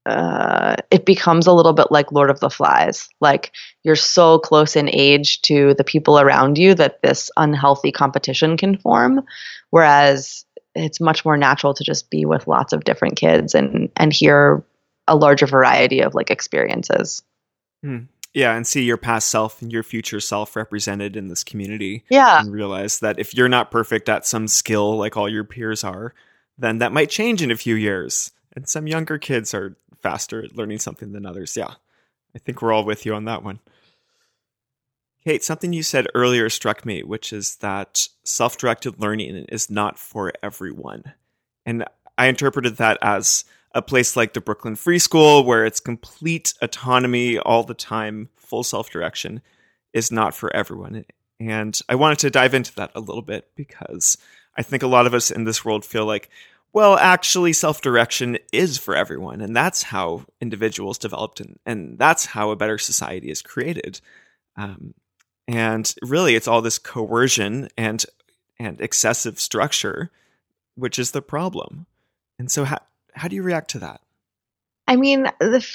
uh, 0.05 0.75
it 0.89 1.05
becomes 1.05 1.45
a 1.45 1.53
little 1.53 1.73
bit 1.73 1.91
like 1.91 2.11
Lord 2.11 2.31
of 2.31 2.39
the 2.39 2.49
Flies. 2.49 3.07
Like 3.21 3.51
you're 3.83 3.95
so 3.95 4.39
close 4.39 4.75
in 4.75 4.89
age 4.91 5.41
to 5.43 5.75
the 5.75 5.83
people 5.83 6.19
around 6.19 6.57
you 6.57 6.73
that 6.75 7.01
this 7.03 7.29
unhealthy 7.37 7.91
competition 7.91 8.57
can 8.57 8.77
form. 8.77 9.21
Whereas 9.69 10.45
it's 10.73 10.99
much 10.99 11.23
more 11.23 11.37
natural 11.37 11.75
to 11.75 11.83
just 11.83 12.09
be 12.09 12.25
with 12.25 12.47
lots 12.47 12.73
of 12.73 12.83
different 12.83 13.17
kids 13.17 13.53
and 13.53 13.89
and 13.95 14.13
hear 14.13 14.63
a 15.07 15.15
larger 15.15 15.45
variety 15.45 16.01
of 16.01 16.15
like 16.15 16.31
experiences. 16.31 17.21
Hmm 17.83 18.05
yeah 18.39 18.55
and 18.55 18.65
see 18.65 18.83
your 18.83 18.97
past 18.97 19.29
self 19.29 19.61
and 19.61 19.71
your 19.71 19.83
future 19.83 20.19
self 20.19 20.55
represented 20.55 21.15
in 21.15 21.27
this 21.27 21.43
community. 21.43 22.03
Yeah. 22.09 22.39
And 22.39 22.51
realize 22.51 22.99
that 22.99 23.19
if 23.19 23.33
you're 23.33 23.49
not 23.49 23.71
perfect 23.71 24.09
at 24.09 24.25
some 24.25 24.47
skill 24.47 24.97
like 24.97 25.17
all 25.17 25.29
your 25.29 25.43
peers 25.43 25.83
are 25.83 26.13
then 26.57 26.79
that 26.79 26.91
might 26.91 27.09
change 27.09 27.41
in 27.41 27.51
a 27.51 27.55
few 27.55 27.75
years. 27.75 28.31
And 28.55 28.67
some 28.67 28.87
younger 28.87 29.17
kids 29.17 29.53
are 29.53 29.77
faster 30.01 30.43
at 30.43 30.57
learning 30.57 30.79
something 30.79 31.11
than 31.11 31.25
others. 31.25 31.55
Yeah 31.55 31.75
i 32.35 32.39
think 32.39 32.61
we're 32.61 32.71
all 32.71 32.85
with 32.85 33.05
you 33.05 33.13
on 33.13 33.25
that 33.25 33.43
one. 33.43 33.59
Kate, 35.25 35.43
something 35.43 35.73
you 35.73 35.83
said 35.83 36.07
earlier 36.15 36.49
struck 36.49 36.85
me, 36.85 37.03
which 37.03 37.33
is 37.33 37.57
that 37.57 38.07
self 38.23 38.57
directed 38.57 38.99
learning 38.99 39.45
is 39.49 39.69
not 39.69 39.99
for 39.99 40.31
everyone. 40.41 41.03
And 41.65 41.85
I 42.17 42.27
interpreted 42.27 42.77
that 42.77 42.97
as 43.01 43.43
a 43.73 43.81
place 43.81 44.15
like 44.15 44.33
the 44.33 44.41
Brooklyn 44.41 44.75
Free 44.75 44.99
School, 44.99 45.43
where 45.43 45.65
it's 45.65 45.79
complete 45.79 46.53
autonomy 46.61 47.37
all 47.37 47.63
the 47.63 47.73
time, 47.73 48.29
full 48.35 48.63
self 48.63 48.89
direction, 48.89 49.41
is 49.93 50.11
not 50.11 50.33
for 50.33 50.53
everyone. 50.55 51.05
And 51.39 51.79
I 51.87 51.95
wanted 51.95 52.19
to 52.19 52.29
dive 52.29 52.53
into 52.53 52.73
that 52.75 52.91
a 52.95 52.99
little 52.99 53.21
bit 53.21 53.49
because 53.55 54.17
I 54.57 54.61
think 54.63 54.83
a 54.83 54.87
lot 54.87 55.07
of 55.07 55.13
us 55.13 55.31
in 55.31 55.45
this 55.45 55.63
world 55.63 55.85
feel 55.85 56.05
like, 56.05 56.29
well, 56.73 56.97
actually, 56.97 57.53
self 57.53 57.81
direction 57.81 58.37
is 58.51 58.77
for 58.77 58.95
everyone. 58.95 59.41
And 59.41 59.55
that's 59.55 59.83
how 59.83 60.25
individuals 60.41 60.97
developed, 60.97 61.39
and, 61.39 61.59
and 61.65 61.97
that's 61.97 62.25
how 62.25 62.51
a 62.51 62.55
better 62.55 62.77
society 62.77 63.29
is 63.29 63.41
created. 63.41 64.01
Um, 64.55 64.93
and 65.47 65.91
really, 66.03 66.35
it's 66.35 66.47
all 66.47 66.61
this 66.61 66.77
coercion 66.77 67.69
and 67.77 68.05
and 68.59 68.79
excessive 68.81 69.39
structure, 69.39 70.11
which 70.75 70.99
is 70.99 71.11
the 71.11 71.21
problem. 71.21 71.85
And 72.37 72.51
so, 72.51 72.65
how, 72.65 72.79
how 73.13 73.27
do 73.27 73.35
you 73.35 73.43
react 73.43 73.71
to 73.71 73.79
that? 73.79 74.01
I 74.87 74.95
mean, 74.95 75.27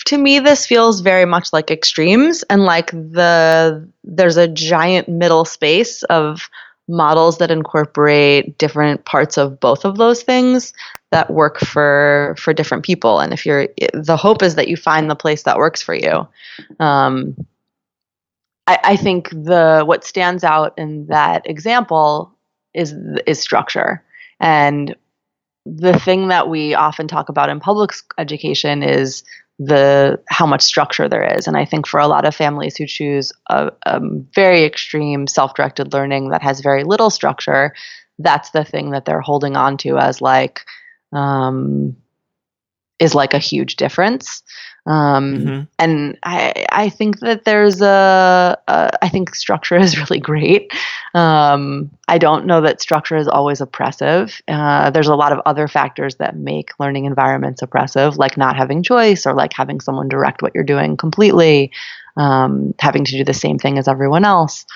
to 0.07 0.19
me, 0.19 0.41
this 0.41 0.67
feels 0.67 1.01
very 1.01 1.25
much 1.25 1.53
like 1.53 1.71
extremes, 1.71 2.43
and 2.51 2.65
like 2.65 2.91
the 2.91 3.89
there's 4.03 4.37
a 4.37 4.49
giant 4.49 5.09
middle 5.09 5.45
space 5.45 6.03
of 6.05 6.51
models 6.89 7.39
that 7.39 7.51
incorporate 7.51 8.59
different 8.59 9.05
parts 9.05 9.39
of 9.39 9.59
both 9.61 9.85
of 9.85 9.97
those 9.97 10.23
things 10.23 10.73
that 11.13 11.31
work 11.31 11.61
for 11.61 12.35
for 12.39 12.53
different 12.53 12.85
people. 12.85 13.21
And 13.21 13.33
if 13.33 13.47
you're, 13.47 13.69
the 13.93 14.17
hope 14.17 14.43
is 14.43 14.57
that 14.57 14.67
you 14.69 14.77
find 14.77 15.09
the 15.09 15.15
place 15.15 15.45
that 15.45 15.59
works 15.59 15.81
for 15.81 15.95
you. 15.95 16.27
Um, 16.81 17.47
I, 18.67 18.79
I 18.83 18.97
think 18.97 19.31
the 19.31 19.85
what 19.87 20.05
stands 20.05 20.43
out 20.43 20.75
in 20.77 21.07
that 21.07 21.49
example 21.49 22.35
is 22.75 22.95
is 23.27 23.39
structure 23.39 24.03
and 24.41 24.97
the 25.67 25.99
thing 25.99 26.29
that 26.29 26.49
we 26.49 26.75
often 26.75 27.09
talk 27.09 27.29
about 27.29 27.49
in 27.49 27.61
public 27.61 27.93
education 28.19 28.83
is 28.83 29.25
the 29.59 30.21
how 30.29 30.47
much 30.47 30.63
structure 30.63 31.09
there 31.09 31.37
is. 31.37 31.47
And 31.47 31.57
i 31.57 31.65
think 31.65 31.87
for 31.87 32.01
a 32.01 32.09
lot 32.09 32.27
of 32.27 32.35
families 32.35 32.77
who 32.77 32.87
choose 32.87 33.33
a, 33.49 33.71
a 33.87 34.01
very 34.35 34.65
extreme 34.65 35.27
self-directed 35.27 35.93
learning 35.93 36.31
that 36.31 36.43
has 36.43 36.61
very 36.61 36.85
little 36.85 37.11
structure 37.11 37.73
that's 38.19 38.51
the 38.51 38.65
thing 38.65 38.91
that 38.91 39.05
they're 39.05 39.21
holding 39.21 39.57
on 39.57 39.77
to 39.79 39.99
as 39.99 40.21
like 40.21 40.61
um, 41.13 41.97
is 42.99 43.15
like 43.15 43.35
a 43.35 43.39
huge 43.39 43.77
difference 43.77 44.43
um, 44.87 45.37
mm-hmm. 45.39 45.63
And 45.79 46.19
I, 46.25 46.67
I 46.71 46.91
think 46.91 47.21
that 47.21 47.45
there's 47.45 47.81
a, 47.81 48.59
a, 48.69 49.05
I 49.05 49.09
think 49.09 49.35
structure 49.35 49.77
is 49.79 49.99
really 49.99 50.21
great. 50.21 50.73
Um, 51.15 51.91
I 52.09 52.19
don't 52.19 52.47
know 52.47 52.61
that 52.61 52.83
structure 52.83 53.17
is 53.17 53.29
always 53.29 53.61
oppressive. 53.61 54.41
Uh, 54.47 54.91
there's 54.91 55.09
a 55.09 55.15
lot 55.15 55.33
of 55.33 55.41
other 55.47 55.69
factors 55.69 56.17
that 56.17 56.37
make 56.37 56.71
learning 56.79 57.07
environments 57.07 57.63
oppressive, 57.63 58.19
like 58.19 58.37
not 58.37 58.57
having 58.57 58.83
choice 58.83 59.27
or 59.27 59.33
like 59.33 59.53
having 59.53 59.81
someone 59.81 60.09
direct 60.09 60.43
what 60.43 60.55
you're 60.55 60.65
doing 60.65 60.97
completely, 60.97 61.71
um, 62.17 62.75
having 62.79 63.05
to 63.05 63.13
do 63.13 63.25
the 63.25 63.33
same 63.33 63.59
thing 63.59 63.79
as 63.79 63.89
everyone 63.89 64.25
else. 64.25 64.67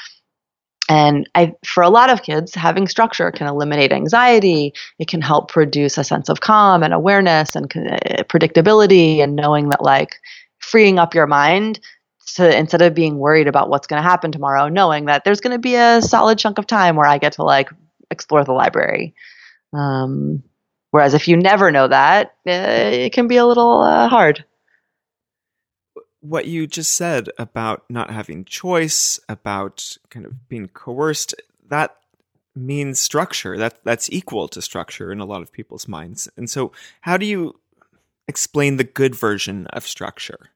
And 0.88 1.28
I, 1.34 1.52
for 1.66 1.82
a 1.82 1.90
lot 1.90 2.08
of 2.08 2.22
kids, 2.22 2.54
having 2.54 2.88
structure 2.88 3.30
can 3.30 3.46
eliminate 3.46 3.92
anxiety. 3.92 4.72
It 4.98 5.08
can 5.08 5.20
help 5.20 5.50
produce 5.50 5.98
a 5.98 6.04
sense 6.04 6.30
of 6.30 6.40
calm 6.40 6.82
and 6.82 6.94
awareness 6.94 7.54
and 7.54 7.66
uh, 7.66 8.22
predictability 8.24 9.18
and 9.18 9.36
knowing 9.36 9.68
that, 9.68 9.82
like, 9.82 10.16
freeing 10.60 10.98
up 10.98 11.14
your 11.14 11.26
mind 11.26 11.80
to 12.34 12.56
instead 12.56 12.82
of 12.82 12.94
being 12.94 13.18
worried 13.18 13.48
about 13.48 13.68
what's 13.68 13.86
going 13.86 14.02
to 14.02 14.08
happen 14.08 14.32
tomorrow, 14.32 14.68
knowing 14.68 15.06
that 15.06 15.24
there's 15.24 15.40
going 15.40 15.52
to 15.52 15.58
be 15.58 15.74
a 15.74 16.00
solid 16.02 16.38
chunk 16.38 16.58
of 16.58 16.66
time 16.66 16.96
where 16.96 17.06
I 17.06 17.18
get 17.18 17.32
to 17.34 17.42
like 17.42 17.70
explore 18.10 18.44
the 18.44 18.52
library. 18.52 19.14
Um, 19.72 20.42
whereas 20.90 21.14
if 21.14 21.28
you 21.28 21.36
never 21.36 21.70
know 21.70 21.88
that, 21.88 22.34
uh, 22.46 22.50
it 22.92 23.12
can 23.12 23.28
be 23.28 23.36
a 23.36 23.46
little 23.46 23.80
uh, 23.80 24.08
hard 24.08 24.44
what 26.20 26.46
you 26.46 26.66
just 26.66 26.94
said 26.94 27.28
about 27.38 27.84
not 27.88 28.10
having 28.10 28.44
choice, 28.44 29.20
about 29.28 29.96
kind 30.10 30.26
of 30.26 30.48
being 30.48 30.68
coerced, 30.68 31.34
that 31.68 31.96
means 32.54 33.00
structure. 33.00 33.56
That 33.56 33.78
that's 33.84 34.10
equal 34.10 34.48
to 34.48 34.62
structure 34.62 35.12
in 35.12 35.20
a 35.20 35.24
lot 35.24 35.42
of 35.42 35.52
people's 35.52 35.88
minds. 35.88 36.28
And 36.36 36.50
so, 36.50 36.72
how 37.02 37.16
do 37.16 37.26
you 37.26 37.58
explain 38.26 38.76
the 38.76 38.84
good 38.84 39.14
version 39.14 39.66
of 39.68 39.86
structure? 39.86 40.50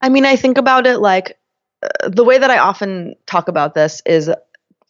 I 0.00 0.08
mean, 0.08 0.24
I 0.24 0.36
think 0.36 0.58
about 0.58 0.86
it 0.86 0.98
like 0.98 1.38
uh, 1.82 2.08
the 2.08 2.24
way 2.24 2.38
that 2.38 2.50
I 2.50 2.58
often 2.58 3.14
talk 3.26 3.48
about 3.48 3.74
this 3.74 4.02
is 4.06 4.30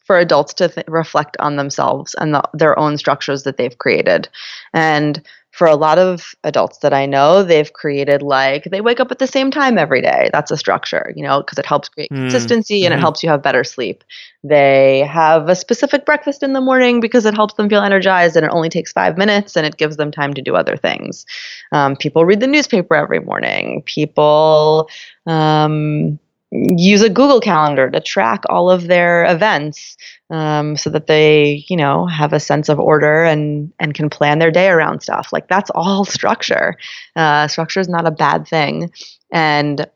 for 0.05 0.17
adults 0.17 0.55
to 0.55 0.69
th- 0.69 0.87
reflect 0.87 1.37
on 1.39 1.55
themselves 1.55 2.15
and 2.15 2.33
the, 2.33 2.41
their 2.53 2.77
own 2.79 2.97
structures 2.97 3.43
that 3.43 3.57
they've 3.57 3.77
created. 3.77 4.27
And 4.73 5.21
for 5.59 5.67
a 5.67 5.75
lot 5.75 5.99
of 5.99 6.33
adults 6.45 6.77
that 6.77 6.93
I 6.93 7.05
know, 7.05 7.43
they've 7.43 7.73
created 7.73 8.21
like 8.21 8.63
they 8.71 8.79
wake 8.79 9.01
up 9.01 9.11
at 9.11 9.19
the 9.19 9.27
same 9.27 9.51
time 9.51 9.77
every 9.77 10.01
day. 10.01 10.29
That's 10.31 10.51
a 10.51 10.55
structure, 10.55 11.11
you 11.17 11.21
know, 11.21 11.41
because 11.41 11.57
it 11.57 11.65
helps 11.65 11.89
create 11.89 12.09
mm. 12.09 12.15
consistency 12.15 12.85
and 12.85 12.93
mm-hmm. 12.93 12.99
it 12.99 13.01
helps 13.01 13.21
you 13.21 13.29
have 13.29 13.43
better 13.43 13.65
sleep. 13.65 14.05
They 14.41 15.01
have 15.01 15.49
a 15.49 15.57
specific 15.57 16.05
breakfast 16.05 16.43
in 16.43 16.53
the 16.53 16.61
morning 16.61 17.01
because 17.01 17.25
it 17.25 17.33
helps 17.33 17.55
them 17.55 17.67
feel 17.67 17.81
energized 17.81 18.37
and 18.37 18.45
it 18.45 18.53
only 18.53 18.69
takes 18.69 18.93
five 18.93 19.17
minutes 19.17 19.57
and 19.57 19.65
it 19.65 19.75
gives 19.75 19.97
them 19.97 20.11
time 20.11 20.33
to 20.33 20.41
do 20.41 20.55
other 20.55 20.77
things. 20.77 21.25
Um, 21.73 21.97
people 21.97 22.23
read 22.23 22.39
the 22.39 22.47
newspaper 22.47 22.95
every 22.95 23.19
morning. 23.19 23.83
People, 23.85 24.89
um, 25.25 26.19
use 26.51 27.01
a 27.01 27.09
Google 27.09 27.39
Calendar 27.39 27.89
to 27.89 27.99
track 27.99 28.43
all 28.49 28.71
of 28.71 28.87
their 28.87 29.25
events 29.25 29.97
um, 30.31 30.75
so 30.77 30.89
that 30.89 31.07
they, 31.07 31.65
you 31.67 31.77
know, 31.77 32.07
have 32.07 32.33
a 32.33 32.39
sense 32.39 32.69
of 32.69 32.79
order 32.79 33.23
and 33.23 33.71
and 33.79 33.93
can 33.93 34.09
plan 34.09 34.39
their 34.39 34.51
day 34.51 34.67
around 34.69 35.01
stuff. 35.01 35.31
Like 35.31 35.47
that's 35.47 35.69
all 35.75 36.05
structure. 36.17 36.75
Uh, 37.15 37.47
structure 37.47 37.79
is 37.79 37.89
not 37.89 38.07
a 38.07 38.11
bad 38.11 38.47
thing, 38.47 38.91
and 39.31 39.87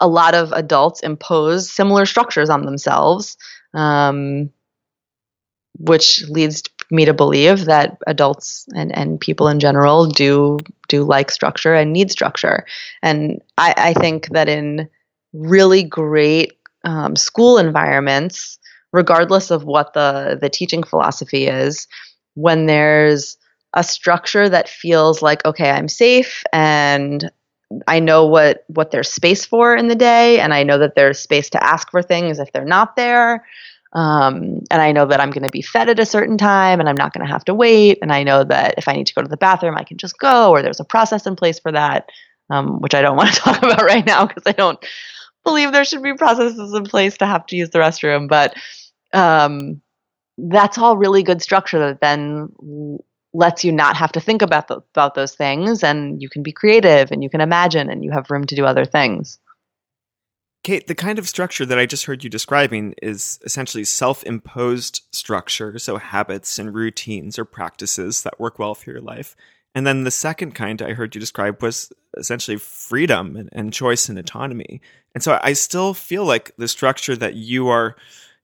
a 0.00 0.08
lot 0.08 0.34
of 0.34 0.52
adults 0.52 1.00
impose 1.00 1.70
similar 1.70 2.06
structures 2.06 2.50
on 2.50 2.64
themselves, 2.64 3.36
um, 3.74 4.50
which 5.78 6.22
leads 6.28 6.62
me 6.92 7.04
to 7.04 7.14
believe 7.14 7.64
that 7.66 7.98
adults 8.06 8.66
and, 8.74 8.94
and 8.96 9.20
people 9.20 9.48
in 9.48 9.60
general 9.60 10.06
do 10.06 10.58
do 10.88 11.04
like 11.04 11.30
structure 11.30 11.74
and 11.74 11.92
need 11.92 12.10
structure. 12.10 12.66
And 13.02 13.40
I, 13.58 13.74
I 13.76 13.92
think 13.94 14.28
that 14.30 14.48
in 14.48 14.88
really 15.32 15.82
great 15.82 16.52
um, 16.84 17.16
school 17.16 17.58
environments, 17.58 18.58
regardless 18.92 19.50
of 19.50 19.64
what 19.64 19.92
the 19.94 20.38
the 20.40 20.48
teaching 20.48 20.82
philosophy 20.82 21.46
is, 21.46 21.86
when 22.34 22.66
there's 22.66 23.36
a 23.74 23.84
structure 23.84 24.48
that 24.48 24.68
feels 24.68 25.22
like 25.22 25.44
okay, 25.44 25.70
I'm 25.70 25.88
safe 25.88 26.42
and 26.52 27.30
I 27.86 28.00
know 28.00 28.26
what 28.26 28.64
what 28.68 28.90
there's 28.90 29.12
space 29.12 29.44
for 29.44 29.76
in 29.76 29.88
the 29.88 29.94
day, 29.94 30.40
and 30.40 30.52
I 30.52 30.62
know 30.62 30.78
that 30.78 30.94
there's 30.94 31.18
space 31.20 31.50
to 31.50 31.62
ask 31.62 31.90
for 31.90 32.02
things 32.02 32.38
if 32.38 32.52
they're 32.52 32.64
not 32.64 32.96
there. 32.96 33.44
Um, 33.92 34.60
and 34.70 34.80
I 34.80 34.92
know 34.92 35.06
that 35.06 35.20
I'm 35.20 35.30
going 35.30 35.42
to 35.42 35.50
be 35.50 35.62
fed 35.62 35.88
at 35.88 35.98
a 35.98 36.06
certain 36.06 36.38
time 36.38 36.78
and 36.78 36.88
I'm 36.88 36.96
not 36.96 37.12
going 37.12 37.26
to 37.26 37.32
have 37.32 37.44
to 37.46 37.54
wait. 37.54 37.98
And 38.00 38.12
I 38.12 38.22
know 38.22 38.44
that 38.44 38.74
if 38.78 38.86
I 38.86 38.92
need 38.92 39.08
to 39.08 39.14
go 39.14 39.22
to 39.22 39.28
the 39.28 39.36
bathroom, 39.36 39.76
I 39.76 39.82
can 39.82 39.96
just 39.96 40.16
go, 40.18 40.50
or 40.50 40.62
there's 40.62 40.78
a 40.78 40.84
process 40.84 41.26
in 41.26 41.34
place 41.34 41.58
for 41.58 41.72
that, 41.72 42.08
um, 42.50 42.80
which 42.80 42.94
I 42.94 43.02
don't 43.02 43.16
want 43.16 43.34
to 43.34 43.40
talk 43.40 43.58
about 43.58 43.82
right 43.82 44.06
now 44.06 44.26
because 44.26 44.44
I 44.46 44.52
don't 44.52 44.78
believe 45.44 45.72
there 45.72 45.84
should 45.84 46.02
be 46.02 46.14
processes 46.14 46.74
in 46.74 46.84
place 46.84 47.18
to 47.18 47.26
have 47.26 47.46
to 47.46 47.56
use 47.56 47.70
the 47.70 47.78
restroom, 47.78 48.28
but 48.28 48.54
um, 49.12 49.80
that's 50.38 50.78
all 50.78 50.96
really 50.96 51.22
good 51.22 51.42
structure 51.42 51.78
that 51.78 52.00
then 52.00 52.48
lets 53.32 53.64
you 53.64 53.72
not 53.72 53.96
have 53.96 54.12
to 54.12 54.20
think 54.20 54.42
about 54.42 54.68
the, 54.68 54.76
about 54.94 55.14
those 55.14 55.34
things, 55.34 55.82
and 55.82 56.20
you 56.20 56.28
can 56.28 56.42
be 56.42 56.52
creative 56.52 57.10
and 57.10 57.22
you 57.22 57.30
can 57.30 57.40
imagine, 57.40 57.88
and 57.88 58.04
you 58.04 58.10
have 58.10 58.30
room 58.30 58.44
to 58.44 58.54
do 58.54 58.64
other 58.64 58.84
things. 58.84 59.38
Kate, 60.62 60.86
the 60.88 60.94
kind 60.94 61.18
of 61.18 61.28
structure 61.28 61.64
that 61.64 61.78
I 61.78 61.86
just 61.86 62.04
heard 62.04 62.22
you 62.22 62.28
describing 62.28 62.94
is 63.00 63.38
essentially 63.44 63.84
self 63.84 64.22
imposed 64.24 65.02
structure, 65.10 65.78
so 65.78 65.96
habits 65.96 66.58
and 66.58 66.74
routines 66.74 67.38
or 67.38 67.44
practices 67.44 68.22
that 68.24 68.38
work 68.38 68.58
well 68.58 68.74
for 68.74 68.90
your 68.90 69.00
life. 69.00 69.34
And 69.74 69.86
then 69.86 70.04
the 70.04 70.10
second 70.10 70.54
kind 70.54 70.82
I 70.82 70.92
heard 70.92 71.14
you 71.14 71.20
describe 71.20 71.62
was 71.62 71.92
essentially 72.16 72.56
freedom 72.56 73.36
and, 73.36 73.48
and, 73.52 73.72
choice 73.72 74.08
and 74.08 74.18
autonomy. 74.18 74.80
And 75.14 75.22
so 75.22 75.38
I 75.42 75.52
still 75.52 75.94
feel 75.94 76.24
like 76.24 76.52
the 76.56 76.68
structure 76.68 77.16
that 77.16 77.34
you 77.34 77.68
are 77.68 77.96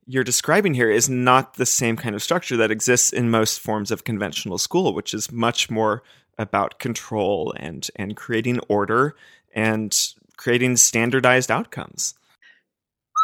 you're 0.09 0.25
describing 0.25 0.75
here 0.75 0.91
is 0.91 1.09
not 1.09 1.55
the 1.55 1.67
same 1.67 1.97
kind 1.97 2.15
of 2.15 2.23
structure 2.23 2.57
that 2.57 2.71
exists 2.71 3.13
in 3.13 3.29
most 3.29 3.59
forms 3.59 3.91
of 3.91 4.05
conventional 4.05 4.57
school, 4.57 4.95
which 4.95 5.13
is 5.13 5.33
much 5.33 5.69
more 5.69 6.03
about 6.39 6.79
control 6.79 7.53
and 7.57 7.89
and 7.97 8.17
creating 8.17 8.61
order 8.69 9.17
and 9.55 10.15
creating 10.37 10.77
standardized 10.77 11.51
outcomes. 11.51 12.15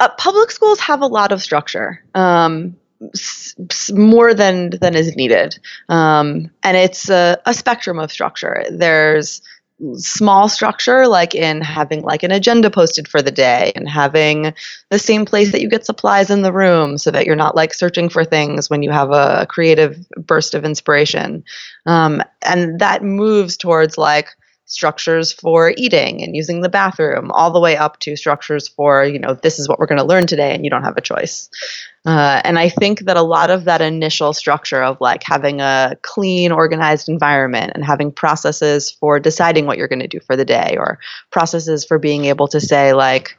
Uh, 0.01 0.09
public 0.19 0.51
schools 0.51 0.81
have 0.81 1.03
a 1.03 1.07
lot 1.07 1.31
of 1.31 1.41
structure. 1.41 2.03
Um, 2.15 2.77
more 3.93 4.33
than 4.33 4.71
than 4.81 4.95
is 4.95 5.17
needed 5.17 5.59
um, 5.89 6.49
and 6.63 6.77
it's 6.77 7.11
a, 7.11 7.37
a, 7.47 7.53
spectrum 7.53 7.99
of 7.99 8.13
structure 8.13 8.65
there's 8.71 9.43
small 9.97 10.49
structure 10.49 11.09
like 11.09 11.35
in 11.35 11.61
having 11.61 12.03
like 12.03 12.23
an 12.23 12.31
agenda 12.31 12.71
posted 12.71 13.09
for 13.09 13.21
the 13.21 13.31
day 13.31 13.73
and 13.75 13.89
having 13.89 14.55
the 14.91 14.99
same 14.99 15.25
place 15.25 15.51
that 15.53 15.61
you 15.61 15.69
get 15.69 15.85
supplies 15.85 16.31
in 16.31 16.43
the 16.43 16.53
room 16.53 16.99
so 16.99 17.11
that 17.11 17.27
you're 17.27 17.35
not 17.35 17.57
like 17.57 17.75
searching 17.75 18.09
for 18.09 18.25
things 18.25 18.71
when 18.71 18.83
you 18.83 18.91
have 18.91 19.11
a 19.11 19.47
creative 19.49 19.99
burst 20.17 20.55
of 20.55 20.65
inspiration. 20.65 21.43
Um, 21.87 22.23
and 22.43 22.79
that 22.79 23.03
moves 23.03 23.57
towards 23.57 23.99
like 23.99 24.29
structures 24.73 25.33
for 25.33 25.73
eating 25.77 26.23
and 26.23 26.35
using 26.35 26.61
the 26.61 26.69
bathroom 26.69 27.31
all 27.33 27.51
the 27.51 27.61
way 27.61 27.77
up 27.77 27.99
to 28.01 28.17
structures 28.17 28.69
for 28.69 29.05
you 29.05 29.19
know 29.19 29.35
this 29.35 29.59
is 29.59 29.69
what 29.69 29.79
we're 29.79 29.87
going 29.87 29.99
to 29.99 30.05
learn 30.05 30.27
today 30.27 30.55
and 30.55 30.65
you 30.65 30.71
don't 30.71 30.85
have 30.85 30.97
a 30.97 31.03
choice 31.03 31.49
uh, 32.05 32.41
and 32.45 32.59
I 32.59 32.69
think 32.69 33.01
that 33.01 33.17
a 33.17 33.23
lot 33.23 33.51
of 33.51 33.65
that 33.65 33.81
initial 33.81 34.33
structure 34.33 34.83
of 34.83 35.01
like 35.01 35.23
having 35.23 35.61
a 35.61 35.97
clean, 36.03 36.51
organized 36.51 37.09
environment 37.09 37.73
and 37.75 37.85
having 37.85 38.11
processes 38.11 38.91
for 38.91 39.21
deciding 39.21 39.67
what 39.67 39.79
you're 39.79 39.89
going 39.89 40.01
to 40.01 40.09
do 40.09 40.19
for 40.19 40.37
the 40.37 40.45
day 40.45 40.77
or 40.79 40.99
processes 41.31 41.85
for 41.85 42.01
being 42.01 42.25
able 42.25 42.49
to 42.49 42.61
say, 42.61 42.93
like, 42.93 43.37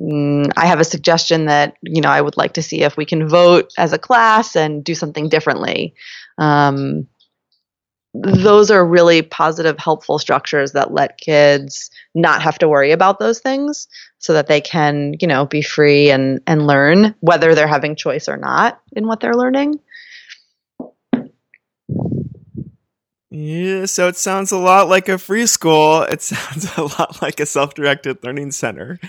mm, 0.00 0.50
I 0.56 0.66
have 0.66 0.80
a 0.80 0.84
suggestion 0.84 1.44
that, 1.46 1.76
you 1.82 2.00
know, 2.00 2.08
I 2.08 2.22
would 2.22 2.38
like 2.38 2.54
to 2.54 2.62
see 2.62 2.82
if 2.82 2.96
we 2.96 3.04
can 3.04 3.28
vote 3.28 3.70
as 3.76 3.92
a 3.92 3.98
class 3.98 4.56
and 4.56 4.82
do 4.82 4.94
something 4.94 5.28
differently. 5.28 5.94
Um, 6.38 7.08
those 8.22 8.70
are 8.70 8.86
really 8.86 9.22
positive, 9.22 9.78
helpful 9.78 10.18
structures 10.18 10.72
that 10.72 10.92
let 10.92 11.18
kids 11.18 11.90
not 12.14 12.42
have 12.42 12.58
to 12.58 12.68
worry 12.68 12.92
about 12.92 13.18
those 13.18 13.40
things 13.40 13.88
so 14.18 14.32
that 14.32 14.46
they 14.46 14.60
can, 14.60 15.14
you 15.20 15.28
know, 15.28 15.46
be 15.46 15.62
free 15.62 16.10
and, 16.10 16.40
and 16.46 16.66
learn 16.66 17.14
whether 17.20 17.54
they're 17.54 17.66
having 17.66 17.96
choice 17.96 18.28
or 18.28 18.36
not 18.36 18.80
in 18.92 19.06
what 19.06 19.20
they're 19.20 19.34
learning. 19.34 19.78
Yeah, 23.30 23.86
so 23.86 24.06
it 24.06 24.16
sounds 24.16 24.52
a 24.52 24.56
lot 24.56 24.88
like 24.88 25.08
a 25.08 25.18
free 25.18 25.46
school. 25.46 26.02
It 26.02 26.22
sounds 26.22 26.76
a 26.76 26.82
lot 26.82 27.20
like 27.22 27.40
a 27.40 27.46
self 27.46 27.74
directed 27.74 28.22
learning 28.22 28.52
center 28.52 29.00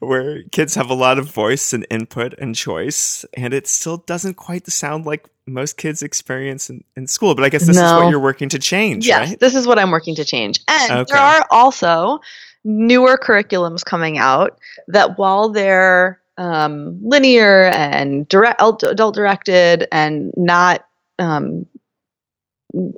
where 0.00 0.42
kids 0.50 0.74
have 0.74 0.90
a 0.90 0.94
lot 0.94 1.18
of 1.18 1.30
voice 1.30 1.72
and 1.72 1.86
input 1.88 2.34
and 2.38 2.54
choice. 2.54 3.24
And 3.34 3.54
it 3.54 3.68
still 3.68 3.98
doesn't 3.98 4.34
quite 4.34 4.66
sound 4.66 5.06
like 5.06 5.28
most 5.46 5.76
kids 5.76 6.02
experience 6.02 6.68
in, 6.68 6.82
in 6.96 7.06
school. 7.06 7.34
But 7.34 7.44
I 7.44 7.48
guess 7.48 7.66
this 7.66 7.76
no. 7.76 7.84
is 7.84 7.92
what 8.02 8.10
you're 8.10 8.18
working 8.18 8.48
to 8.50 8.58
change, 8.58 9.06
yes, 9.06 9.30
right? 9.30 9.40
this 9.40 9.54
is 9.54 9.66
what 9.66 9.78
I'm 9.78 9.90
working 9.90 10.16
to 10.16 10.24
change. 10.24 10.60
And 10.66 10.92
okay. 10.92 11.12
there 11.12 11.22
are 11.22 11.46
also 11.50 12.20
newer 12.64 13.16
curriculums 13.16 13.84
coming 13.84 14.18
out 14.18 14.58
that 14.88 15.16
while 15.16 15.48
they're 15.48 16.20
um, 16.38 16.98
linear 17.02 17.66
and 17.66 18.26
direct, 18.28 18.60
adult 18.82 19.14
directed 19.14 19.86
and 19.92 20.32
not 20.36 20.86
um, 21.20 21.66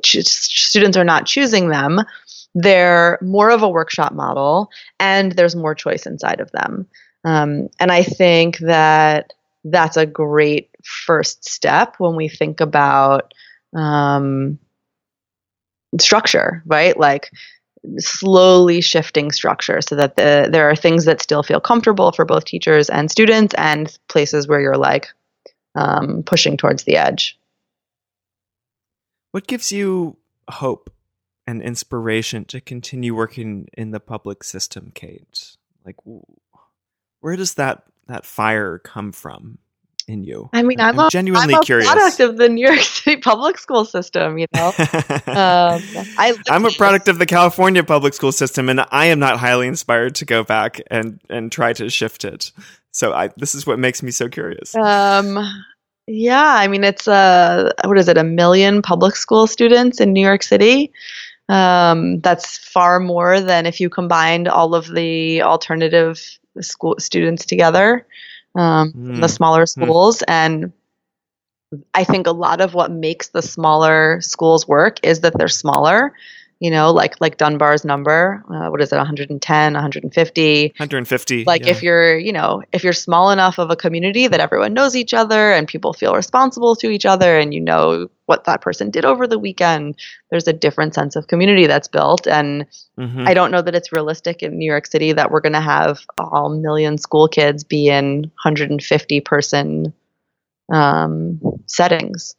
students 0.05 0.97
are 0.97 1.05
not 1.05 1.27
choosing 1.27 1.69
them, 1.69 2.01
they're 2.55 3.19
more 3.23 3.51
of 3.51 3.63
a 3.63 3.69
workshop 3.69 4.13
model 4.13 4.71
and 5.01 5.33
there's 5.33 5.57
more 5.57 5.75
choice 5.75 6.07
inside 6.07 6.41
of 6.41 6.51
them. 6.53 6.87
Um, 7.25 7.69
and 7.81 7.91
I 7.91 8.03
think 8.03 8.59
that 8.59 9.33
that's 9.65 9.97
a 9.97 10.07
great 10.07 10.71
first 10.83 11.45
step 11.49 11.95
when 11.99 12.17
we 12.17 12.29
think 12.29 12.61
about 12.61 13.33
um, 13.75 14.59
structure, 15.99 16.63
right? 16.67 16.99
Like 16.99 17.31
slowly 17.99 18.81
shifting 18.81 19.33
structure 19.33 19.81
so 19.81 19.97
that 19.97 20.17
the, 20.17 20.49
there 20.51 20.69
are 20.69 20.77
things 20.77 21.05
that 21.05 21.23
still 21.23 21.43
feel 21.43 21.61
comfortable 21.61 22.13
for 22.13 22.25
both 22.25 22.45
teachers 22.45 22.89
and 22.89 23.11
students 23.11 23.55
and 23.55 23.99
places 24.09 24.47
where 24.47 24.61
you're 24.61 24.77
like 24.77 25.09
um, 25.75 26.23
pushing 26.25 26.57
towards 26.57 26.85
the 26.85 26.97
edge. 26.97 27.39
What 29.33 29.47
gives 29.47 29.73
you 29.73 30.19
hope 30.49 30.91
and 31.47 31.63
inspiration 31.63 32.45
to 32.47 32.61
continue 32.61 33.15
working 33.15 33.69
in 33.77 33.91
the 33.91 34.01
public 34.01 34.45
system, 34.45 34.93
Kate? 34.95 35.57
Like, 35.85 35.97
where 37.21 37.37
does 37.37 37.55
that 37.55 37.85
that 38.09 38.27
fire 38.27 38.79
come 38.79 39.11
from 39.11 39.59
in 40.07 40.23
you? 40.23 40.51
I 40.53 40.63
mean, 40.63 40.81
I'm, 40.81 40.99
I'm 40.99 41.07
a, 41.07 41.11
genuinely 41.11 41.55
I'm 41.55 41.61
a 41.61 41.65
curious. 41.65 41.91
product 41.91 42.21
of 42.21 42.37
the 42.37 42.51
New 42.51 42.67
York 42.67 42.81
City 42.81 43.17
public 43.17 43.59
school 43.59 43.87
system. 43.87 44.37
You 44.39 44.47
know, 44.55 44.67
um, 44.79 45.81
I 46.19 46.37
I'm 46.51 46.67
a 46.67 46.71
product 46.71 47.09
of 47.09 47.19
the 47.19 47.27
California 47.27 47.83
public 47.83 48.13
school 48.13 48.33
system, 48.33 48.69
and 48.69 48.85
I 48.91 49.07
am 49.07 49.19
not 49.19 49.39
highly 49.39 49.67
inspired 49.67 50.17
to 50.17 50.27
go 50.27 50.45
back 50.45 50.81
and 50.91 51.21
and 51.31 51.51
try 51.51 51.73
to 51.73 51.89
shift 51.89 52.27
it. 52.27 52.53
So 52.91 53.15
I, 53.15 53.31
this 53.39 53.55
is 53.55 53.67
what 53.67 53.79
makes 53.79 54.03
me 54.03 54.11
so 54.11 54.29
curious. 54.29 54.77
Um, 54.77 55.39
yeah, 56.13 56.57
I 56.57 56.69
mean 56.69 56.85
it's 56.85 57.09
a 57.09 57.73
uh, 57.79 57.89
what 57.89 57.99
is 57.99 58.09
it? 58.09 58.19
A 58.19 58.25
million 58.25 58.83
public 58.83 59.17
school 59.17 59.47
students 59.47 60.01
in 60.01 60.13
New 60.13 60.21
York 60.21 60.43
City. 60.43 60.93
Um, 61.49 62.21
that's 62.21 62.59
far 62.59 63.01
more 63.01 63.41
than 63.41 63.67
if 63.67 63.81
you 63.81 63.89
combined 63.89 64.47
all 64.47 64.75
of 64.75 64.93
the 64.93 65.43
alternative 65.43 66.21
school 66.61 66.97
students 66.99 67.47
together, 67.47 68.07
um, 68.55 68.93
mm. 68.93 69.21
the 69.21 69.29
smaller 69.29 69.63
hmm. 69.63 69.83
schools. 69.83 70.19
Mm. 70.19 70.25
And 70.29 70.73
I 71.95 72.05
think 72.05 72.27
a 72.27 72.33
lot 72.33 72.61
of 72.61 72.75
what 72.75 72.91
makes 72.91 73.29
the 73.29 73.43
smaller 73.43 74.21
schools 74.21 74.69
work 74.69 74.99
is 75.03 75.21
that 75.21 75.37
they're 75.39 75.49
smaller 75.49 76.15
you 76.63 76.71
know, 76.71 76.93
like 76.93 77.21
like 77.21 77.39
Dunbar's 77.39 77.85
number, 77.85 78.45
uh, 78.49 78.69
what 78.69 78.81
is 78.81 78.93
it, 78.93 78.97
110, 78.97 79.73
150? 79.73 80.63
150. 80.69 81.45
Like 81.45 81.65
yeah. 81.65 81.71
if 81.73 81.83
you're, 81.83 82.17
you 82.17 82.33
know, 82.33 82.63
if 82.73 82.85
you're 82.85 82.93
small 82.93 83.33
enough 83.33 83.59
of 83.59 83.71
a 83.71 83.75
community 83.75 84.29
that 84.29 84.39
everyone 84.39 84.73
knows 84.73 84.95
each 84.95 85.13
other 85.13 85.51
and 85.51 85.67
people 85.67 85.93
feel 85.93 86.15
responsible 86.15 86.77
to 86.77 86.89
each 86.89 87.05
other 87.05 87.37
and 87.37 87.53
you 87.53 87.61
know 87.61 88.09
what 88.27 88.45
that 88.45 88.61
person 88.61 88.93
did 88.93 89.05
over 89.05 89.27
the 89.27 89.41
weekend, 89.41 89.99
there's 90.31 90.47
a 90.47 90.53
different 90.53 90.95
sense 90.95 91.17
of 91.17 91.27
community 91.27 91.67
that's 91.67 91.89
built. 91.89 92.29
And 92.29 92.65
mm-hmm. 92.97 93.27
I 93.27 93.35
don't 93.35 93.51
know 93.51 93.63
that 93.63 93.75
it's 93.75 93.91
realistic 93.91 94.45
in 94.45 94.57
New 94.57 94.71
York 94.71 94.87
City 94.87 95.13
that 95.15 95.33
we're 95.33 95.41
going 95.41 95.55
to 95.55 95.61
have 95.61 95.99
all 96.17 96.49
million 96.49 96.97
school 96.97 97.27
kids 97.27 97.65
be 97.65 97.89
in 97.89 98.31
150 98.45 99.21
person 99.23 99.93
um, 100.73 101.41
settings. 101.67 102.37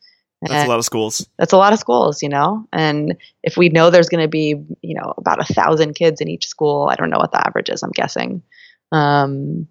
That's 0.49 0.65
a 0.65 0.69
lot 0.69 0.79
of 0.79 0.85
schools. 0.85 1.27
That's 1.37 1.53
a 1.53 1.57
lot 1.57 1.73
of 1.73 1.79
schools, 1.79 2.21
you 2.21 2.29
know. 2.29 2.67
And 2.73 3.15
if 3.43 3.57
we 3.57 3.69
know 3.69 3.89
there's 3.89 4.09
going 4.09 4.23
to 4.23 4.27
be, 4.27 4.55
you 4.81 4.95
know, 4.95 5.13
about 5.17 5.39
a 5.39 5.53
thousand 5.53 5.93
kids 5.93 6.21
in 6.21 6.27
each 6.27 6.47
school, 6.47 6.89
I 6.91 6.95
don't 6.95 7.09
know 7.09 7.17
what 7.17 7.31
the 7.31 7.45
average 7.45 7.69
is. 7.69 7.83
I'm 7.83 7.91
guessing. 7.91 8.43
Um, 8.91 9.67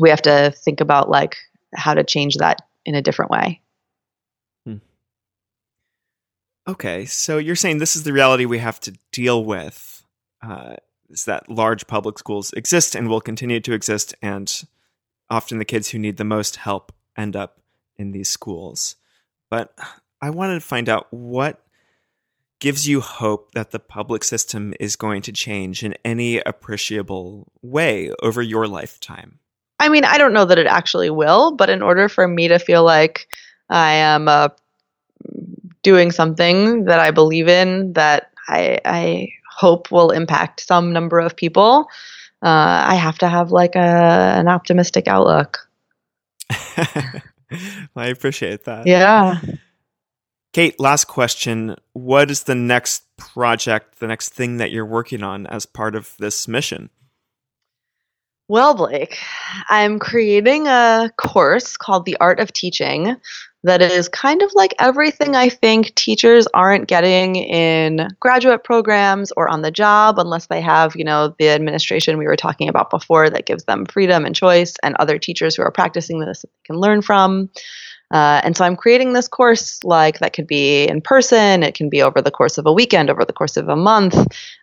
we 0.00 0.10
have 0.10 0.22
to 0.22 0.52
think 0.56 0.80
about 0.80 1.10
like 1.10 1.36
how 1.74 1.94
to 1.94 2.04
change 2.04 2.36
that 2.36 2.62
in 2.84 2.94
a 2.94 3.02
different 3.02 3.30
way. 3.30 3.60
Hmm. 4.66 4.76
Okay, 6.66 7.04
so 7.06 7.38
you're 7.38 7.56
saying 7.56 7.78
this 7.78 7.96
is 7.96 8.04
the 8.04 8.12
reality 8.12 8.44
we 8.44 8.58
have 8.58 8.80
to 8.80 8.94
deal 9.10 9.44
with. 9.44 10.04
Uh, 10.42 10.74
is 11.08 11.26
that 11.26 11.48
large 11.48 11.86
public 11.86 12.18
schools 12.18 12.52
exist 12.54 12.94
and 12.94 13.08
will 13.08 13.20
continue 13.20 13.60
to 13.60 13.74
exist, 13.74 14.14
and 14.22 14.64
often 15.28 15.58
the 15.58 15.64
kids 15.64 15.90
who 15.90 15.98
need 15.98 16.16
the 16.16 16.24
most 16.24 16.56
help 16.56 16.92
end 17.16 17.36
up 17.36 17.60
in 17.96 18.12
these 18.12 18.28
schools. 18.28 18.96
But 19.52 19.74
I 20.22 20.30
wanted 20.30 20.54
to 20.54 20.60
find 20.60 20.88
out 20.88 21.08
what 21.10 21.60
gives 22.58 22.88
you 22.88 23.02
hope 23.02 23.52
that 23.52 23.70
the 23.70 23.78
public 23.78 24.24
system 24.24 24.72
is 24.80 24.96
going 24.96 25.20
to 25.20 25.30
change 25.30 25.84
in 25.84 25.94
any 26.06 26.38
appreciable 26.38 27.52
way 27.60 28.10
over 28.22 28.40
your 28.40 28.66
lifetime. 28.66 29.40
I 29.78 29.90
mean, 29.90 30.06
I 30.06 30.16
don't 30.16 30.32
know 30.32 30.46
that 30.46 30.56
it 30.56 30.66
actually 30.66 31.10
will, 31.10 31.52
but 31.52 31.68
in 31.68 31.82
order 31.82 32.08
for 32.08 32.26
me 32.26 32.48
to 32.48 32.58
feel 32.58 32.82
like 32.82 33.28
I 33.68 33.92
am 33.92 34.26
uh, 34.26 34.48
doing 35.82 36.12
something 36.12 36.86
that 36.86 36.98
I 36.98 37.10
believe 37.10 37.46
in, 37.46 37.92
that 37.92 38.30
I, 38.48 38.78
I 38.86 39.28
hope 39.50 39.92
will 39.92 40.12
impact 40.12 40.60
some 40.60 40.94
number 40.94 41.18
of 41.18 41.36
people, 41.36 41.90
uh, 42.40 42.88
I 42.88 42.94
have 42.94 43.18
to 43.18 43.28
have 43.28 43.52
like 43.52 43.76
a, 43.76 43.78
an 43.78 44.48
optimistic 44.48 45.08
outlook. 45.08 45.68
I 47.96 48.08
appreciate 48.08 48.64
that. 48.64 48.86
Yeah. 48.86 49.40
Kate, 50.52 50.78
last 50.78 51.06
question. 51.06 51.76
What 51.94 52.30
is 52.30 52.44
the 52.44 52.54
next 52.54 53.04
project, 53.16 54.00
the 54.00 54.06
next 54.06 54.30
thing 54.30 54.58
that 54.58 54.70
you're 54.70 54.86
working 54.86 55.22
on 55.22 55.46
as 55.46 55.64
part 55.64 55.94
of 55.94 56.14
this 56.18 56.46
mission? 56.46 56.90
Well, 58.48 58.74
Blake, 58.74 59.18
I'm 59.70 59.98
creating 59.98 60.66
a 60.66 61.10
course 61.16 61.76
called 61.76 62.04
The 62.04 62.18
Art 62.20 62.38
of 62.38 62.52
Teaching 62.52 63.16
that 63.64 63.80
is 63.80 64.08
kind 64.08 64.42
of 64.42 64.52
like 64.54 64.74
everything 64.80 65.36
I 65.36 65.48
think 65.48 65.94
teachers 65.94 66.48
aren't 66.52 66.88
getting 66.88 67.36
in 67.36 68.08
graduate 68.18 68.64
programs 68.64 69.32
or 69.36 69.48
on 69.48 69.62
the 69.62 69.70
job 69.70 70.18
unless 70.18 70.46
they 70.46 70.60
have, 70.60 70.96
you 70.96 71.04
know, 71.04 71.34
the 71.38 71.48
administration 71.48 72.18
we 72.18 72.26
were 72.26 72.36
talking 72.36 72.68
about 72.68 72.90
before 72.90 73.30
that 73.30 73.46
gives 73.46 73.64
them 73.64 73.86
freedom 73.86 74.24
and 74.24 74.34
choice 74.34 74.74
and 74.82 74.96
other 74.96 75.18
teachers 75.18 75.54
who 75.54 75.62
are 75.62 75.70
practicing 75.70 76.18
this 76.18 76.44
can 76.64 76.76
learn 76.76 77.02
from. 77.02 77.50
Uh, 78.10 78.42
and 78.44 78.56
so 78.56 78.64
I'm 78.64 78.76
creating 78.76 79.14
this 79.14 79.26
course 79.26 79.82
like 79.84 80.18
that 80.18 80.34
could 80.34 80.46
be 80.46 80.84
in 80.84 81.00
person, 81.00 81.62
it 81.62 81.74
can 81.74 81.88
be 81.88 82.02
over 82.02 82.20
the 82.20 82.30
course 82.30 82.58
of 82.58 82.66
a 82.66 82.72
weekend, 82.72 83.08
over 83.08 83.24
the 83.24 83.32
course 83.32 83.56
of 83.56 83.68
a 83.68 83.76
month, 83.76 84.18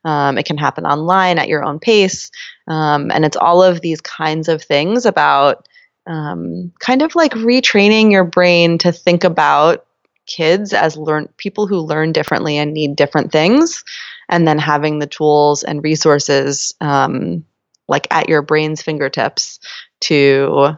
um, 0.05 0.37
it 0.37 0.45
can 0.45 0.57
happen 0.57 0.85
online 0.85 1.39
at 1.39 1.47
your 1.47 1.63
own 1.63 1.79
pace. 1.79 2.29
Um, 2.67 3.09
and 3.11 3.25
it's 3.25 3.37
all 3.37 3.63
of 3.63 3.81
these 3.81 4.01
kinds 4.01 4.49
of 4.49 4.61
things 4.61 5.07
about 5.07 5.67
um, 6.09 6.73
kind 6.79 7.03
of 7.03 7.15
like 7.15 7.33
retraining 7.33 8.11
your 8.11 8.25
brain 8.25 8.79
to 8.79 8.91
think 8.91 9.23
about 9.23 9.85
kids 10.25 10.73
as 10.73 10.97
learn 10.97 11.27
people 11.37 11.67
who 11.67 11.79
learn 11.79 12.11
differently 12.11 12.57
and 12.57 12.73
need 12.73 12.95
different 12.95 13.31
things 13.31 13.83
and 14.27 14.47
then 14.47 14.59
having 14.59 14.99
the 14.99 15.07
tools 15.07 15.63
and 15.63 15.83
resources 15.83 16.73
um, 16.81 17.45
like 17.87 18.07
at 18.11 18.27
your 18.27 18.41
brain's 18.41 18.81
fingertips 18.81 19.59
to 20.01 20.77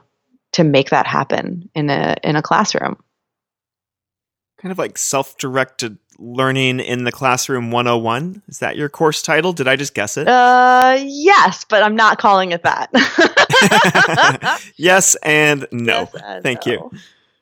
to 0.54 0.64
make 0.64 0.90
that 0.90 1.08
happen 1.08 1.70
in 1.76 1.90
a 1.90 2.16
in 2.24 2.36
a 2.36 2.42
classroom. 2.42 2.98
Kind 4.62 4.72
of 4.72 4.78
like 4.78 4.98
self-directed 4.98 5.98
learning 6.20 6.80
in 6.80 7.04
the 7.04 7.12
classroom 7.12 7.72
101 7.72 8.44
is 8.48 8.60
that 8.60 8.78
your 8.78 8.90
course 8.90 9.24
title? 9.24 9.54
Did 9.54 9.68
i 9.68 9.76
just 9.76 9.96
guess 9.96 10.18
it? 10.18 10.28
Uh 10.28 11.00
yes 11.02 11.66
but 11.68 11.82
i'm 11.82 11.96
not 11.96 12.20
calling 12.20 12.52
it 12.52 12.64
that 12.64 12.90
yes 14.76 15.16
and 15.24 15.68
no 15.72 16.10
yes 16.14 16.16
and 16.24 16.44
thank 16.44 16.66
no. 16.66 16.72
you 16.72 16.92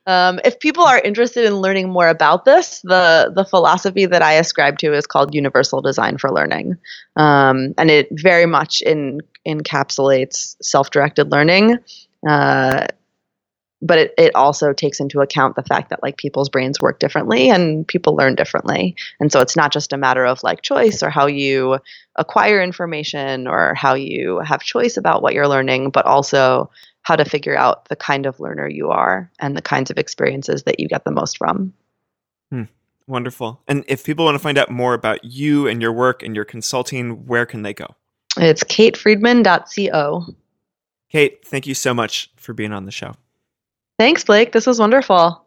um, 0.09 0.39
if 0.43 0.59
people 0.59 0.83
are 0.85 0.99
interested 0.99 1.45
in 1.45 1.57
learning 1.57 1.89
more 1.89 2.07
about 2.07 2.43
this, 2.43 2.81
the 2.81 3.31
the 3.35 3.45
philosophy 3.45 4.07
that 4.07 4.23
I 4.23 4.33
ascribe 4.33 4.79
to 4.79 4.91
is 4.91 5.05
called 5.05 5.35
Universal 5.35 5.83
Design 5.83 6.17
for 6.17 6.31
Learning, 6.31 6.77
um, 7.15 7.75
and 7.77 7.91
it 7.91 8.07
very 8.11 8.47
much 8.47 8.81
in, 8.81 9.19
encapsulates 9.47 10.55
self 10.63 10.89
directed 10.89 11.31
learning. 11.31 11.77
Uh, 12.27 12.87
but 13.81 13.97
it, 13.97 14.13
it 14.17 14.35
also 14.35 14.73
takes 14.73 14.99
into 14.99 15.21
account 15.21 15.55
the 15.55 15.63
fact 15.63 15.89
that 15.89 16.03
like 16.03 16.17
people's 16.17 16.49
brains 16.49 16.81
work 16.81 16.99
differently 16.99 17.49
and 17.49 17.87
people 17.87 18.15
learn 18.15 18.35
differently. 18.35 18.95
And 19.19 19.31
so 19.31 19.39
it's 19.39 19.55
not 19.55 19.71
just 19.71 19.93
a 19.93 19.97
matter 19.97 20.25
of 20.25 20.43
like 20.43 20.61
choice 20.61 21.01
or 21.01 21.09
how 21.09 21.27
you 21.27 21.79
acquire 22.15 22.61
information 22.61 23.47
or 23.47 23.73
how 23.75 23.93
you 23.93 24.39
have 24.39 24.61
choice 24.61 24.97
about 24.97 25.21
what 25.21 25.33
you're 25.33 25.47
learning 25.47 25.91
but 25.91 26.05
also 26.05 26.69
how 27.03 27.15
to 27.15 27.23
figure 27.23 27.57
out 27.57 27.87
the 27.87 27.95
kind 27.95 28.25
of 28.25 28.39
learner 28.39 28.67
you 28.67 28.89
are 28.89 29.31
and 29.39 29.55
the 29.55 29.61
kinds 29.61 29.89
of 29.89 29.97
experiences 29.97 30.63
that 30.63 30.79
you 30.79 30.87
get 30.87 31.05
the 31.05 31.11
most 31.11 31.37
from. 31.37 31.73
Hmm. 32.49 32.63
wonderful. 33.07 33.61
And 33.67 33.85
if 33.87 34.03
people 34.03 34.25
want 34.25 34.35
to 34.35 34.39
find 34.39 34.57
out 34.57 34.69
more 34.69 34.93
about 34.93 35.23
you 35.23 35.67
and 35.67 35.81
your 35.81 35.93
work 35.93 36.21
and 36.21 36.35
your 36.35 36.45
consulting 36.45 37.25
where 37.25 37.45
can 37.45 37.61
they 37.61 37.73
go? 37.73 37.95
It's 38.37 38.63
katefriedman.co 38.63 40.35
kate 41.09 41.45
thank 41.45 41.67
you 41.67 41.73
so 41.73 41.93
much 41.93 42.31
for 42.35 42.53
being 42.53 42.71
on 42.71 42.85
the 42.85 42.91
show 42.91 43.13
Thanks, 43.99 44.23
Blake. 44.23 44.53
This 44.53 44.65
was 44.65 44.79
wonderful. 44.79 45.45